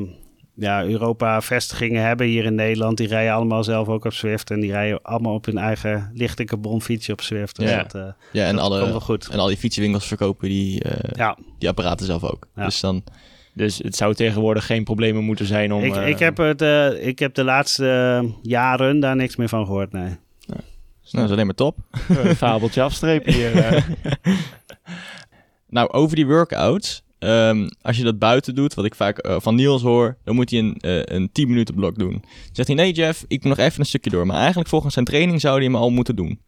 ja, 0.55 0.85
Europa-vestigingen 0.85 2.03
hebben 2.03 2.27
hier 2.27 2.45
in 2.45 2.55
Nederland, 2.55 2.97
die 2.97 3.07
rijden 3.09 3.33
allemaal 3.33 3.65
zelf 3.65 3.89
ook 3.89 4.05
op 4.05 4.13
Zwift. 4.13 4.51
En 4.51 4.61
die 4.61 4.71
rijden 4.73 5.03
allemaal 5.03 5.35
op 5.35 5.45
hun 5.45 5.59
eigen 5.59 6.11
lichte 6.15 6.45
carbon 6.45 6.83
fietsje 6.83 7.13
op 7.13 7.21
Zwift. 7.23 7.57
Dus 7.57 7.71
Ja. 7.71 7.83
dat, 7.83 7.95
eh, 7.95 8.13
Ja, 8.33 8.47
en 8.47 8.57
dat 8.57 8.65
komt 8.69 8.75
wel 8.79 8.89
alle, 8.91 9.01
goed. 9.01 9.29
en 9.29 9.39
al 9.39 9.47
die 9.47 9.57
fietsenwinkels 9.57 10.07
verkopen 10.07 10.49
die, 10.49 10.83
eh, 10.83 11.11
Ja, 11.17 11.37
die 11.59 11.69
apparaten 11.69 12.07
zelf 12.07 12.25
ook. 12.25 12.49
Ja. 12.57 12.65
Dus 12.65 12.81
dan, 12.81 13.05
Dus 13.55 13.79
het 13.79 13.97
zou 13.97 14.15
tegenwoordig 14.15 14.67
geen 14.67 14.85
problemen 14.85 15.25
moeten 15.25 15.47
zijn 15.47 15.73
om... 15.73 15.83
ik, 15.83 15.95
eh, 15.97 16.09
ik, 16.09 16.19
heb 16.19 16.37
het, 16.37 16.63
eh, 16.63 17.07
ik 17.07 17.19
heb 17.19 17.35
de 17.35 17.45
laatste 17.45 18.21
eh, 18.23 18.31
jaren 18.43 19.01
daar 19.01 19.17
niks 19.17 19.37
meer 19.37 19.49
van 19.49 19.67
gehoord, 19.67 19.93
nee. 19.93 20.17
nou, 20.47 20.61
dat 21.11 21.25
is 21.25 21.31
alleen 21.31 21.47
maar 21.47 21.55
top. 21.55 21.77
een 22.09 22.37
fabeltje 22.37 22.83
afstrepen 22.83 23.33
hier. 23.33 23.57
eh. 23.57 23.83
Nou, 25.69 25.89
over 25.91 26.17
die 26.17 26.27
workouts. 26.27 27.03
Ehm, 27.21 27.69
als 27.83 27.97
je 27.97 28.05
dat 28.05 28.19
buiten 28.19 28.55
doet, 28.55 28.75
wat 28.75 28.85
ik 28.85 28.95
vaak 28.95 29.19
eh, 29.19 29.37
van 29.41 29.55
Niels 29.55 29.83
hoor, 29.83 30.17
dan 30.25 30.35
moet 30.35 30.51
hij 30.51 30.59
een, 30.59 30.77
eh, 30.81 31.17
een 31.17 31.33
10 31.33 31.49
minuten 31.49 31.75
blok 31.75 31.99
doen. 31.99 32.13
Dan 32.13 32.23
zegt 32.53 32.69
hij, 32.69 32.77
nee 32.77 32.93
Jeff, 32.93 33.25
ik 33.29 33.45
moet 33.45 33.57
nog 33.57 33.67
even 33.67 33.81
een 33.81 33.87
stukje 33.87 34.11
door. 34.11 34.27
Maar 34.27 34.37
eigenlijk 34.37 34.69
volgens 34.69 34.95
zijn 34.95 35.05
training 35.05 35.41
zou 35.41 35.55
hij 35.55 35.65
hem 35.65 35.75
al 35.77 35.91
moeten 35.91 36.17
doen. 36.17 36.41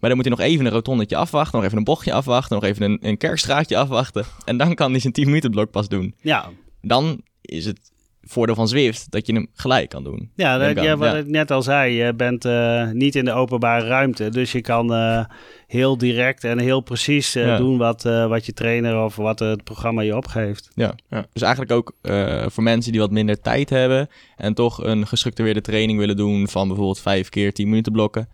Maar 0.00 0.10
dan 0.10 0.20
moet 0.20 0.28
hij 0.28 0.36
nog 0.36 0.46
even 0.46 0.66
een 0.66 0.72
rotondetje 0.72 1.16
afwachten, 1.16 1.56
nog 1.56 1.64
even 1.66 1.78
een 1.78 1.84
bochtje 1.84 2.12
afwachten, 2.12 2.54
nog 2.54 2.64
even 2.64 2.82
een, 2.82 2.98
een 3.00 3.16
kerkstraatje 3.16 3.76
afwachten. 3.76 4.24
En 4.44 4.56
dan 4.56 4.74
kan 4.74 4.90
hij 4.90 5.00
zijn 5.00 5.12
10 5.12 5.26
minuten 5.26 5.50
blok 5.50 5.70
pas 5.70 5.88
doen. 5.88 6.14
Ja, 6.20 6.50
Dan 6.80 7.20
is 7.40 7.64
het 7.64 7.92
voordeel 8.24 8.54
van 8.54 8.68
Zwift 8.68 9.10
dat 9.10 9.26
je 9.26 9.32
hem 9.32 9.46
gelijk 9.54 9.88
kan 9.88 10.04
doen. 10.04 10.30
Ja, 10.34 10.58
dat, 10.58 10.84
ja 10.84 10.96
wat 10.96 11.12
ja. 11.12 11.18
ik 11.18 11.26
net 11.26 11.50
al 11.50 11.62
zei, 11.62 11.92
je 11.92 12.14
bent 12.14 12.44
eh, 12.44 12.90
niet 12.90 13.14
in 13.14 13.24
de 13.24 13.32
openbare 13.32 13.86
ruimte. 13.86 14.28
Dus 14.28 14.52
je 14.52 14.60
kan 14.60 14.94
eh, 14.94 15.24
heel 15.66 15.98
direct 15.98 16.44
en 16.44 16.58
heel 16.58 16.80
precies 16.80 17.34
eh, 17.34 17.46
Ja. 17.46 17.56
doen 17.56 17.78
wat, 17.78 18.02
wat 18.02 18.46
je 18.46 18.52
trainer 18.52 19.04
of 19.04 19.16
wat 19.16 19.38
het 19.38 19.64
programma 19.64 20.02
je 20.02 20.16
opgeeft. 20.16 20.70
Ja. 20.74 20.94
Dus 21.32 21.42
eigenlijk 21.42 21.72
ook 21.72 21.92
voor 22.52 22.62
mensen 22.62 22.92
die 22.92 23.00
wat 23.00 23.10
minder 23.10 23.40
tijd 23.40 23.70
hebben 23.70 24.08
en 24.36 24.54
toch 24.54 24.84
een 24.84 25.06
gestructureerde 25.06 25.60
training 25.60 25.98
willen 25.98 26.16
doen 26.16 26.48
van 26.48 26.66
bijvoorbeeld 26.66 27.00
vijf 27.00 27.28
keer 27.28 27.52
10 27.52 27.68
minuten 27.68 27.92
blokken, 27.92 28.28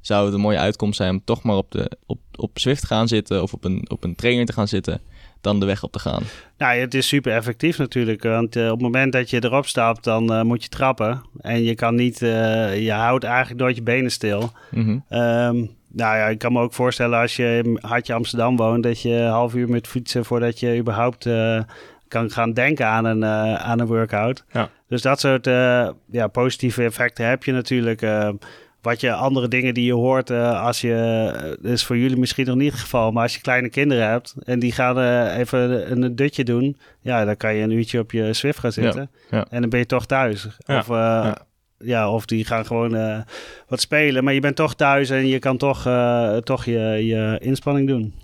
zou 0.00 0.24
het 0.24 0.34
een 0.34 0.40
mooie 0.40 0.58
uitkomst 0.58 0.96
zijn 0.96 1.10
om 1.10 1.22
toch 1.24 1.42
maar 1.42 1.56
op, 1.56 1.70
de, 1.70 1.90
op, 2.06 2.18
op 2.36 2.58
Zwift 2.58 2.80
te 2.80 2.86
gaan 2.86 3.08
zitten 3.08 3.42
of 3.42 3.52
op 3.52 3.64
een, 3.64 3.84
op 3.90 4.04
een 4.04 4.14
trainer 4.14 4.46
te 4.46 4.52
gaan 4.52 4.68
zitten, 4.68 5.00
dan 5.42 5.60
de 5.60 5.66
weg 5.66 5.82
op 5.82 5.92
te 5.92 5.98
gaan. 5.98 6.22
Nou, 6.58 6.78
het 6.78 6.94
is 6.94 7.08
super 7.08 7.32
effectief 7.32 7.78
natuurlijk. 7.78 8.22
Want 8.22 8.56
eh, 8.56 8.64
op 8.64 8.70
het 8.70 8.80
moment 8.80 9.12
dat 9.12 9.30
je 9.30 9.44
erop 9.44 9.66
stapt, 9.66 10.04
dan 10.04 10.32
eh, 10.32 10.42
moet 10.42 10.62
je 10.62 10.68
trappen. 10.68 11.22
En 11.40 11.62
je 11.62 11.74
kan 11.74 11.94
niet, 11.94 12.22
eh, 12.22 12.84
je 12.84 12.92
houdt 12.92 13.24
eigenlijk 13.24 13.60
nooit 13.60 13.76
je 13.76 13.82
benen 13.82 14.10
stil. 14.10 14.50
Ehm, 15.08 15.56
nou 15.94 16.16
ja, 16.16 16.26
ik 16.26 16.38
kan 16.38 16.52
me 16.52 16.60
ook 16.60 16.72
voorstellen 16.72 17.18
als 17.18 17.36
je 17.36 17.60
in 17.64 17.78
Hartje 17.80 18.14
Amsterdam 18.14 18.56
woont, 18.56 18.82
dat 18.82 19.02
je 19.02 19.14
een 19.14 19.30
half 19.30 19.54
uur 19.54 19.68
moet 19.68 19.88
fietsen 19.88 20.24
voordat 20.24 20.60
je 20.60 20.78
überhaupt 20.78 21.28
kan 22.08 22.30
gaan 22.30 22.52
denken 22.52 22.86
aan 22.86 23.04
een, 23.04 23.24
aan 23.58 23.80
een 23.80 23.86
workout. 23.86 24.44
Ja. 24.52 24.70
Dus 24.88 25.02
dat 25.02 25.20
soort 25.20 25.46
ja, 26.10 26.26
positieve 26.32 26.84
effecten 26.84 27.26
heb 27.26 27.44
je 27.44 27.52
natuurlijk. 27.52 28.00
Eh, 28.82 28.90
wat 28.90 29.00
je 29.00 29.12
andere 29.12 29.48
dingen 29.48 29.74
die 29.74 29.84
je 29.84 29.92
hoort, 29.92 30.30
eh, 30.30 30.64
als 30.64 30.80
je, 30.80 30.94
eh, 31.34 31.42
dat 31.42 31.72
is 31.72 31.84
voor 31.84 31.96
jullie 31.98 32.16
misschien 32.16 32.46
nog 32.46 32.56
niet 32.56 32.72
het 32.72 32.80
geval, 32.80 33.10
maar 33.12 33.22
als 33.22 33.34
je 33.34 33.40
kleine 33.40 33.68
kinderen 33.68 34.08
hebt 34.08 34.34
en 34.44 34.58
die 34.58 34.72
gaan 34.72 34.98
eh, 34.98 35.38
even 35.38 35.90
een, 35.90 36.02
een 36.02 36.16
dutje 36.16 36.44
doen, 36.44 36.76
ja, 37.00 37.24
dan 37.24 37.36
kan 37.36 37.54
je 37.54 37.62
een 37.62 37.70
uurtje 37.70 37.98
op 37.98 38.12
je 38.12 38.32
Swift 38.32 38.58
gaan 38.58 38.72
zitten 38.72 39.10
ja. 39.30 39.46
en 39.50 39.60
dan 39.60 39.70
ben 39.70 39.78
je 39.78 39.86
toch 39.86 40.06
thuis. 40.06 40.46
Ja, 40.58 40.78
Of, 40.78 40.88
eh, 40.90 41.32
ja. 41.78 42.10
of 42.10 42.26
die 42.26 42.44
gaan 42.44 42.66
gewoon 42.66 42.94
eh, 42.94 43.20
wat 43.68 43.80
spelen, 43.80 44.24
maar 44.24 44.34
je 44.34 44.40
bent 44.40 44.56
toch 44.56 44.74
thuis 44.74 45.10
en 45.10 45.26
je 45.26 45.38
kan 45.38 45.56
toch, 45.56 45.86
eh, 45.86 46.36
toch 46.36 46.64
je, 46.64 46.78
je 47.06 47.38
inspanning 47.40 47.88
doen. 47.88 48.14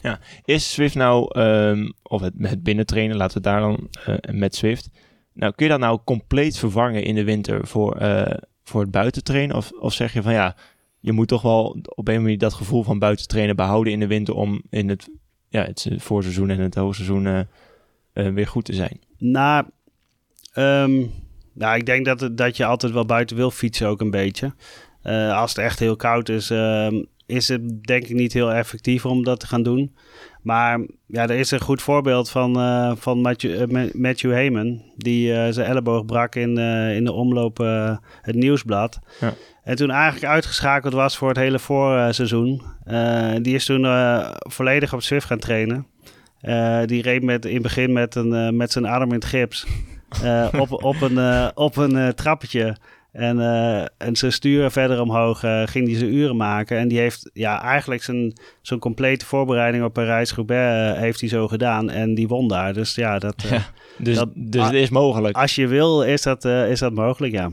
Is 0.45 0.73
Swift 0.73 0.95
nou, 0.95 1.41
ehm, 1.41 1.89
of 2.03 2.21
het, 2.21 2.33
het 2.41 2.63
binnentrainen, 2.63 3.17
laten 3.17 3.43
we 3.43 3.49
het 3.49 3.59
daar 3.59 3.69
dan 3.69 3.89
eh, 4.05 4.35
met 4.35 4.55
Swift. 4.55 4.91
Nou, 5.35 5.53
kun 5.57 5.67
je 5.67 5.73
dat 5.73 5.81
nou 5.81 5.99
compleet 6.05 6.59
vervangen 6.59 7.03
in 7.05 7.15
de 7.15 7.25
winter 7.25 7.67
voor, 7.67 7.97
eh, 7.97 8.37
voor 8.69 8.81
het 8.81 8.91
buitentrainen? 8.91 9.57
Of, 9.57 9.71
of 9.81 9.93
zeg 9.93 10.13
je 10.13 10.23
van 10.23 10.33
ja, 10.33 10.57
je 11.01 11.13
moet 11.13 11.29
toch 11.29 11.43
wel 11.43 11.81
op 11.95 12.09
een 12.09 12.23
manier 12.23 12.39
dat 12.39 12.55
gevoel 12.55 12.83
van 12.83 12.99
buitentrainen 12.99 13.57
behouden 13.57 13.93
in 13.93 14.01
de 14.01 14.07
winter 14.07 14.35
om 14.35 14.63
in 14.71 14.89
het, 14.89 15.09
ja, 15.49 15.65
het 15.65 15.89
voorseizoen 15.97 16.51
en 16.51 16.61
het 16.61 16.75
hoogseizoen 16.75 17.27
eh, 17.27 18.29
weer 18.33 18.47
goed 18.47 18.65
te 18.65 18.75
zijn? 18.75 19.01
Nou, 19.19 19.67
ehm, 20.53 21.05
nou, 21.53 21.77
ik 21.77 21.87
denk 21.87 22.05
dat, 22.05 22.31
dat 22.33 22.57
je 22.57 22.65
altijd 22.65 22.93
wel 22.93 23.07
buiten 23.07 23.37
wil 23.37 23.51
fietsen 23.51 23.89
ook 23.89 24.01
een 24.01 24.11
beetje. 24.11 24.55
Eh, 25.03 25.39
als 25.39 25.51
het 25.51 25.65
echt 25.65 25.79
heel 25.79 25.97
koud 25.97 26.29
is, 26.29 26.51
ehm, 26.51 27.03
is 27.27 27.49
het 27.49 27.83
denk 27.83 28.05
ik 28.05 28.15
niet 28.15 28.33
heel 28.33 28.53
effectief 28.53 29.07
om 29.07 29.25
dat 29.25 29.41
te 29.41 29.47
gaan 29.47 29.63
doen. 29.63 29.97
Maar 30.43 30.81
ja, 31.07 31.23
er 31.23 31.39
is 31.39 31.51
een 31.51 31.61
goed 31.61 31.83
voorbeeld 31.83 32.31
van, 32.31 32.57
eh, 32.61 32.93
van 32.97 33.21
Matthew, 33.21 33.71
Ma- 33.71 33.89
Matthew 33.93 34.33
Heyman. 34.33 34.83
Die 34.97 35.35
eh, 35.35 35.53
zijn 35.53 35.67
elleboog 35.67 36.05
brak 36.05 36.35
in, 36.35 36.59
in 36.97 37.05
de 37.05 37.13
omloop 37.13 37.59
het 38.23 38.35
nieuwsblad. 38.35 38.99
Ja. 39.21 39.35
En 39.63 39.77
toen 39.77 39.91
eigenlijk 39.91 40.33
uitgeschakeld 40.33 40.93
was 40.93 41.17
voor 41.17 41.29
het 41.29 41.37
hele 41.37 41.59
voorseizoen. 41.59 42.63
Die 43.43 43.55
is 43.55 43.65
toen 43.65 43.87
volledig 44.39 44.93
op 44.95 45.03
Zwift 45.03 45.27
gaan 45.27 45.39
trainen. 45.39 45.87
Die 46.87 47.03
reed 47.03 47.23
met, 47.23 47.45
in 47.45 47.53
het 47.55 47.63
begin 47.63 47.93
met, 47.93 48.15
een, 48.15 48.57
met 48.57 48.73
zijn 48.73 48.87
arm 48.87 49.09
in 49.09 49.15
het 49.15 49.25
gips. 49.25 49.67
op, 50.59 50.85
op 50.85 51.01
een, 51.01 51.51
op 51.57 51.77
een 51.77 52.15
trappetje. 52.15 52.77
En, 53.13 53.41
eh, 53.41 53.81
en 53.97 54.17
zijn 54.17 54.33
stuur 54.33 54.71
verder 54.71 55.01
omhoog 55.01 55.43
eh, 55.45 55.63
ging 55.67 55.87
hij 55.89 55.97
zijn 55.99 56.15
uren 56.15 56.37
maken. 56.37 56.79
En 56.79 56.89
die 56.89 56.99
heeft 56.99 57.31
ja, 57.33 57.63
eigenlijk 57.63 58.03
zijn, 58.03 58.33
zijn 58.63 58.81
complete 58.81 59.27
voorbereiding 59.27 59.85
op 59.85 59.93
Parijs-Roubaix 59.93 60.95
eh, 60.97 61.01
heeft 61.03 61.21
hij 61.21 61.29
zo 61.29 61.49
gedaan. 61.49 61.91
En 61.91 62.15
die 62.15 62.29
won 62.29 62.49
daar. 62.49 62.73
Dus 62.75 62.95
ja, 62.95 63.19
dat, 63.19 63.43
Ja. 63.51 63.63
Dus, 63.99 64.17
Dat- 64.17 64.31
dus 64.35 64.65
het 64.65 64.75
is 64.75 64.89
mogelijk. 64.91 65.37
als 65.37 65.55
je 65.55 65.67
wil, 65.67 66.03
is 66.03 66.23
dat, 66.23 66.45
is 66.45 66.79
dat 66.79 66.93
mogelijk, 66.93 67.33
ja. 67.33 67.51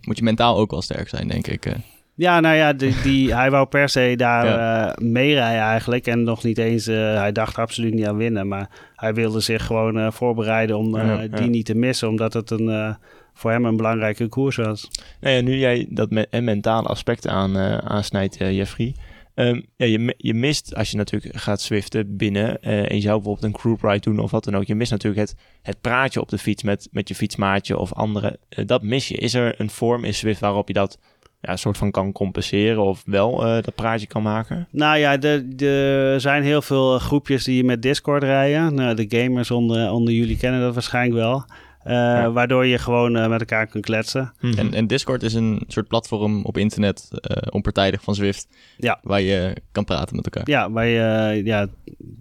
Moet 0.00 0.16
je 0.18 0.24
mentaal 0.24 0.56
ook 0.56 0.70
wel 0.70 0.82
sterk 0.82 1.08
zijn, 1.08 1.28
denk 1.28 1.46
ik. 1.46 1.72
Ja, 2.14 2.40
nou 2.40 2.56
ja, 2.56 2.72
die, 2.72 2.94
die, 3.02 3.34
hij 3.36 3.50
wou 3.50 3.66
per 3.66 3.88
se 3.88 4.14
daar 4.16 4.46
Ja. 4.46 4.96
meerijden 5.02 5.62
eigenlijk. 5.62 6.06
En 6.06 6.22
nog 6.22 6.44
niet 6.44 6.58
eens, 6.58 6.86
hij 6.86 7.32
dacht 7.32 7.58
absoluut 7.58 7.94
niet 7.94 8.06
aan 8.06 8.16
winnen. 8.16 8.48
Maar 8.48 8.68
hij 8.96 9.14
wilde 9.14 9.40
zich 9.40 9.66
gewoon 9.66 10.12
voorbereiden 10.12 10.76
om 10.78 10.96
Ja, 10.96 11.20
ja. 11.20 11.28
die 11.28 11.48
niet 11.48 11.66
te 11.66 11.74
missen. 11.74 12.08
Omdat 12.08 12.32
het 12.32 12.50
een, 12.50 12.96
voor 13.36 13.50
hem 13.50 13.64
een 13.64 13.76
belangrijke 13.76 14.28
koers 14.28 14.56
was. 14.56 14.90
Nou 15.20 15.34
ja, 15.34 15.40
nu 15.40 15.56
jij 15.56 15.86
dat 15.90 16.10
me 16.10 16.26
en 16.30 16.44
mentale 16.44 16.88
aspect 16.88 17.28
aan, 17.28 17.56
eh, 17.56 17.76
aansnijdt, 17.76 18.36
eh, 18.36 18.56
Jeffrey. 18.56 18.94
Ehm, 19.36 19.60
ja, 19.76 19.86
je, 19.86 20.14
je 20.16 20.34
mist, 20.34 20.74
als 20.74 20.90
je 20.90 20.96
natuurlijk 20.96 21.36
gaat 21.36 21.60
swiften 21.60 22.16
binnen 22.16 22.62
eh, 22.62 22.90
en 22.90 22.94
je 22.94 23.00
zou 23.00 23.14
bijvoorbeeld 23.14 23.44
een 23.44 23.60
group 23.60 23.82
ride 23.82 24.00
doen 24.00 24.18
of 24.18 24.30
wat 24.30 24.44
dan 24.44 24.56
ook. 24.56 24.64
Je 24.64 24.74
mist 24.74 24.90
natuurlijk 24.90 25.28
het, 25.28 25.36
het 25.62 25.80
praatje 25.80 26.20
op 26.20 26.28
de 26.28 26.38
fiets 26.38 26.62
met, 26.62 26.88
met 26.90 27.08
je 27.08 27.14
fietsmaatje 27.14 27.78
of 27.78 27.92
anderen. 27.92 28.36
Eh, 28.48 28.66
dat 28.66 28.82
mis 28.82 29.08
je. 29.08 29.16
Is 29.16 29.34
er 29.34 29.60
een 29.60 29.70
vorm 29.70 30.04
in 30.04 30.14
Swift 30.14 30.40
waarop 30.40 30.68
je 30.68 30.74
dat 30.74 30.98
ja, 31.40 31.56
soort 31.56 31.76
van 31.76 31.90
kan 31.90 32.12
compenseren 32.12 32.82
of 32.82 33.02
wel 33.06 33.46
eh, 33.46 33.62
dat 33.62 33.74
praatje 33.74 34.06
kan 34.06 34.22
maken? 34.22 34.68
Nou 34.70 34.98
ja, 34.98 35.20
er 35.20 35.64
er 35.64 36.20
zijn 36.20 36.42
heel 36.42 36.62
veel 36.62 36.98
groepjes 36.98 37.44
die 37.44 37.64
met 37.64 37.82
Discord 37.82 38.22
rijden. 38.22 38.74
Nou, 38.74 38.94
de 38.94 39.18
gamers 39.18 39.50
onder, 39.50 39.90
onder 39.90 40.14
jullie 40.14 40.36
kennen 40.36 40.60
dat 40.60 40.74
waarschijnlijk 40.74 41.14
wel. 41.14 41.44
Eh, 41.86 42.32
Waardoor 42.32 42.66
je 42.66 42.78
gewoon 42.78 43.16
eh, 43.16 43.28
met 43.28 43.40
elkaar 43.40 43.66
kunt 43.66 43.84
kletsen. 43.84 44.32
Mhm. 44.40 44.58
En, 44.58 44.74
en 44.74 44.86
Discord 44.86 45.22
is 45.22 45.34
een 45.34 45.62
soort 45.66 45.88
platform 45.88 46.44
op 46.44 46.56
internet, 46.58 47.08
eh 47.12 47.36
onpartijdig 47.50 48.02
van 48.02 48.14
Zwift, 48.14 48.48
Ja. 48.76 48.98
waar 49.02 49.20
je 49.20 49.56
kan 49.72 49.84
praten 49.84 50.16
met 50.16 50.24
elkaar. 50.24 50.42
Ja, 50.50 50.70
waar 50.70 50.86
je 50.86 51.40
ja, 51.44 51.66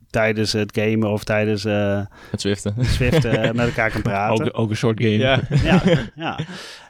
tijdens 0.09 0.51
het 0.53 0.77
gamen 0.79 1.09
of 1.11 1.23
tijdens 1.23 1.65
eh 1.65 1.99
Met 2.31 2.41
Zwiften. 2.41 2.75
Zwift 2.79 3.25
eh, 3.25 3.51
met 3.51 3.65
elkaar 3.67 3.91
kan 3.91 4.01
praten. 4.11 4.45
ook, 4.45 4.59
ook 4.59 4.69
een 4.69 4.77
soort 4.77 4.99
game. 5.01 5.17
Ja. 5.17 5.39
ja, 5.63 5.81
ja. 6.15 6.39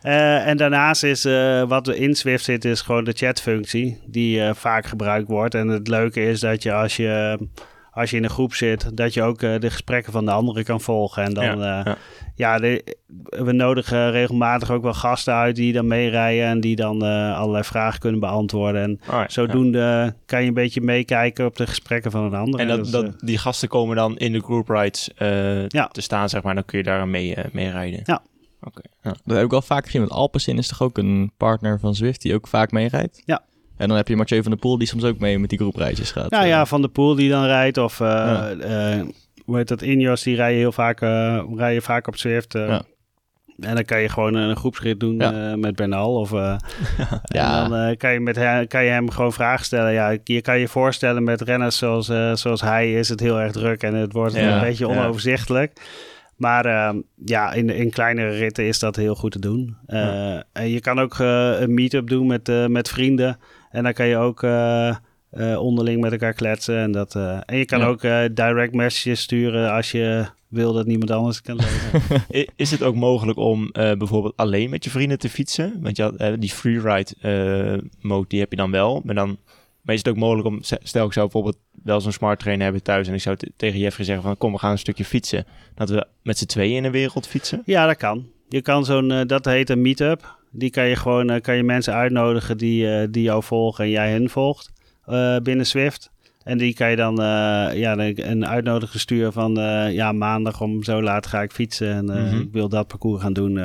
Eh, 0.01 0.47
en 0.47 0.57
daarnaast 0.57 1.03
is 1.03 1.25
eh, 1.25 1.63
wat 1.67 1.87
er 1.87 1.95
in 1.95 2.15
Swift 2.15 2.43
zit, 2.43 2.65
is 2.65 2.81
gewoon 2.81 3.03
de 3.03 3.11
chatfunctie 3.13 3.99
die 4.07 4.41
eh, 4.41 4.53
vaak 4.53 4.85
gebruikt 4.85 5.27
wordt. 5.27 5.55
En 5.55 5.67
het 5.67 5.87
leuke 5.87 6.21
is 6.29 6.39
dat 6.39 6.63
je 6.63 6.73
als 6.73 6.95
je, 6.95 7.37
als 7.95 8.09
je 8.09 8.17
in 8.17 8.23
een 8.23 8.29
groep 8.29 8.53
zit, 8.53 8.97
dat 8.97 9.13
je 9.13 9.21
ook 9.23 9.41
eh, 9.41 9.59
de 9.59 9.69
gesprekken 9.69 10.11
van 10.11 10.25
de 10.25 10.31
anderen 10.31 10.63
kan 10.63 10.81
volgen. 10.81 11.23
En 11.23 11.33
dan, 11.33 11.43
Ja, 11.43 11.53
ja, 11.53 11.81
ja. 11.85 11.97
ja 12.35 12.59
de- 12.59 12.95
we 13.29 13.51
nodigen 13.51 14.11
regelmatig 14.11 14.71
ook 14.71 14.83
wel 14.83 14.93
gasten 14.93 15.33
uit 15.33 15.55
die 15.55 15.73
dan 15.73 15.87
meerijden 15.87 16.45
en 16.45 16.59
die 16.59 16.75
dan 16.75 17.05
eh, 17.05 17.37
allerlei 17.37 17.63
vragen 17.63 17.99
kunnen 17.99 18.19
beantwoorden. 18.19 18.81
En 18.81 18.99
ja. 19.11 19.25
zodoende 19.29 20.15
kan 20.25 20.41
je 20.41 20.47
een 20.47 20.53
beetje 20.53 20.81
meekijken 20.81 21.45
op 21.45 21.55
de 21.55 21.67
gesprekken 21.67 22.11
van 22.11 22.23
een 22.23 22.33
ander. 22.33 22.59
En 22.59 22.67
dat, 22.67 22.77
Dus, 22.77 22.89
dat, 22.89 23.03
eh, 23.05 23.11
die 23.17 23.37
gasten 23.37 23.67
komen 23.69 23.95
dan 23.95 24.17
in 24.17 24.31
de 24.33 24.39
group 24.41 24.69
rides 24.69 25.09
eh, 25.15 25.67
Ja. 25.67 25.87
te 25.87 26.01
staan, 26.01 26.29
zeg 26.29 26.41
maar. 26.43 26.55
Dan 26.55 26.65
kun 26.65 26.77
je 26.77 26.83
daar 26.83 27.07
mee, 27.07 27.35
eh, 27.35 27.45
mee 27.51 27.69
rijden. 27.71 27.99
Ja. 28.03 28.21
Oké. 28.61 28.81
ja. 29.01 29.15
Dat 29.23 29.35
heb 29.35 29.45
ik 29.45 29.51
wel 29.51 29.61
vaak 29.61 29.85
gezien, 29.85 30.01
want 30.01 30.13
Alpecin 30.13 30.57
is 30.57 30.67
toch 30.67 30.81
ook 30.81 30.97
een 30.97 31.31
partner 31.37 31.79
van 31.79 31.95
Zwift 31.95 32.21
die 32.21 32.33
ook 32.33 32.47
vaak 32.47 32.71
meerijdt? 32.71 33.21
Ja. 33.25 33.41
En 33.77 33.87
dan 33.87 33.97
heb 33.97 34.07
je 34.07 34.15
Mathieu 34.15 34.41
van 34.41 34.51
der 34.51 34.59
Poel 34.59 34.77
die 34.77 34.87
soms 34.87 35.03
ook 35.03 35.19
mee 35.19 35.39
met 35.39 35.49
die 35.49 35.59
groepreisjes 35.59 36.11
gaat. 36.11 36.29
Nou 36.29 36.43
Eh, 36.43 36.49
ja, 36.49 36.65
Van 36.65 36.81
de 36.81 36.87
Poel 36.87 37.15
die 37.15 37.29
dan 37.29 37.45
rijdt. 37.45 37.77
Of 37.77 37.99
eh 37.99 38.07
Ja. 38.07 38.49
eh, 38.51 39.01
hoe 39.45 39.57
heet 39.57 39.67
dat? 39.67 39.81
Ineos, 39.81 40.23
die 40.23 40.35
rijden 40.35 40.57
heel 40.59 40.71
vaak, 40.71 41.01
eh, 41.01 41.43
rijden 41.55 41.81
vaak 41.81 42.07
op 42.07 42.17
Zwift. 42.17 42.55
eh. 42.55 42.67
Ja. 42.67 42.81
En 43.59 43.75
dan 43.75 43.85
kan 43.85 44.01
je 44.01 44.09
gewoon 44.09 44.33
een 44.33 44.55
groepsrit 44.55 44.99
doen 44.99 45.15
Ja. 45.15 45.49
eh, 45.51 45.57
met 45.57 45.75
Bernal. 45.75 46.13
Of, 46.19 46.33
eh, 46.33 46.55
Ja. 47.23 47.63
En 47.63 47.69
dan 47.69 47.79
eh, 47.79 47.97
kan, 47.97 48.13
je 48.13 48.19
met 48.19 48.35
hem, 48.35 48.67
kan 48.67 48.83
je 48.83 48.89
hem 48.89 49.09
gewoon 49.11 49.33
vragen 49.33 49.65
stellen. 49.65 49.91
Ja, 49.93 50.15
je 50.23 50.41
kan 50.41 50.59
je 50.59 50.67
voorstellen 50.67 51.23
met 51.23 51.41
renners 51.41 51.77
zoals, 51.77 52.09
eh, 52.09 52.33
zoals 52.35 52.61
hij 52.61 52.93
is 52.93 53.09
het 53.09 53.19
heel 53.19 53.39
erg 53.39 53.51
druk. 53.51 53.83
En 53.83 53.93
het 53.95 54.13
wordt 54.13 54.35
Ja, 54.35 54.55
een 54.55 54.61
beetje 54.61 54.87
ja. 54.87 54.91
onoverzichtelijk. 54.99 55.81
Maar 56.35 56.65
eh, 56.65 56.89
ja, 57.25 57.53
in, 57.53 57.69
in 57.69 57.89
kleinere 57.89 58.29
ritten 58.37 58.65
is 58.65 58.79
dat 58.79 58.95
heel 58.95 59.15
goed 59.15 59.31
te 59.31 59.39
doen. 59.39 59.77
Eh, 59.87 60.33
En 60.53 60.69
je 60.69 60.79
kan 60.79 60.99
ook 60.99 61.19
eh, 61.19 61.51
een 61.59 61.73
meet-up 61.73 62.07
doen 62.09 62.27
met, 62.27 62.49
eh, 62.49 62.65
met 62.65 62.89
vrienden. 62.89 63.37
En 63.75 63.83
dan 63.83 63.93
kan 63.93 64.07
je 64.07 64.17
ook 64.17 64.43
eh, 64.43 64.89
eh, 65.29 65.59
onderling 65.61 66.01
met 66.01 66.11
elkaar 66.11 66.33
kletsen. 66.33 66.77
En, 66.77 66.91
dat, 66.91 67.15
eh, 67.15 67.37
en 67.45 67.57
je 67.57 67.65
kan 67.65 67.79
Ja. 67.79 67.85
ook 67.85 68.01
direct 68.35 68.73
messages 68.73 69.21
sturen 69.21 69.71
als 69.71 69.91
je 69.91 70.25
wil 70.47 70.73
dat 70.73 70.85
niemand 70.85 71.11
anders 71.11 71.41
kan 71.41 71.55
lezen. 71.55 72.47
Is 72.55 72.71
het 72.71 72.83
ook 72.83 72.95
mogelijk 72.95 73.37
om 73.37 73.69
bijvoorbeeld 73.71 74.37
alleen 74.37 74.69
met 74.69 74.83
je 74.83 74.89
vrienden 74.89 75.19
te 75.19 75.29
fietsen? 75.29 75.77
Want 75.81 75.97
je 75.97 76.03
had, 76.03 76.41
die 76.41 76.49
freeride 76.49 77.83
mode, 78.01 78.27
die 78.27 78.39
heb 78.39 78.51
je 78.51 78.57
dan 78.57 78.71
wel. 78.71 79.01
Maar, 79.03 79.15
dan, 79.15 79.37
maar 79.81 79.95
is 79.95 80.01
het 80.03 80.09
ook 80.09 80.17
mogelijk 80.19 80.47
om, 80.47 80.57
stel 80.61 81.05
ik 81.05 81.13
zou 81.13 81.25
bijvoorbeeld 81.25 81.57
wel 81.83 82.01
zo'n 82.01 82.11
smart 82.11 82.39
trainer 82.39 82.63
hebben 82.63 82.83
thuis 82.83 83.07
en 83.07 83.13
ik 83.13 83.21
zou 83.21 83.37
tegen 83.55 83.79
Jeffrey 83.79 84.05
zeggen 84.05 84.23
van 84.23 84.37
kom, 84.37 84.51
we 84.51 84.57
gaan 84.57 84.71
een 84.71 84.77
stukje 84.77 85.05
fietsen. 85.05 85.45
Dat 85.75 85.89
we 85.89 86.07
met 86.23 86.37
z'n 86.37 86.45
tweeën 86.45 86.75
in 86.75 86.83
de 86.83 86.91
wereld 86.91 87.27
fietsen. 87.27 87.61
Ja, 87.65 87.85
dat 87.85 87.97
kan. 87.97 88.25
Je 88.49 88.61
kan 88.61 88.85
zo'n, 88.85 89.23
dat 89.27 89.45
heet 89.45 89.69
een 89.69 89.81
meetup. 89.81 90.37
Die 90.57 90.69
kan 90.69 90.85
je 90.87 90.95
gewoon, 90.95 91.29
eh, 91.29 91.41
kan 91.41 91.55
je 91.55 91.63
mensen 91.63 91.93
uitnodigen 91.93 92.57
die, 92.57 92.91
eh, 92.91 93.07
die 93.11 93.23
jou 93.23 93.43
volgen 93.43 93.83
en 93.83 93.89
jij 93.89 94.11
hen 94.11 94.29
volgt 94.29 94.71
eh, 95.05 95.37
binnen 95.43 95.65
Swift. 95.65 96.11
En 96.43 96.57
die 96.57 96.73
kan 96.73 96.89
je 96.89 96.95
dan 96.95 97.15
ja, 97.75 97.97
een- 97.97 98.47
uitnodiging 98.47 99.01
sturen 99.01 99.33
van 99.33 99.53
ja, 99.91 100.11
maandag 100.11 100.61
om 100.61 100.83
zo 100.83 101.01
laat 101.01 101.27
ga 101.27 101.41
ik 101.41 101.51
fietsen 101.51 101.91
en 101.93 102.05
Mhm. 102.05 102.39
ik 102.41 102.47
wil 102.51 102.69
dat 102.69 102.87
parcours 102.87 103.21
gaan 103.21 103.33
doen. 103.33 103.57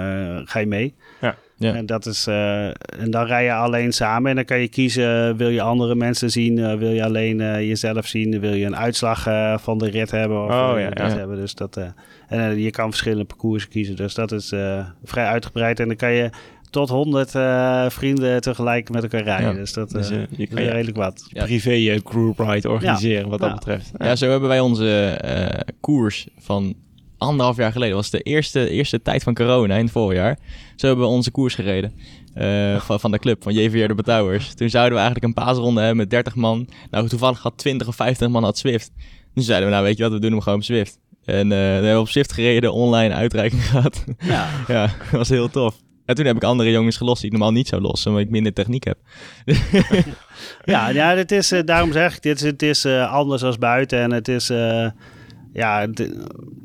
ga 0.45 0.59
je 0.59 0.66
mee? 0.66 0.95
Ja. 1.20 1.34
Ja. 1.57 1.74
En, 1.74 1.86
dat 1.86 2.07
is, 2.07 2.26
en 2.26 3.11
dan 3.11 3.24
rij 3.26 3.45
je 3.45 3.53
alleen 3.53 3.93
samen 3.93 4.30
en 4.30 4.36
dan 4.36 4.45
kan 4.45 4.61
je 4.61 4.68
kiezen, 4.68 5.36
wil 5.36 5.49
je 5.49 5.62
andere 5.62 5.95
mensen 5.95 6.30
zien, 6.30 6.78
wil 6.78 6.91
je 6.91 7.05
alleen 7.05 7.36
jezelf 7.66 8.07
zien, 8.07 8.41
wil 8.41 8.53
je 8.55 8.66
een 8.66 8.76
uitslag 8.76 9.22
van 9.62 9.78
de 9.78 9.91
rit 9.91 10.11
hebben 10.11 10.38
of 10.45 10.51
Oh, 10.51 10.72
ja, 10.78 10.91
ja. 10.95 11.09
hebben. 11.16 11.36
Dus 11.36 11.55
dat, 11.55 11.80
en 12.28 12.59
je 12.59 12.70
kan 12.70 12.88
verschillende 12.88 13.24
parcours 13.24 13.68
kiezen, 13.68 13.97
dus 13.97 14.14
dat 14.14 14.32
is 14.32 14.53
vrij 15.05 15.26
uitgebreid 15.26 15.80
en 15.80 15.86
dan 15.86 15.97
kan 15.97 16.12
je 16.12 16.30
tot 16.70 16.88
100 16.88 17.34
eh, 17.34 17.84
vrienden 17.88 18.40
tegelijk 18.40 18.90
met 18.90 19.02
elkaar 19.02 19.22
rijden. 19.22 19.52
Ja. 19.52 19.58
Dus 19.58 19.72
dat, 19.72 19.90
Dus 19.90 20.10
eh, 20.10 20.22
eh, 20.22 20.28
je 20.30 20.46
kan 20.46 20.58
is 20.58 20.64
je 20.64 20.70
redelijk 20.70 20.96
wat. 20.96 21.28
Privé 21.32 22.00
group 22.04 22.38
ride 22.38 22.68
organiseren 22.68 23.28
wat 23.28 23.40
dat 23.40 23.54
betreft. 23.54 23.90
Ja, 23.98 24.16
zo 24.16 24.30
hebben 24.30 24.48
wij 24.48 24.60
onze 24.60 25.20
koers 25.80 26.28
van 26.38 26.74
anderhalf 27.18 27.56
jaar 27.56 27.72
geleden. 27.72 27.94
Dat 27.94 28.02
was 28.02 28.20
de 28.20 28.22
eerste, 28.22 28.70
eerste 28.70 29.02
tijd 29.02 29.22
van 29.22 29.34
corona 29.34 29.74
in 29.74 29.84
het 29.84 29.92
voorjaar. 29.92 30.38
Zo 30.76 30.86
hebben 30.86 31.04
we 31.04 31.10
onze 31.10 31.30
koers 31.30 31.54
gereden. 31.54 31.92
van, 32.86 33.00
van 33.00 33.10
de 33.10 33.18
club, 33.18 33.42
van 33.42 33.54
JVR 33.54 33.86
de 33.86 33.94
Betouwers. 33.94 34.52
Toen 34.54 34.70
zouden 34.70 34.92
we 34.92 35.00
eigenlijk 35.04 35.26
een 35.26 35.44
paasronde 35.44 35.80
hebben 35.80 35.98
met 35.98 36.10
30 36.10 36.34
man. 36.34 36.68
Nou, 36.90 37.08
toevallig 37.08 37.42
had 37.42 37.58
20 37.58 37.88
of 37.88 37.96
50 37.96 38.28
man 38.28 38.44
had 38.44 38.58
Swift. 38.58 38.90
Toen 39.34 39.42
zeiden 39.42 39.68
we, 39.68 39.74
nou 39.74 39.86
weet 39.86 39.96
je 39.96 40.02
wat, 40.02 40.12
we 40.12 40.18
doen 40.18 40.30
hem 40.30 40.40
gewoon 40.40 40.58
op 40.58 40.64
Swift. 40.64 40.98
En 41.24 41.52
eh, 41.52 41.58
we 41.58 41.64
hebben 41.64 42.00
op 42.00 42.08
Swift 42.08 42.32
gereden, 42.32 42.72
online 42.72 43.14
uitreiking 43.14 43.64
gehad. 43.70 44.04
Ja. 44.18 44.48
ja, 44.68 44.86
dat 44.86 45.10
was 45.10 45.28
heel 45.28 45.50
tof. 45.50 45.74
En 46.11 46.16
toen 46.16 46.24
heb 46.26 46.36
ik 46.36 46.44
andere 46.44 46.70
jongens 46.70 46.96
gelost 46.96 47.20
die 47.20 47.30
ik 47.30 47.36
normaal 47.36 47.52
niet 47.52 47.68
zou 47.68 47.82
lossen, 47.82 48.11
omdat 48.11 48.26
ik 48.26 48.30
minder 48.30 48.52
techniek 48.52 48.84
heb. 48.84 48.98
Ja, 50.64 50.88
ja 50.88 51.14
dit 51.14 51.32
is, 51.32 51.52
eh, 51.52 51.64
daarom 51.64 51.92
zeg 51.92 52.16
ik, 52.16 52.22
dit 52.22 52.36
is, 52.36 52.42
het 52.42 52.62
is 52.62 52.84
eh, 52.84 53.12
anders 53.12 53.42
als 53.42 53.58
buiten 53.58 53.98
en 53.98 54.12
het 54.12 54.28
is, 54.28 54.50
eh, 54.50 54.90
ja, 55.52 55.80
het, 55.80 56.11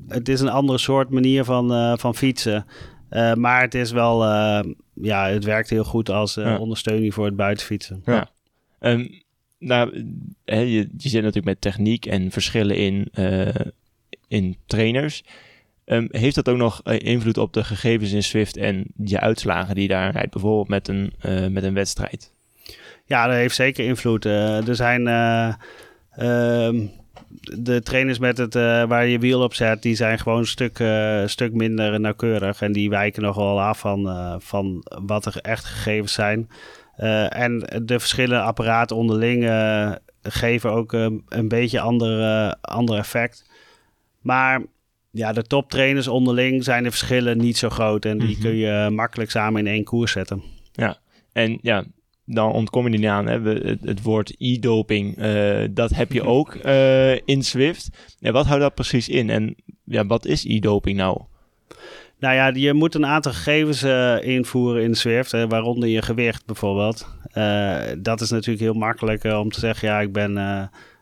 het 0.08 0.30
is 0.30 0.40
een 0.42 0.50
andere 0.50 0.78
soort 0.78 1.10
manier 1.10 1.44
van, 1.44 1.98
van 2.00 2.16
fietsen. 2.16 2.66
Maar 3.36 3.62
het 3.62 3.76
is 3.76 3.92
wel, 3.92 4.24
ja, 4.94 5.28
het 5.28 5.44
werkt 5.44 5.70
heel 5.70 5.84
goed 5.84 6.10
als 6.10 6.34
Ja. 6.34 6.58
ondersteuning 6.58 7.14
voor 7.14 7.26
het 7.26 7.36
buitenfietsen. 7.36 8.04
Ehm, 8.80 9.08
nou, 9.60 10.06
je, 10.46 10.90
je 10.98 11.10
zit 11.10 11.14
natuurlijk 11.14 11.46
met 11.46 11.62
techniek 11.62 12.06
en 12.06 12.32
verschillen 12.32 12.76
in, 12.76 13.12
in 14.28 14.58
trainers. 14.66 15.24
Ehm, 15.86 16.06
heeft 16.10 16.36
dat 16.36 16.50
ook 16.50 16.58
nog 16.58 16.82
eh, 16.84 17.00
invloed 17.00 17.38
op 17.38 17.54
de 17.54 17.64
gegevens 17.64 18.12
in 18.12 18.24
Swift 18.24 18.58
en 18.58 18.86
je 19.04 19.20
uitslagen 19.20 19.76
die 19.76 19.88
daar 19.88 20.12
rijdt? 20.12 20.32
Bijvoorbeeld 20.32 20.68
met 20.68 20.88
een, 20.88 21.14
eh, 21.20 21.48
met 21.48 21.64
een 21.64 21.74
wedstrijd. 21.74 22.32
Ja, 23.06 23.28
dat 23.28 23.36
heeft 23.36 23.56
zeker 23.56 23.86
invloed. 23.86 24.26
Eh, 24.26 24.68
er 24.68 24.76
zijn 24.76 25.08
eh, 25.08 25.54
ehm, 26.12 26.86
de 27.60 27.82
trainers 27.82 28.20
met 28.20 28.38
het, 28.38 28.54
waar 28.54 29.08
je 29.08 29.20
wiel 29.20 29.42
op 29.42 29.54
zet, 29.54 29.82
die 29.82 29.96
zijn 29.96 30.20
gewoon 30.20 30.40
een 30.40 30.48
stuk, 30.48 30.84
stuk 31.26 31.54
minder 31.54 32.00
nauwkeurig. 32.00 32.62
En 32.62 32.72
die 32.72 32.90
wijken 32.90 33.22
nog 33.22 33.36
wel 33.36 33.62
af 33.62 33.80
van, 33.80 34.42
van 34.42 34.86
wat 35.06 35.26
er 35.26 35.38
echt 35.42 35.66
gegevens 35.66 36.14
zijn. 36.14 36.50
En 37.30 37.60
de 37.84 38.00
verschillende 38.00 38.44
apparaten 38.44 38.96
onderling 38.96 39.44
geven 40.22 40.72
ook 40.72 40.94
een 40.94 41.48
beetje 41.48 41.80
ander, 41.80 42.54
ander 42.62 42.98
effect. 42.98 43.50
Maar 44.22 44.62
ja, 45.16 45.34
de 45.34 45.44
toptrainers 45.44 46.08
onderling 46.08 46.64
zijn 46.64 46.84
de 46.84 46.90
verschillen 46.90 47.38
niet 47.38 47.58
zo 47.58 47.70
groot. 47.70 48.06
En 48.06 48.18
die 48.18 48.30
Mhm. 48.32 48.42
kun 48.42 48.56
je 48.56 48.90
makkelijk 48.92 49.32
samen 49.32 49.60
in 49.60 49.74
één 49.74 49.84
koers 49.84 50.12
zetten. 50.12 50.42
En 51.34 51.60
ja, 51.62 51.84
dan 52.26 52.52
ontkom 52.52 52.88
je 52.88 52.94
er 52.94 53.00
niet 53.00 53.08
aan. 53.10 53.28
Hè? 53.28 53.40
Het, 53.42 53.80
het 53.82 54.02
woord 54.02 54.36
e-doping, 54.38 55.18
eh, 55.18 55.64
dat 55.72 55.90
heb 55.96 56.12
je 56.12 56.24
ook 56.24 56.56
eh, 56.64 57.14
in 57.14 57.44
Swift. 57.44 57.90
Ja, 58.20 58.32
wat 58.32 58.46
houdt 58.46 58.62
dat 58.62 58.74
precies 58.76 59.10
in? 59.10 59.30
En 59.30 59.56
ja, 59.84 60.06
wat 60.06 60.26
is 60.26 60.46
e-doping 60.46 60.98
nou? 60.98 61.22
Nou 62.20 62.36
ja, 62.36 62.48
je 62.48 62.74
moet 62.74 62.96
een 62.96 63.06
aantal 63.06 63.32
gegevens 63.32 63.84
eh, 63.84 64.16
invoeren 64.22 64.84
in 64.84 64.96
Swift, 64.96 65.32
hè, 65.32 65.48
waaronder 65.48 65.90
je 65.90 66.02
gewicht 66.02 66.46
bijvoorbeeld. 66.46 67.08
Dat 67.98 68.22
is 68.22 68.30
natuurlijk 68.30 68.60
heel 68.60 68.74
makkelijk 68.74 69.24
om 69.24 69.50
te 69.52 69.60
zeggen, 69.60 69.88
ja, 69.88 70.00
ik 70.00 70.12
ben, 70.12 70.34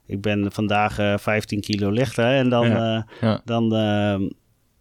ik 0.05 0.21
ben 0.21 0.51
vandaag 0.51 0.99
eh 0.99 1.17
15 1.17 1.61
kilo 1.61 1.89
lichter. 1.89 2.25
En 2.25 2.49
dan, 2.49 2.67
Ja. 2.69 2.95
eh, 2.95 3.19
Ja. 3.29 3.41
dan, 3.45 3.75
eh, 3.75 4.15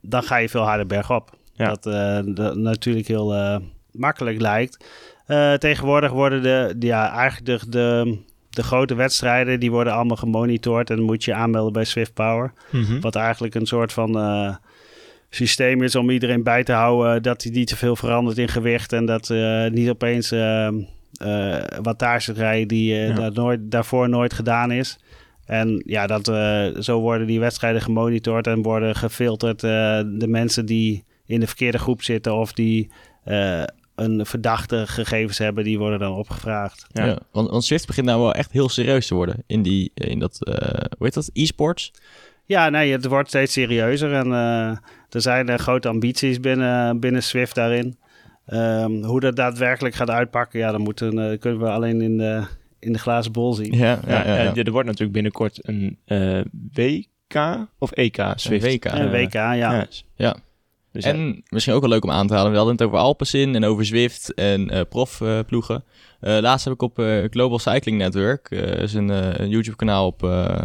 dan 0.00 0.22
ga 0.22 0.36
je 0.36 0.48
veel 0.48 0.62
harder 0.62 0.86
bergop. 0.86 1.30
Ja. 1.54 1.68
Dat, 1.68 1.86
eh, 1.86 2.34
dat 2.34 2.56
natuurlijk 2.56 3.06
heel 3.08 3.34
eh, 3.34 3.56
makkelijk 3.92 4.40
lijkt. 4.40 4.84
Eh, 5.26 5.52
tegenwoordig 5.54 6.10
worden 6.10 6.42
de, 6.42 6.76
ja, 6.86 7.10
eigenlijk 7.12 7.62
de, 7.62 7.70
de, 7.70 8.18
de 8.50 8.62
grote 8.62 8.94
wedstrijden, 8.94 9.60
die 9.60 9.70
worden 9.70 9.92
allemaal 9.92 10.16
gemonitord. 10.16 10.90
En 10.90 11.00
moet 11.02 11.24
je 11.24 11.34
aanmelden 11.34 11.72
bij 11.72 11.84
Swift 11.84 12.14
Power. 12.14 12.52
Wat 13.00 13.14
eigenlijk 13.16 13.54
een 13.54 13.66
soort 13.66 13.92
van 13.92 14.18
eh, 14.18 14.54
systeem 15.30 15.82
is 15.82 15.94
om 15.94 16.10
iedereen 16.10 16.42
bij 16.42 16.64
te 16.64 16.72
houden 16.72 17.22
dat 17.22 17.42
hij 17.42 17.52
niet 17.52 17.66
te 17.68 17.76
veel 17.76 17.96
verandert 17.96 18.38
in 18.38 18.48
gewicht 18.48 18.92
en 18.92 19.06
dat 19.06 19.30
eh, 19.30 19.66
niet 19.70 19.88
opeens 19.90 20.30
eh 20.32 20.68
eh 21.20 21.56
wattage 21.82 22.32
rijden 22.32 22.68
die 22.68 22.94
eh, 22.94 23.08
Ja. 23.08 23.14
daar 23.14 23.32
nooit, 23.32 23.60
daarvoor 23.62 24.08
nooit 24.08 24.32
gedaan 24.32 24.70
is. 24.70 24.98
En 25.44 25.82
ja, 25.86 26.06
dat, 26.06 26.28
eh, 26.28 26.66
zo 26.80 27.00
worden 27.00 27.26
die 27.26 27.40
wedstrijden 27.40 27.80
gemonitord 27.82 28.46
en 28.46 28.62
worden 28.62 28.94
gefilterd 28.94 29.62
eh, 29.62 29.70
de 30.06 30.26
mensen 30.28 30.66
die 30.66 31.04
in 31.26 31.40
de 31.40 31.46
verkeerde 31.46 31.78
groep 31.78 32.02
zitten 32.02 32.34
of 32.34 32.52
die 32.52 32.90
eh, 33.24 33.62
een 33.94 34.26
verdachte 34.26 34.84
gegevens 34.86 35.38
hebben, 35.38 35.64
die 35.64 35.78
worden 35.78 35.98
dan 35.98 36.12
opgevraagd. 36.14 36.86
Ja. 36.92 37.04
Ja. 37.04 37.18
want, 37.32 37.50
want 37.50 37.64
Swift 37.64 37.86
begint 37.86 38.06
nou 38.06 38.20
wel 38.20 38.34
echt 38.34 38.52
heel 38.52 38.68
serieus 38.68 39.06
te 39.06 39.14
worden 39.14 39.42
in, 39.46 39.62
die, 39.62 39.90
in 39.94 40.18
dat, 40.18 40.46
eh, 40.46 40.54
hoe 40.78 41.06
heet 41.06 41.14
dat, 41.14 41.30
e-sports? 41.32 41.92
Ja, 42.46 42.68
nee, 42.68 42.92
het 42.92 43.04
wordt 43.06 43.28
steeds 43.28 43.52
serieuzer 43.52 44.12
en 44.12 44.26
eh, 44.32 44.76
er 45.10 45.20
zijn 45.20 45.48
eh, 45.48 45.58
grote 45.58 45.88
ambities 45.88 46.40
binnen, 46.40 47.00
binnen 47.00 47.22
Swift 47.22 47.54
daarin. 47.54 47.96
Ehm, 48.52 49.02
hoe 49.02 49.20
dat 49.20 49.36
daadwerkelijk 49.36 49.94
gaat 49.94 50.10
uitpakken, 50.10 50.58
ja, 50.58 50.70
dan 50.70 50.80
moeten, 50.80 51.30
eh, 51.30 51.38
kunnen 51.38 51.60
we 51.60 51.68
alleen 51.68 52.00
in 52.00 52.18
de, 52.18 52.42
in 52.78 52.92
de 52.92 52.98
glazen 52.98 53.32
bol 53.32 53.52
zien. 53.52 53.72
Ja, 53.72 54.00
Ja, 54.06 54.24
en 54.24 54.54
er 54.64 54.70
wordt 54.70 54.86
natuurlijk 54.86 55.12
binnenkort 55.12 55.58
een 55.62 55.98
eh, 56.04 56.40
WK 56.72 57.66
of 57.78 57.90
EK 57.90 58.22
Swift. 58.34 58.64
WK. 58.64 58.84
En 58.84 59.10
WK, 59.10 59.32
ja. 59.32 59.54
Ja. 59.54 59.86
Ja. 60.14 60.36
Dus 60.92 61.04
ja, 61.04 61.10
En 61.10 61.42
misschien 61.48 61.74
ook 61.74 61.80
wel 61.80 61.90
leuk 61.90 62.04
om 62.04 62.10
aan 62.10 62.26
te 62.26 62.34
halen. 62.34 62.50
We 62.50 62.56
hadden 62.56 62.74
het 62.74 62.84
over 62.84 62.98
Alpecin 62.98 63.54
en 63.54 63.64
over 63.64 63.84
Zwift 63.84 64.34
en 64.34 64.70
eh 64.70 64.80
profploegen. 64.88 65.84
Eh 66.22 66.38
laatst 66.40 66.64
heb 66.64 66.74
ik 66.74 66.82
op 66.82 66.98
eh, 66.98 67.24
Global 67.30 67.58
Cycling 67.58 67.98
Network, 67.98 68.50
eh 68.50 68.82
is 68.82 68.94
een, 68.94 69.08
een 69.42 69.48
YouTube-kanaal 69.48 70.06
op, 70.06 70.22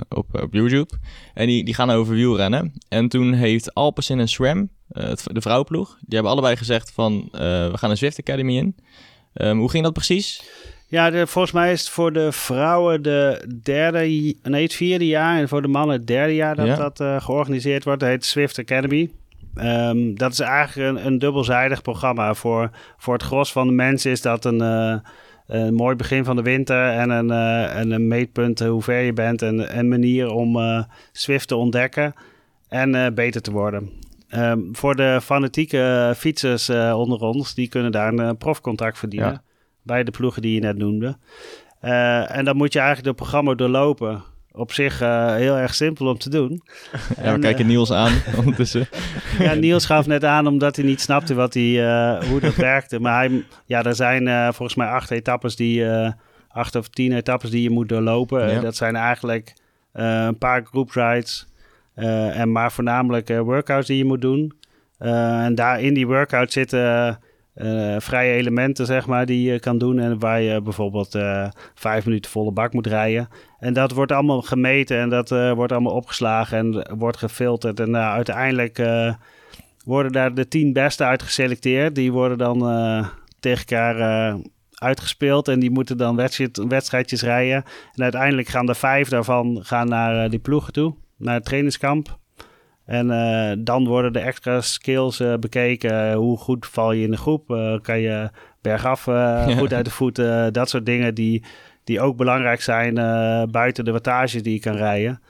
op, 0.09 0.41
op 0.41 0.53
YouTube. 0.53 0.93
En 1.33 1.47
die, 1.47 1.63
die 1.63 1.73
gaan 1.73 1.89
over 1.89 2.13
wielrennen. 2.13 2.73
En 2.89 3.07
toen 3.07 3.33
heeft 3.33 3.73
Alpecin 3.73 4.19
en 4.19 4.27
SRAM, 4.27 4.69
het- 4.91 5.27
de 5.31 5.41
vrouwenploeg, 5.41 5.89
die 5.99 6.13
hebben 6.13 6.31
allebei 6.31 6.55
gezegd 6.55 6.91
van 6.91 7.29
we 7.31 7.71
gaan 7.73 7.89
een 7.89 7.97
Zwift 7.97 8.19
Academy 8.19 8.57
in. 8.57 8.75
Ehm, 9.33 9.57
hoe 9.57 9.69
ging 9.69 9.83
dat 9.83 9.93
precies? 9.93 10.43
Ja, 10.87 11.09
de, 11.09 11.27
volgens 11.27 11.53
mij 11.53 11.71
is 11.71 11.79
het 11.79 11.89
voor 11.89 12.13
de 12.13 12.31
vrouwen 12.31 13.01
de 13.01 13.47
derde, 13.63 13.99
nee, 14.43 14.63
het 14.63 14.73
vierde 14.73 15.07
jaar 15.07 15.39
en 15.39 15.47
voor 15.47 15.61
de 15.61 15.67
mannen 15.67 15.95
het 15.97 16.07
derde 16.07 16.35
jaar 16.35 16.55
dat 16.55 16.65
Ja. 16.65 16.89
dat 16.89 17.23
georganiseerd 17.23 17.83
wordt. 17.83 17.99
Dat 17.99 18.09
heet 18.09 18.25
Swift 18.25 18.59
Academy. 18.59 19.09
Ehm, 19.55 20.13
dat 20.13 20.31
is 20.31 20.39
eigenlijk 20.39 20.97
een, 20.97 21.05
een 21.05 21.19
dubbelzijdig 21.19 21.81
programma. 21.81 22.33
Voor, 22.33 22.69
voor 22.97 23.13
het 23.13 23.23
gros 23.23 23.51
van 23.51 23.67
de 23.67 23.73
mensen 23.73 24.11
is 24.11 24.21
dat 24.21 24.45
een, 24.45 24.61
een 25.47 25.73
mooi 25.73 25.95
begin 25.95 26.23
van 26.25 26.35
de 26.35 26.41
winter 26.41 26.89
en 26.91 27.09
een, 27.09 27.31
eh, 27.31 27.75
en 27.79 27.91
een 27.91 28.07
meetpunt 28.07 28.61
eh, 28.61 28.69
hoe 28.69 28.81
ver 28.81 29.01
je 29.01 29.13
bent 29.13 29.41
en 29.41 29.77
een 29.77 29.87
manier 29.87 30.29
om 30.31 30.59
eh, 30.59 30.83
Swift 31.11 31.47
te 31.47 31.55
ontdekken 31.55 32.13
en 32.67 32.95
eh, 32.95 33.11
beter 33.13 33.41
te 33.41 33.51
worden. 33.51 33.89
Ehm, 34.29 34.59
voor 34.71 34.95
de 34.95 35.19
fanatieke 35.21 36.13
fietsers 36.17 36.69
eh, 36.69 36.93
onder 36.99 37.19
ons, 37.19 37.53
die 37.53 37.67
kunnen 37.69 37.91
daar 37.91 38.07
een 38.13 38.19
eh, 38.19 38.29
profcontract 38.37 38.97
verdienen 38.97 39.29
Ja. 39.31 39.41
bij 39.83 40.03
de 40.03 40.11
ploegen 40.11 40.41
die 40.41 40.53
je 40.53 40.59
net 40.59 40.77
noemde. 40.77 41.17
Eh, 41.79 42.37
en 42.37 42.45
dan 42.45 42.57
moet 42.57 42.73
je 42.73 42.79
eigenlijk 42.79 43.07
het 43.07 43.17
programma 43.17 43.53
doorlopen. 43.53 44.23
Op 44.57 44.71
zich 44.73 45.01
eh, 45.01 45.35
heel 45.35 45.57
erg 45.57 45.75
simpel 45.75 46.07
om 46.07 46.17
te 46.17 46.29
doen. 46.29 46.61
Ja, 47.17 47.23
En, 47.23 47.33
we 47.33 47.39
kijken 47.39 47.61
eh, 47.63 47.67
Niels 47.69 47.91
aan 47.91 48.13
ondertussen. 48.39 48.87
ja, 49.39 49.53
Niels 49.53 49.85
gaf 49.85 50.07
net 50.07 50.23
aan 50.23 50.47
omdat 50.47 50.75
hij 50.75 50.85
niet 50.85 51.01
snapte 51.01 51.33
wat 51.33 51.53
hij, 51.53 51.87
eh, 51.87 52.23
hoe 52.29 52.39
dat 52.39 52.55
werkte. 52.55 52.99
Maar 52.99 53.17
hij, 53.17 53.43
ja, 53.65 53.83
er 53.83 53.95
zijn 53.95 54.53
volgens 54.53 54.77
mij 54.77 54.87
acht 54.87 55.11
etappes 55.11 55.55
die, 55.55 55.85
acht 56.47 56.75
of 56.75 56.87
tien 56.87 57.11
etappes 57.11 57.49
die 57.49 57.61
je 57.61 57.69
moet 57.69 57.89
doorlopen. 57.89 58.51
Ja. 58.51 58.59
dat 58.59 58.75
zijn 58.75 58.95
eigenlijk 58.95 59.53
een 59.93 60.37
paar 60.37 60.65
group 60.65 60.91
rides. 60.91 61.47
en 61.95 62.51
maar 62.51 62.71
voornamelijk 62.71 63.27
workouts 63.27 63.87
die 63.87 63.97
je 63.97 64.05
moet 64.05 64.21
doen. 64.21 64.53
En 64.97 65.55
daar 65.55 65.81
in 65.81 65.93
die 65.93 66.07
workout 66.07 66.51
zitten 66.51 67.19
vrije 67.97 68.33
elementen, 68.33 68.85
zeg 68.85 69.07
maar, 69.07 69.25
die 69.25 69.51
je 69.51 69.59
kan 69.59 69.77
doen. 69.77 69.99
En 69.99 70.19
waar 70.19 70.41
je 70.41 70.61
bijvoorbeeld 70.61 71.17
vijf 71.73 72.05
minuten 72.05 72.31
volle 72.31 72.51
bak 72.51 72.73
moet 72.73 72.87
rijden. 72.87 73.29
En 73.59 73.73
dat 73.73 73.91
wordt 73.91 74.11
allemaal 74.11 74.41
gemeten 74.41 74.97
en 74.97 75.09
dat 75.09 75.31
eh, 75.31 75.51
wordt 75.51 75.71
allemaal 75.71 75.93
opgeslagen 75.93 76.57
en 76.57 76.97
wordt 76.97 77.17
gefilterd. 77.17 77.79
En 77.79 77.89
uh, 77.89 78.11
uiteindelijk 78.11 78.79
uh, 78.79 79.13
worden 79.85 80.11
daar 80.11 80.33
de 80.33 80.47
tien 80.47 80.73
beste 80.73 81.03
uit 81.03 81.21
geselecteerd. 81.21 81.95
Die 81.95 82.11
worden 82.11 82.37
dan 82.37 82.71
uh, 82.71 83.07
tegen 83.39 83.59
elkaar 83.59 84.37
uitgespeeld 84.73 85.47
en 85.47 85.59
die 85.59 85.71
moeten 85.71 85.97
dan 85.97 86.15
wedstrijd, 86.15 86.57
wedstrijdjes 86.67 87.21
rijden. 87.21 87.63
En 87.93 88.03
uiteindelijk 88.03 88.47
gaan 88.47 88.69
er 88.69 88.75
vijf 88.75 89.09
daarvan 89.09 89.59
gaan 89.63 89.87
naar 89.87 90.29
die 90.29 90.39
ploegen 90.39 90.73
toe, 90.73 90.95
naar 91.17 91.33
het 91.33 91.45
trainingskamp. 91.45 92.17
En 92.87 93.09
uh, 93.09 93.51
dan 93.59 93.87
worden 93.87 94.13
de 94.13 94.19
extra 94.19 94.61
skills 94.61 95.19
uh, 95.19 95.33
bekeken. 95.35 96.13
hoe 96.13 96.37
goed 96.37 96.65
val 96.65 96.91
je 96.91 97.03
in 97.03 97.11
de 97.11 97.17
groep? 97.17 97.49
Uh, 97.49 97.79
kan 97.81 97.99
je 97.99 98.29
bergaf 98.61 99.05
ja. 99.05 99.55
goed 99.55 99.73
uit 99.73 99.85
de 99.85 99.91
voeten? 99.91 100.53
dat 100.53 100.69
soort 100.69 100.85
dingen 100.85 101.15
die, 101.15 101.43
die 101.87 102.01
ook 102.01 102.17
belangrijk 102.17 102.61
zijn 102.61 102.93
buiten 103.51 103.85
de 103.85 103.91
wattage 103.91 104.41
die 104.41 104.53
je 104.53 104.59
kan 104.59 104.75
rijden. 104.75 105.21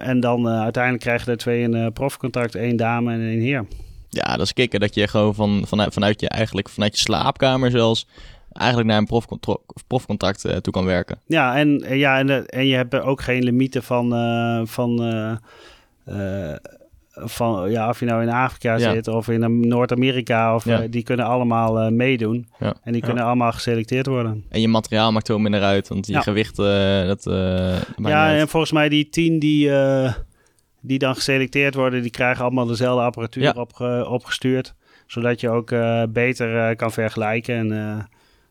en 0.00 0.20
dan 0.20 0.48
uiteindelijk 0.48 1.02
krijgen 1.02 1.32
er 1.32 1.38
twee 1.38 1.62
een 1.62 1.92
profcontact, 1.92 2.54
één 2.54 2.76
dame 2.76 3.12
en 3.12 3.20
één 3.20 3.40
heer. 3.40 3.64
Ja, 4.08 4.36
dat 4.36 4.46
is 4.46 4.52
kicken 4.52 4.80
dat 4.80 4.94
je 4.94 5.08
gewoon 5.08 5.34
van, 5.34 5.64
vanuit, 5.66 5.92
vanuit 5.92 6.20
je 6.20 6.28
eigenlijk 6.28 6.68
vanuit 6.68 6.94
je 6.94 7.00
slaapkamer 7.00 7.70
zelfs 7.70 8.06
eigenlijk 8.52 8.88
naar 8.88 8.98
een 8.98 9.22
profcontract 9.86 10.62
toe 10.62 10.72
kan 10.72 10.84
werken. 10.84 11.18
Ja, 11.26 11.56
en, 11.56 11.98
ja 11.98 12.18
en, 12.18 12.46
en 12.46 12.66
je 12.66 12.74
hebt 12.74 13.00
ook 13.00 13.22
geen 13.22 13.42
limieten 13.42 13.82
van, 13.82 14.08
van 14.66 15.02
uh, 16.08 16.54
van 17.14 17.70
ja, 17.70 17.88
of 17.88 18.00
je 18.00 18.06
nou 18.06 18.22
in 18.22 18.28
Afrika 18.28 18.76
ja. 18.76 18.92
zit 18.92 19.08
of 19.08 19.28
in 19.28 19.68
Noord-Amerika, 19.68 20.54
of 20.54 20.64
ja. 20.64 20.82
uh, 20.82 20.90
die 20.90 21.02
kunnen 21.02 21.26
allemaal 21.26 21.84
uh, 21.84 21.90
meedoen. 21.90 22.48
Ja. 22.58 22.74
En 22.82 22.92
die 22.92 23.02
kunnen 23.02 23.24
allemaal 23.24 23.52
geselecteerd 23.52 24.06
worden. 24.06 24.44
En 24.48 24.60
je 24.60 24.68
materiaal 24.68 25.12
maakt 25.12 25.26
veel 25.26 25.38
minder 25.38 25.62
uit, 25.62 25.88
want 25.88 26.06
je 26.06 26.20
gewicht, 26.20 26.56
dat 26.56 27.22
Ja, 27.96 28.36
en 28.36 28.48
volgens 28.48 28.72
mij 28.72 28.88
die 28.88 29.08
tien 29.08 29.38
die, 29.38 29.70
die 30.80 30.98
dan 30.98 31.14
geselecteerd 31.14 31.74
worden, 31.74 32.02
die 32.02 32.10
krijgen 32.10 32.44
allemaal 32.44 32.66
dezelfde 32.66 33.04
apparatuur 33.04 33.58
opge 33.58 34.06
opgestuurd. 34.08 34.74
Zodat 35.06 35.40
je 35.40 35.48
ook 35.48 35.74
beter 36.12 36.76
kan 36.76 36.92
vergelijken. 36.92 37.54
En 37.54 38.08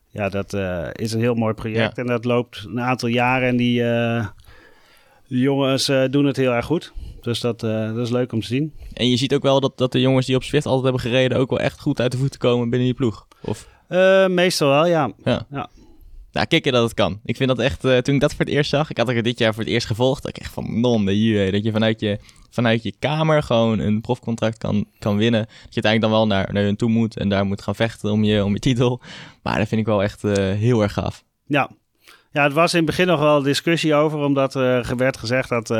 ja, 0.08 0.28
dat 0.28 0.52
is 0.92 1.12
een 1.12 1.20
heel 1.20 1.34
mooi 1.34 1.54
project. 1.54 1.98
En 1.98 2.06
dat 2.06 2.24
loopt 2.24 2.66
een 2.68 2.80
aantal 2.80 3.08
jaren 3.08 3.48
en 3.48 3.56
die, 3.56 3.82
die 5.32 5.40
jongens 5.40 5.90
doen 6.10 6.24
het 6.24 6.36
heel 6.36 6.52
erg 6.52 6.66
goed. 6.66 6.92
Dus 7.20 7.40
dat, 7.40 7.62
uh, 7.62 7.94
dat 7.94 8.06
is 8.06 8.10
leuk 8.10 8.32
om 8.32 8.40
te 8.40 8.46
zien. 8.46 8.72
En 8.92 9.10
je 9.10 9.16
ziet 9.16 9.34
ook 9.34 9.42
wel 9.42 9.60
dat, 9.60 9.78
dat 9.78 9.92
de 9.92 10.00
jongens 10.00 10.26
die 10.26 10.36
op 10.36 10.44
Zwift 10.44 10.66
altijd 10.66 10.84
hebben 10.84 11.00
gereden... 11.02 11.38
ook 11.38 11.50
wel 11.50 11.60
echt 11.60 11.80
goed 11.80 12.00
uit 12.00 12.12
de 12.12 12.18
voeten 12.18 12.40
komen 12.40 12.70
binnen 12.70 12.88
die 12.88 12.96
ploeg? 12.96 13.26
Of? 13.40 13.68
Uh, 13.88 14.26
meestal 14.26 14.68
wel, 14.68 14.86
ja. 14.86 15.12
ja. 15.24 15.46
ja. 15.50 15.68
Nou, 16.32 16.46
kikken 16.46 16.72
dat 16.72 16.82
het 16.82 16.94
kan. 16.94 17.20
Ik 17.24 17.36
vind 17.36 17.48
dat 17.48 17.58
echt, 17.58 17.80
toen 17.80 18.14
ik 18.14 18.20
dat 18.20 18.34
voor 18.34 18.44
het 18.44 18.54
eerst 18.54 18.70
zag... 18.70 18.90
ik 18.90 18.96
had 18.96 19.08
er 19.08 19.22
dit 19.22 19.38
jaar 19.38 19.54
voor 19.54 19.62
het 19.62 19.72
eerst 19.72 19.86
gevolgd... 19.86 20.22
dat 20.22 20.36
ik 20.36 20.42
echt 20.42 20.52
van 20.52 20.80
non 20.80 21.04
de 21.04 21.48
dat 21.52 21.64
je 21.64 21.72
vanuit 21.72 22.00
je, 22.00 22.18
vanuit 22.50 22.82
je 22.82 22.94
kamer 22.98 23.42
gewoon 23.42 23.78
een 23.78 24.00
profcontract 24.00 24.58
kan, 24.58 24.86
kan 24.98 25.16
winnen. 25.16 25.40
Dat 25.40 25.74
je 25.74 25.82
uiteindelijk 25.82 26.00
dan 26.00 26.10
wel 26.10 26.26
naar, 26.26 26.52
naar 26.52 26.62
hun 26.62 26.76
toe 26.76 26.90
moet... 26.90 27.16
en 27.16 27.28
daar 27.28 27.44
moet 27.44 27.62
gaan 27.62 27.74
vechten 27.74 28.10
om 28.10 28.24
je, 28.24 28.44
om 28.44 28.52
je 28.52 28.58
titel. 28.58 29.00
Maar 29.42 29.58
dat 29.58 29.68
vind 29.68 29.80
ik 29.80 29.86
wel 29.86 30.02
echt 30.02 30.22
heel 30.22 30.82
erg 30.82 30.92
gaaf. 30.92 31.24
Ja. 31.46 31.70
Ja, 32.32 32.42
het 32.42 32.52
was 32.52 32.72
in 32.72 32.78
het 32.78 32.86
begin 32.86 33.06
nog 33.06 33.20
wel 33.20 33.42
discussie 33.42 33.94
over... 33.94 34.18
omdat 34.18 34.54
er 34.54 34.96
werd 34.96 35.16
gezegd 35.16 35.48
dat 35.48 35.70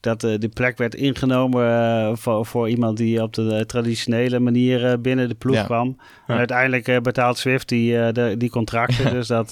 dat 0.00 0.24
uh, 0.24 0.38
die 0.38 0.48
plek 0.48 0.78
werd 0.78 0.94
ingenomen 0.94 1.64
uh, 1.64 2.16
voor, 2.16 2.46
voor 2.46 2.68
iemand 2.68 2.96
die 2.96 3.22
op 3.22 3.34
de 3.34 3.64
traditionele 3.66 4.38
manier 4.38 4.84
uh, 4.84 4.92
binnen 4.98 5.28
de 5.28 5.34
ploeg 5.34 5.54
ja. 5.54 5.64
kwam. 5.64 5.96
Ja. 5.98 6.32
En 6.32 6.38
uiteindelijk 6.38 7.02
betaalt 7.02 7.38
Swift 7.38 7.68
die, 7.68 8.12
de, 8.12 8.34
die 8.38 8.50
contracten. 8.50 9.12
dus 9.12 9.26
dat, 9.26 9.50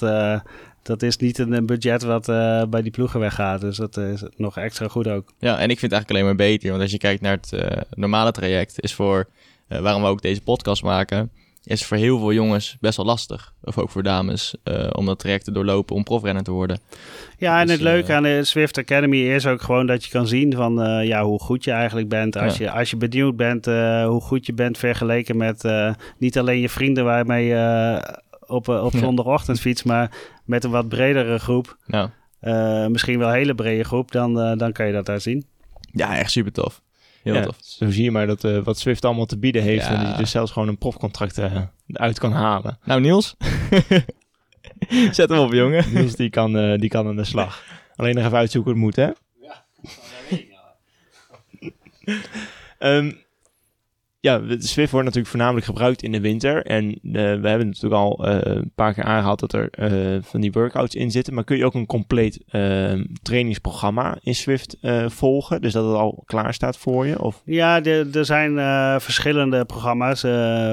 dat 0.83 1.01
is 1.01 1.17
niet 1.17 1.37
een, 1.37 1.65
budget 1.65 2.03
wat 2.03 2.25
bij 2.69 2.81
die 2.81 2.91
ploegen 2.91 3.19
weggaat. 3.19 3.61
Dus 3.61 3.77
dat 3.77 3.97
is 3.97 4.23
nog 4.35 4.57
extra 4.57 4.87
goed 4.87 5.07
ook. 5.07 5.33
Ja, 5.39 5.57
en 5.57 5.69
ik 5.69 5.79
vind 5.79 5.91
het 5.91 5.91
eigenlijk 5.91 6.11
alleen 6.11 6.25
maar 6.25 6.47
beter. 6.47 6.69
Want 6.69 6.81
als 6.81 6.91
je 6.91 6.97
kijkt 6.97 7.21
naar 7.21 7.39
het 7.41 7.53
normale 7.95 8.31
traject, 8.31 8.81
is 8.81 8.93
voor 8.93 9.27
waarom 9.67 10.01
we 10.01 10.07
ook 10.07 10.21
deze 10.21 10.41
podcast 10.41 10.83
maken 10.83 11.31
is 11.69 11.85
voor 11.85 11.97
heel 11.97 12.19
veel 12.19 12.33
jongens 12.33 12.77
best 12.79 12.97
wel 12.97 13.05
lastig. 13.05 13.53
Of 13.63 13.77
ook 13.77 13.89
voor 13.89 14.03
dames, 14.03 14.55
uh, 14.63 14.87
om 14.91 15.05
dat 15.05 15.19
traject 15.19 15.43
te 15.43 15.51
doorlopen 15.51 15.95
om 15.95 16.03
profrenner 16.03 16.43
te 16.43 16.51
worden. 16.51 16.79
Ja, 17.37 17.59
en 17.59 17.65
dus, 17.65 17.75
het 17.75 17.83
leuke 17.83 18.09
uh, 18.09 18.15
aan 18.15 18.23
de 18.23 18.43
Swift 18.43 18.77
Academy 18.77 19.17
is 19.17 19.47
ook 19.47 19.61
gewoon 19.61 19.85
dat 19.85 20.03
je 20.03 20.11
kan 20.11 20.27
zien 20.27 20.53
van 20.53 20.85
uh, 20.87 21.07
ja, 21.07 21.23
hoe 21.23 21.39
goed 21.39 21.63
je 21.63 21.71
eigenlijk 21.71 22.09
bent. 22.09 22.37
Als, 22.37 22.57
ja. 22.57 22.65
je, 22.65 22.71
als 22.79 22.89
je 22.89 22.97
benieuwd 22.97 23.35
bent 23.35 23.65
hoe 24.05 24.21
goed 24.21 24.45
je 24.45 24.53
bent 24.53 24.77
vergeleken 24.77 25.37
met 25.37 25.69
niet 26.17 26.37
alleen 26.37 26.59
je 26.59 26.69
vrienden 26.69 27.03
waarmee 27.03 27.45
je 27.45 28.17
op, 28.47 28.67
op 28.67 28.93
zondagochtend 28.95 29.59
fiets, 29.59 29.83
maar 29.83 30.11
met 30.45 30.63
een 30.63 30.71
wat 30.71 30.89
bredere 30.89 31.37
groep. 31.37 31.77
Ja. 31.85 32.11
misschien 32.87 33.19
wel 33.19 33.27
een 33.27 33.33
hele 33.33 33.55
brede 33.55 33.83
groep, 33.83 34.11
dan, 34.11 34.57
dan 34.57 34.71
kan 34.71 34.87
je 34.87 34.93
dat 34.93 35.05
daar 35.05 35.21
zien. 35.21 35.45
Ja, 35.91 36.17
echt 36.17 36.31
super 36.31 36.51
tof. 36.51 36.81
Heel 37.31 37.41
ja, 37.41 37.45
tof. 37.45 37.57
Zo 37.59 37.89
zie 37.89 38.03
je 38.03 38.11
maar 38.11 38.27
dat, 38.27 38.43
uh, 38.43 38.63
wat 38.63 38.79
Swift 38.79 39.05
allemaal 39.05 39.25
te 39.25 39.37
bieden 39.37 39.61
heeft. 39.61 39.85
Ja. 39.85 39.93
En 39.93 40.03
dat 40.03 40.11
je 40.11 40.17
dus 40.17 40.31
zelfs 40.31 40.51
gewoon 40.51 40.67
een 40.67 40.77
profcontract 40.77 41.39
uh, 41.39 41.61
uit 41.93 42.19
kan 42.19 42.31
halen. 42.31 42.79
Nou, 42.83 43.01
Niels. 43.01 43.35
Zet 45.11 45.29
hem 45.29 45.39
op, 45.39 45.53
jongen. 45.53 45.93
Niels 45.93 46.15
die 46.15 46.29
kan, 46.29 46.57
uh, 46.57 46.77
die 46.77 46.89
kan 46.89 47.07
aan 47.07 47.15
de 47.15 47.23
slag. 47.23 47.63
Alleen 47.95 48.15
nog 48.15 48.25
even 48.25 48.37
uitzoeken 48.37 48.71
hoe 48.71 48.81
het 48.81 48.95
moet, 48.97 49.05
hè? 49.05 49.11
Ja, 49.41 49.65
dat 52.77 52.89
um, 52.89 53.17
ja, 54.21 54.41
Swift 54.47 54.91
wordt 54.91 55.05
natuurlijk 55.05 55.27
voornamelijk 55.27 55.65
gebruikt 55.65 56.03
in 56.03 56.11
de 56.11 56.21
winter. 56.21 56.65
En 56.65 56.85
uh, 56.85 57.13
we 57.13 57.47
hebben 57.47 57.67
natuurlijk 57.67 57.93
al 57.93 58.27
uh, 58.27 58.37
een 58.41 58.71
paar 58.75 58.93
keer 58.93 59.03
aangehaald 59.03 59.39
dat 59.39 59.53
er 59.53 59.69
uh, 59.79 60.17
van 60.21 60.41
die 60.41 60.51
workouts 60.51 60.95
in 60.95 61.11
zitten. 61.11 61.33
Maar 61.33 61.43
kun 61.43 61.57
je 61.57 61.65
ook 61.65 61.73
een 61.73 61.85
compleet 61.85 62.43
trainingsprogramma 63.21 64.17
in 64.21 64.35
Swift 64.35 64.77
volgen? 65.07 65.61
Dus 65.61 65.73
dat 65.73 65.85
het 65.85 65.95
al 65.95 66.23
klaar 66.25 66.53
staat 66.53 66.77
voor 66.77 67.07
je? 67.07 67.21
Of? 67.21 67.41
Ja, 67.45 67.83
er 67.83 68.25
zijn 68.25 68.55
verschillende 69.01 69.65
programma's. 69.65 70.21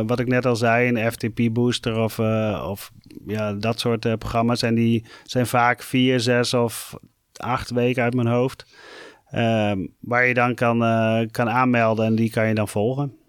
wat 0.06 0.18
ik 0.18 0.26
net 0.26 0.46
al 0.46 0.56
zei, 0.56 0.88
een 0.88 1.12
FTP 1.12 1.40
Booster 1.52 1.98
of, 1.98 2.18
of 2.68 2.90
ja, 3.26 3.52
dat 3.52 3.80
soort 3.80 4.18
programma's. 4.18 4.62
En 4.62 4.74
die 4.74 5.04
zijn 5.24 5.46
vaak 5.46 5.82
vier, 5.82 6.20
zes 6.20 6.54
of 6.54 6.94
acht 7.36 7.70
weken 7.70 8.02
uit 8.02 8.14
mijn 8.14 8.28
hoofd. 8.28 8.66
waar 10.00 10.26
je 10.26 10.34
dan 10.34 10.54
kan, 10.54 10.78
kan 11.30 11.50
aanmelden 11.50 12.06
en 12.06 12.14
die 12.14 12.30
kan 12.30 12.48
je 12.48 12.54
dan 12.54 12.68
volgen. 12.68 13.24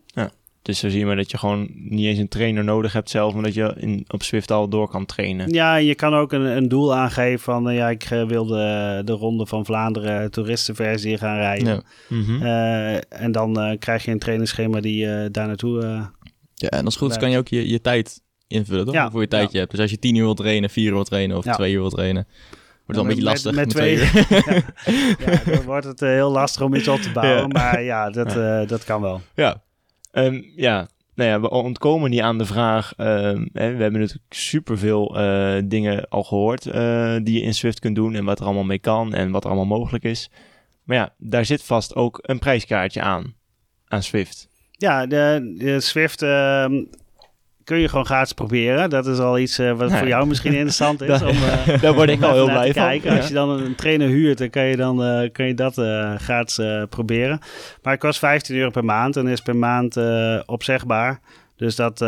Dus 0.68 0.80
zo 0.80 0.90
zie 0.90 1.00
je 1.00 1.06
maar 1.06 1.16
dat 1.16 1.32
je 1.32 1.38
gewoon 1.38 1.70
niet 1.74 2.06
eens 2.06 2.20
een 2.20 2.28
trainer 2.28 2.64
nodig 2.64 2.94
hebt 2.94 3.10
zelf, 3.10 3.34
maar 3.34 3.44
dat 3.44 3.54
je 3.54 3.74
in, 3.78 4.06
op 4.08 4.24
Swift 4.24 4.52
al 4.52 4.70
door 4.70 4.90
kan 4.90 5.06
trainen. 5.06 5.50
Ja, 5.50 5.76
je 5.76 5.96
kan 5.96 6.14
ook 6.14 6.32
een, 6.32 6.42
een 6.42 6.68
doel 6.68 6.96
aangeven 6.96 7.40
van, 7.40 7.70
uh, 7.70 7.76
ja, 7.76 7.90
ik 7.90 8.10
uh, 8.10 8.24
wil 8.24 8.46
de, 8.46 9.02
de 9.06 9.12
Ronde 9.12 9.46
van 9.46 9.66
Vlaanderen 9.66 10.32
toeristenversie 10.32 11.18
gaan 11.18 11.38
rijden. 11.38 11.68
Ja. 11.68 11.82
Mm 12.08 12.24
-hmm. 12.24 12.42
uh, 12.42 13.22
en 13.22 13.32
dan 13.32 13.76
krijg 13.80 14.06
je 14.06 14.12
een 14.12 14.20
trainingsschema 14.20 14.80
die 14.80 14.98
je 14.98 15.30
daar 15.32 15.48
naartoe... 15.48 15.82
ja, 16.54 16.70
en 16.70 16.86
als 16.86 16.94
het 16.94 17.04
goed 17.04 17.12
is 17.12 17.18
kan 17.18 17.32
je 17.32 17.38
ook 17.38 17.48
je, 17.48 17.70
je 17.70 17.82
tijd 17.82 18.22
invullen, 18.48 18.86
toch? 18.86 18.94
Ja. 18.94 19.12
Voor 19.12 19.22
je 19.22 19.28
tijdje 19.28 19.54
ja. 19.54 19.60
hebt. 19.60 19.72
Dus 19.72 19.80
als 19.80 19.92
je 19.92 20.00
tien 20.00 20.16
uur 20.16 20.24
wilt 20.24 20.38
trainen, 20.38 20.70
vier 20.70 20.88
uur 20.88 20.94
wilt 20.94 21.06
trainen 21.06 21.38
of 21.38 21.46
ja. 21.46 21.54
twee 21.54 21.74
uur 21.74 21.80
wilt 21.80 21.94
trainen... 21.94 22.28
Wordt 22.86 23.02
wel 23.02 23.12
een 23.12 23.16
beetje 23.16 23.30
lastig. 23.30 23.56
Met, 23.56 23.66
met 23.66 23.76
twee, 23.76 23.98
twee 23.98 24.24
ja. 25.26 25.42
ja, 25.46 25.52
dan 25.52 25.64
wordt 25.64 25.86
het 25.86 26.00
heel 26.00 26.32
lastig 26.32 26.62
om 26.62 26.74
iets 26.74 26.88
op 26.88 27.00
te 27.00 27.12
bouwen. 27.12 27.48
Maar 27.48 27.84
ja, 27.84 28.10
dat, 28.10 28.34
dat 28.70 28.84
kan 28.84 29.02
wel. 29.02 29.22
Ja, 29.36 29.62
Um, 30.18 30.52
ja, 30.56 30.88
nou 31.16 31.30
ja, 31.30 31.42
we 31.42 31.50
ontkomen 31.50 32.10
niet 32.10 32.22
aan 32.22 32.38
de 32.38 32.46
vraag. 32.46 32.94
Um, 32.98 33.50
hè, 33.54 33.76
we 33.76 33.82
hebben 33.82 34.00
natuurlijk 34.00 34.34
superveel 34.34 35.20
uh, 35.20 35.62
dingen 35.66 36.10
al 36.10 36.24
gehoord 36.24 36.66
uh, 36.66 37.16
die 37.24 37.40
je 37.40 37.46
in 37.46 37.54
Swift 37.54 37.80
kunt 37.80 37.96
doen 37.96 38.16
en 38.16 38.26
wat 38.26 38.40
er 38.40 38.46
allemaal 38.46 38.64
mee 38.64 38.80
kan 38.80 39.14
en 39.14 39.32
wat 39.32 39.44
er 39.44 39.50
allemaal 39.50 39.78
mogelijk 39.78 40.04
is. 40.04 40.30
Maar 40.84 40.98
ja, 40.98 41.14
daar 41.18 41.46
zit 41.46 41.64
vast 41.64 41.96
ook 41.96 42.20
een 42.22 42.40
prijskaartje 42.40 43.02
aan, 43.02 43.34
aan 43.88 44.04
Swift. 44.04 44.50
Ja, 44.72 45.06
de, 45.06 45.54
de 45.58 45.80
Swift 45.80 46.22
uh, 46.22 46.66
kun 47.68 47.80
je 47.80 47.90
gewoon 47.90 48.06
gratis 48.06 48.34
proberen. 48.34 48.90
Dat 48.90 49.08
is 49.08 49.20
al 49.20 49.40
iets 49.40 49.60
uh, 49.60 49.72
wat 49.72 49.90
nee. 49.90 49.98
voor 49.98 50.08
jou 50.08 50.28
misschien 50.28 50.54
interessant 50.54 51.02
is. 51.02 51.22
om, 51.32 51.36
uh, 51.36 51.82
Daar 51.82 51.94
word 51.94 52.10
ik 52.10 52.24
al 52.24 52.34
heel 52.34 52.46
blij 52.46 52.74
van. 52.74 52.84
Kijken. 52.84 53.18
Als 53.18 53.28
je 53.28 53.34
dan 53.34 53.50
een 53.50 53.76
trainer 53.76 54.08
huurt, 54.08 54.38
dan 54.38 54.50
kan 54.50 54.64
je, 54.64 54.76
dan, 54.76 55.04
uh, 55.04 55.30
kan 55.32 55.46
je 55.46 55.54
dat 55.54 55.74
gratis 56.22 56.60
proberen. 56.90 57.40
Maar 57.82 57.94
het 57.94 58.02
kost 58.02 58.20
15 58.20 58.56
euro 58.56 58.70
per 58.70 58.86
maand 58.86 59.16
en 59.16 59.28
is 59.28 59.42
per 59.42 59.56
maand 59.56 59.98
opzegbaar. 60.46 61.20
Dus 61.56 61.76
dat, 61.76 62.00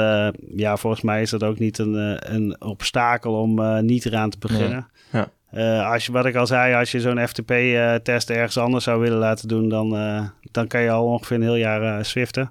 ja, 0.55 0.77
volgens 0.77 1.01
mij 1.01 1.21
is 1.21 1.29
dat 1.29 1.43
ook 1.43 1.59
niet 1.59 1.77
een, 1.77 2.17
een 2.33 2.55
obstakel 2.61 3.33
om 3.33 3.85
niet 3.85 4.05
eraan 4.05 4.29
te 4.29 4.37
beginnen. 4.39 4.87
Ja. 5.11 5.29
Ja. 5.51 5.91
als 5.91 6.05
je, 6.05 6.11
wat 6.11 6.25
ik 6.25 6.35
al 6.35 6.47
zei, 6.47 6.75
als 6.75 6.91
je 6.91 6.99
zo'n 6.99 7.27
FTP-test 7.27 8.29
ergens 8.29 8.57
anders 8.57 8.83
zou 8.83 9.01
willen 9.01 9.17
laten 9.17 9.47
doen, 9.47 9.69
dan, 9.69 9.89
dan 10.51 10.67
kan 10.67 10.81
je 10.81 10.91
al 10.91 11.05
ongeveer 11.05 11.35
een 11.35 11.43
heel 11.43 11.55
jaar 11.55 12.05
swiften. 12.05 12.49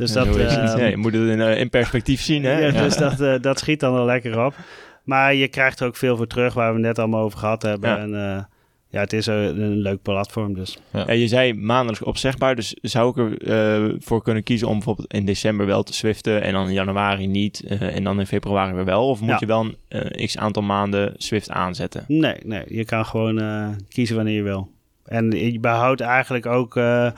Dus 0.00 0.12
dat, 0.12 0.36
uh, 0.36 0.76
ja, 0.76 0.86
je 0.86 0.96
moet 0.96 1.12
het 1.14 1.28
in, 1.28 1.40
in 1.40 1.70
perspectief 1.70 2.20
zien. 2.20 2.44
Hè? 2.44 2.60
Ja, 2.66 2.82
Dus 2.82 2.96
dat, 2.96 3.20
uh, 3.20 3.34
dat 3.40 3.58
schiet 3.58 3.80
dan 3.80 3.92
wel 3.92 4.04
lekker 4.04 4.44
op. 4.44 4.54
Maar 5.04 5.34
je 5.34 5.48
krijgt 5.48 5.80
er 5.80 5.86
ook 5.86 5.96
veel 5.96 6.16
voor 6.16 6.26
terug, 6.26 6.54
waar 6.54 6.74
we 6.74 6.80
net 6.80 6.98
allemaal 6.98 7.22
over 7.24 7.38
gehad 7.38 7.62
hebben. 7.62 7.90
Ja. 7.90 7.98
En 7.98 8.10
uh, 8.10 8.42
ja, 8.88 9.00
het 9.00 9.12
is 9.12 9.26
een, 9.26 9.60
een 9.60 9.76
leuk 9.76 10.02
platform 10.02 10.54
dus. 10.54 10.78
Ja, 10.92 11.12
je 11.12 11.28
zei 11.28 11.54
maandelijks 11.54 12.02
opzegbaar, 12.04 12.54
dus 12.56 12.74
zou 12.82 13.10
ik 13.10 13.42
ervoor 13.42 13.96
voor 14.00 14.22
kunnen 14.22 14.42
kiezen 14.42 14.68
om 14.68 14.74
bijvoorbeeld 14.74 15.12
in 15.12 15.24
december 15.24 15.66
wel 15.66 15.82
te 15.82 15.92
swiften 15.94 16.42
en 16.42 16.52
dan 16.52 16.66
in 16.66 16.72
januari 16.72 17.26
niet 17.26 17.64
eh, 17.68 17.96
en 17.96 18.04
dan 18.04 18.20
in 18.20 18.26
februari 18.26 18.72
weer 18.74 18.84
wel? 18.84 19.08
Of 19.08 19.20
moet 19.20 19.28
Ja. 19.28 19.36
je 19.40 19.46
wel 19.46 19.60
een 19.60 19.76
eh, 19.88 20.26
x 20.26 20.38
aantal 20.38 20.62
maanden 20.62 21.14
Swift 21.16 21.50
aanzetten? 21.50 22.04
Nee, 22.08 22.36
nee, 22.44 22.62
je 22.68 22.84
kan 22.84 23.06
gewoon 23.06 23.40
eh, 23.40 23.68
kiezen 23.88 24.16
wanneer 24.16 24.34
je 24.34 24.42
wil. 24.42 24.70
En 25.04 25.30
je 25.30 25.60
behoudt 25.60 26.00
eigenlijk 26.00 26.46
ook 26.46 26.76
eh, 26.76 27.10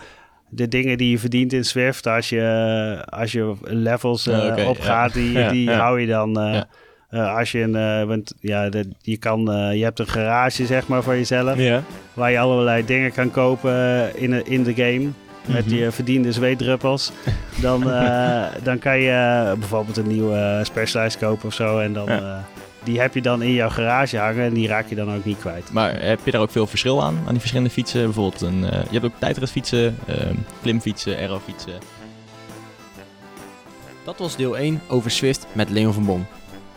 de 0.55 0.69
dingen 0.69 0.99
die 0.99 1.11
je 1.11 1.19
verdient 1.19 1.53
in 1.53 1.65
Swift. 1.65 2.07
Als 2.07 2.29
je, 2.29 3.03
als 3.09 3.33
je 3.33 3.55
levels 3.63 4.27
eh, 4.27 4.47
Oké, 4.47 4.63
opgaat, 4.63 5.13
die, 5.13 5.33
Ja, 5.39 5.51
die 5.51 5.65
ja. 5.71 5.79
hou 5.79 6.01
je 6.01 6.07
dan. 6.07 6.41
eh, 6.41 6.61
eh, 7.11 7.37
als 7.37 7.53
je 7.53 7.61
een, 7.61 8.07
want 8.07 8.35
ja, 8.41 8.69
de, 8.69 8.89
je 9.01 9.17
kan, 9.17 9.41
je 9.75 9.85
hebt 9.85 9.99
een 9.99 10.09
garage 10.09 10.67
zeg 10.67 10.87
maar 10.87 11.03
voor 11.03 11.15
jezelf, 11.15 11.59
waar 12.15 12.31
je 12.31 12.39
allerlei 12.39 12.85
dingen 12.85 13.13
kan 13.13 13.31
kopen 13.31 14.11
in, 14.17 14.31
de- 14.31 14.43
in 14.45 14.63
de 14.63 14.75
game. 14.75 15.09
Met 15.47 15.67
Mhm. 15.67 15.75
je 15.75 15.91
verdiende 15.91 16.33
zweetdruppels. 16.33 17.13
Dan, 17.61 17.81
dan 18.69 18.79
kan 18.79 18.99
je 19.01 19.53
bijvoorbeeld 19.59 19.97
een 19.97 20.07
nieuwe 20.07 20.61
Specialized 20.63 21.19
kopen 21.21 21.47
of 21.47 21.55
zo. 21.55 21.79
En 21.79 21.93
dan, 21.93 22.07
Ja. 22.07 22.45
Die 22.85 23.01
heb 23.01 23.15
je 23.15 23.23
dan 23.23 23.43
in 23.43 23.53
jouw 23.53 23.69
garage 23.69 24.19
hangen 24.19 24.45
en 24.45 24.55
die 24.55 24.69
raak 24.69 24.89
je 24.89 24.95
dan 24.95 25.15
ook 25.15 25.25
niet 25.25 25.39
kwijt. 25.39 25.73
Maar 25.73 26.03
heb 26.03 26.21
je 26.25 26.31
daar 26.31 26.41
ook 26.41 26.51
veel 26.51 26.67
verschil 26.67 27.03
aan, 27.03 27.19
aan 27.19 27.31
die 27.31 27.39
verschillende 27.39 27.71
fietsen? 27.71 28.05
Bijvoorbeeld, 28.05 28.41
een, 28.41 28.65
eh, 28.65 28.83
je 28.83 28.93
hebt 28.93 29.05
ook 29.05 29.19
tijdritfietsen, 29.19 29.99
ehm 30.07 30.35
klimfietsen, 30.63 31.17
aerofietsen. 31.17 31.73
Dat 34.05 34.19
was 34.19 34.37
deel 34.37 34.59
1 34.59 34.81
over 34.89 35.11
Swift 35.11 35.47
met 35.53 35.71
Leon 35.71 35.93
van 35.93 36.05
Bon. 36.05 36.27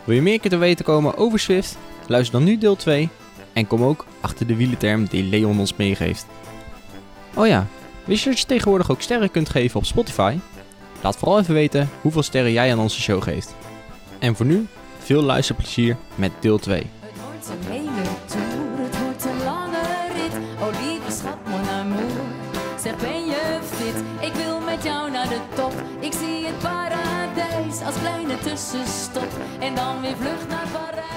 Wil 0.03 0.15
je 0.15 0.21
meer 0.21 0.41
te 0.41 0.57
weten 0.57 0.85
komen 0.85 1.17
over 1.17 1.39
Swift? 1.39 1.77
Luister 2.07 2.39
dan 2.39 2.47
nu 2.47 2.57
deel 2.57 2.75
2 2.75 3.09
en 3.53 3.67
kom 3.67 3.83
ook 3.83 4.05
achter 4.21 4.47
de 4.47 4.55
wielenterm 4.55 5.05
die 5.05 5.23
Leon 5.23 5.59
ons 5.59 5.75
meegeeft. 5.75 6.25
Oh 7.33 7.47
ja, 7.47 7.67
wist 8.03 8.23
je 8.23 8.29
dat 8.29 8.39
je 8.39 8.45
tegenwoordig 8.45 8.91
ook 8.91 9.01
sterren 9.01 9.31
kunt 9.31 9.49
geven 9.49 9.79
op 9.79 9.85
Spotify? 9.85 10.37
Laat 11.01 11.17
vooral 11.17 11.39
even 11.39 11.53
weten 11.53 11.89
hoeveel 12.01 12.23
sterren 12.23 12.51
jij 12.51 12.71
aan 12.71 12.79
onze 12.79 13.01
show 13.01 13.23
geeft. 13.23 13.55
En 14.19 14.35
voor 14.35 14.45
nu, 14.45 14.67
veel 15.05 15.21
luisterplezier 15.21 15.97
met 16.15 16.31
deel 16.39 16.57
2. 16.57 16.89
Het 16.99 17.11
wordt 17.23 17.49
een 17.49 17.87
het 18.83 18.99
wordt 18.99 19.25
een 19.25 19.43
lange 19.43 19.81
rit. 20.13 20.33
Oh 20.59 20.81
lieve 20.81 21.27
mon 21.47 21.69
amour. 21.69 22.21
Zeg, 22.81 22.97
ben 22.97 23.25
je 23.25 23.59
fit? 23.63 24.03
Ik 24.29 24.33
wil 24.33 24.59
met 24.59 24.83
jou 24.83 25.11
naar 25.11 25.29
de 25.29 25.39
top. 25.55 25.73
Ik 25.99 26.13
zie 26.13 26.45
het 26.45 26.59
paradijs 26.59 27.81
als 27.85 27.95
kleine 27.99 28.37
tussenstop. 28.37 29.27
En 29.59 29.75
dan 29.75 30.01
weer 30.01 30.15
vlucht 30.17 30.47
naar 30.49 30.67
Parijs. 30.71 31.14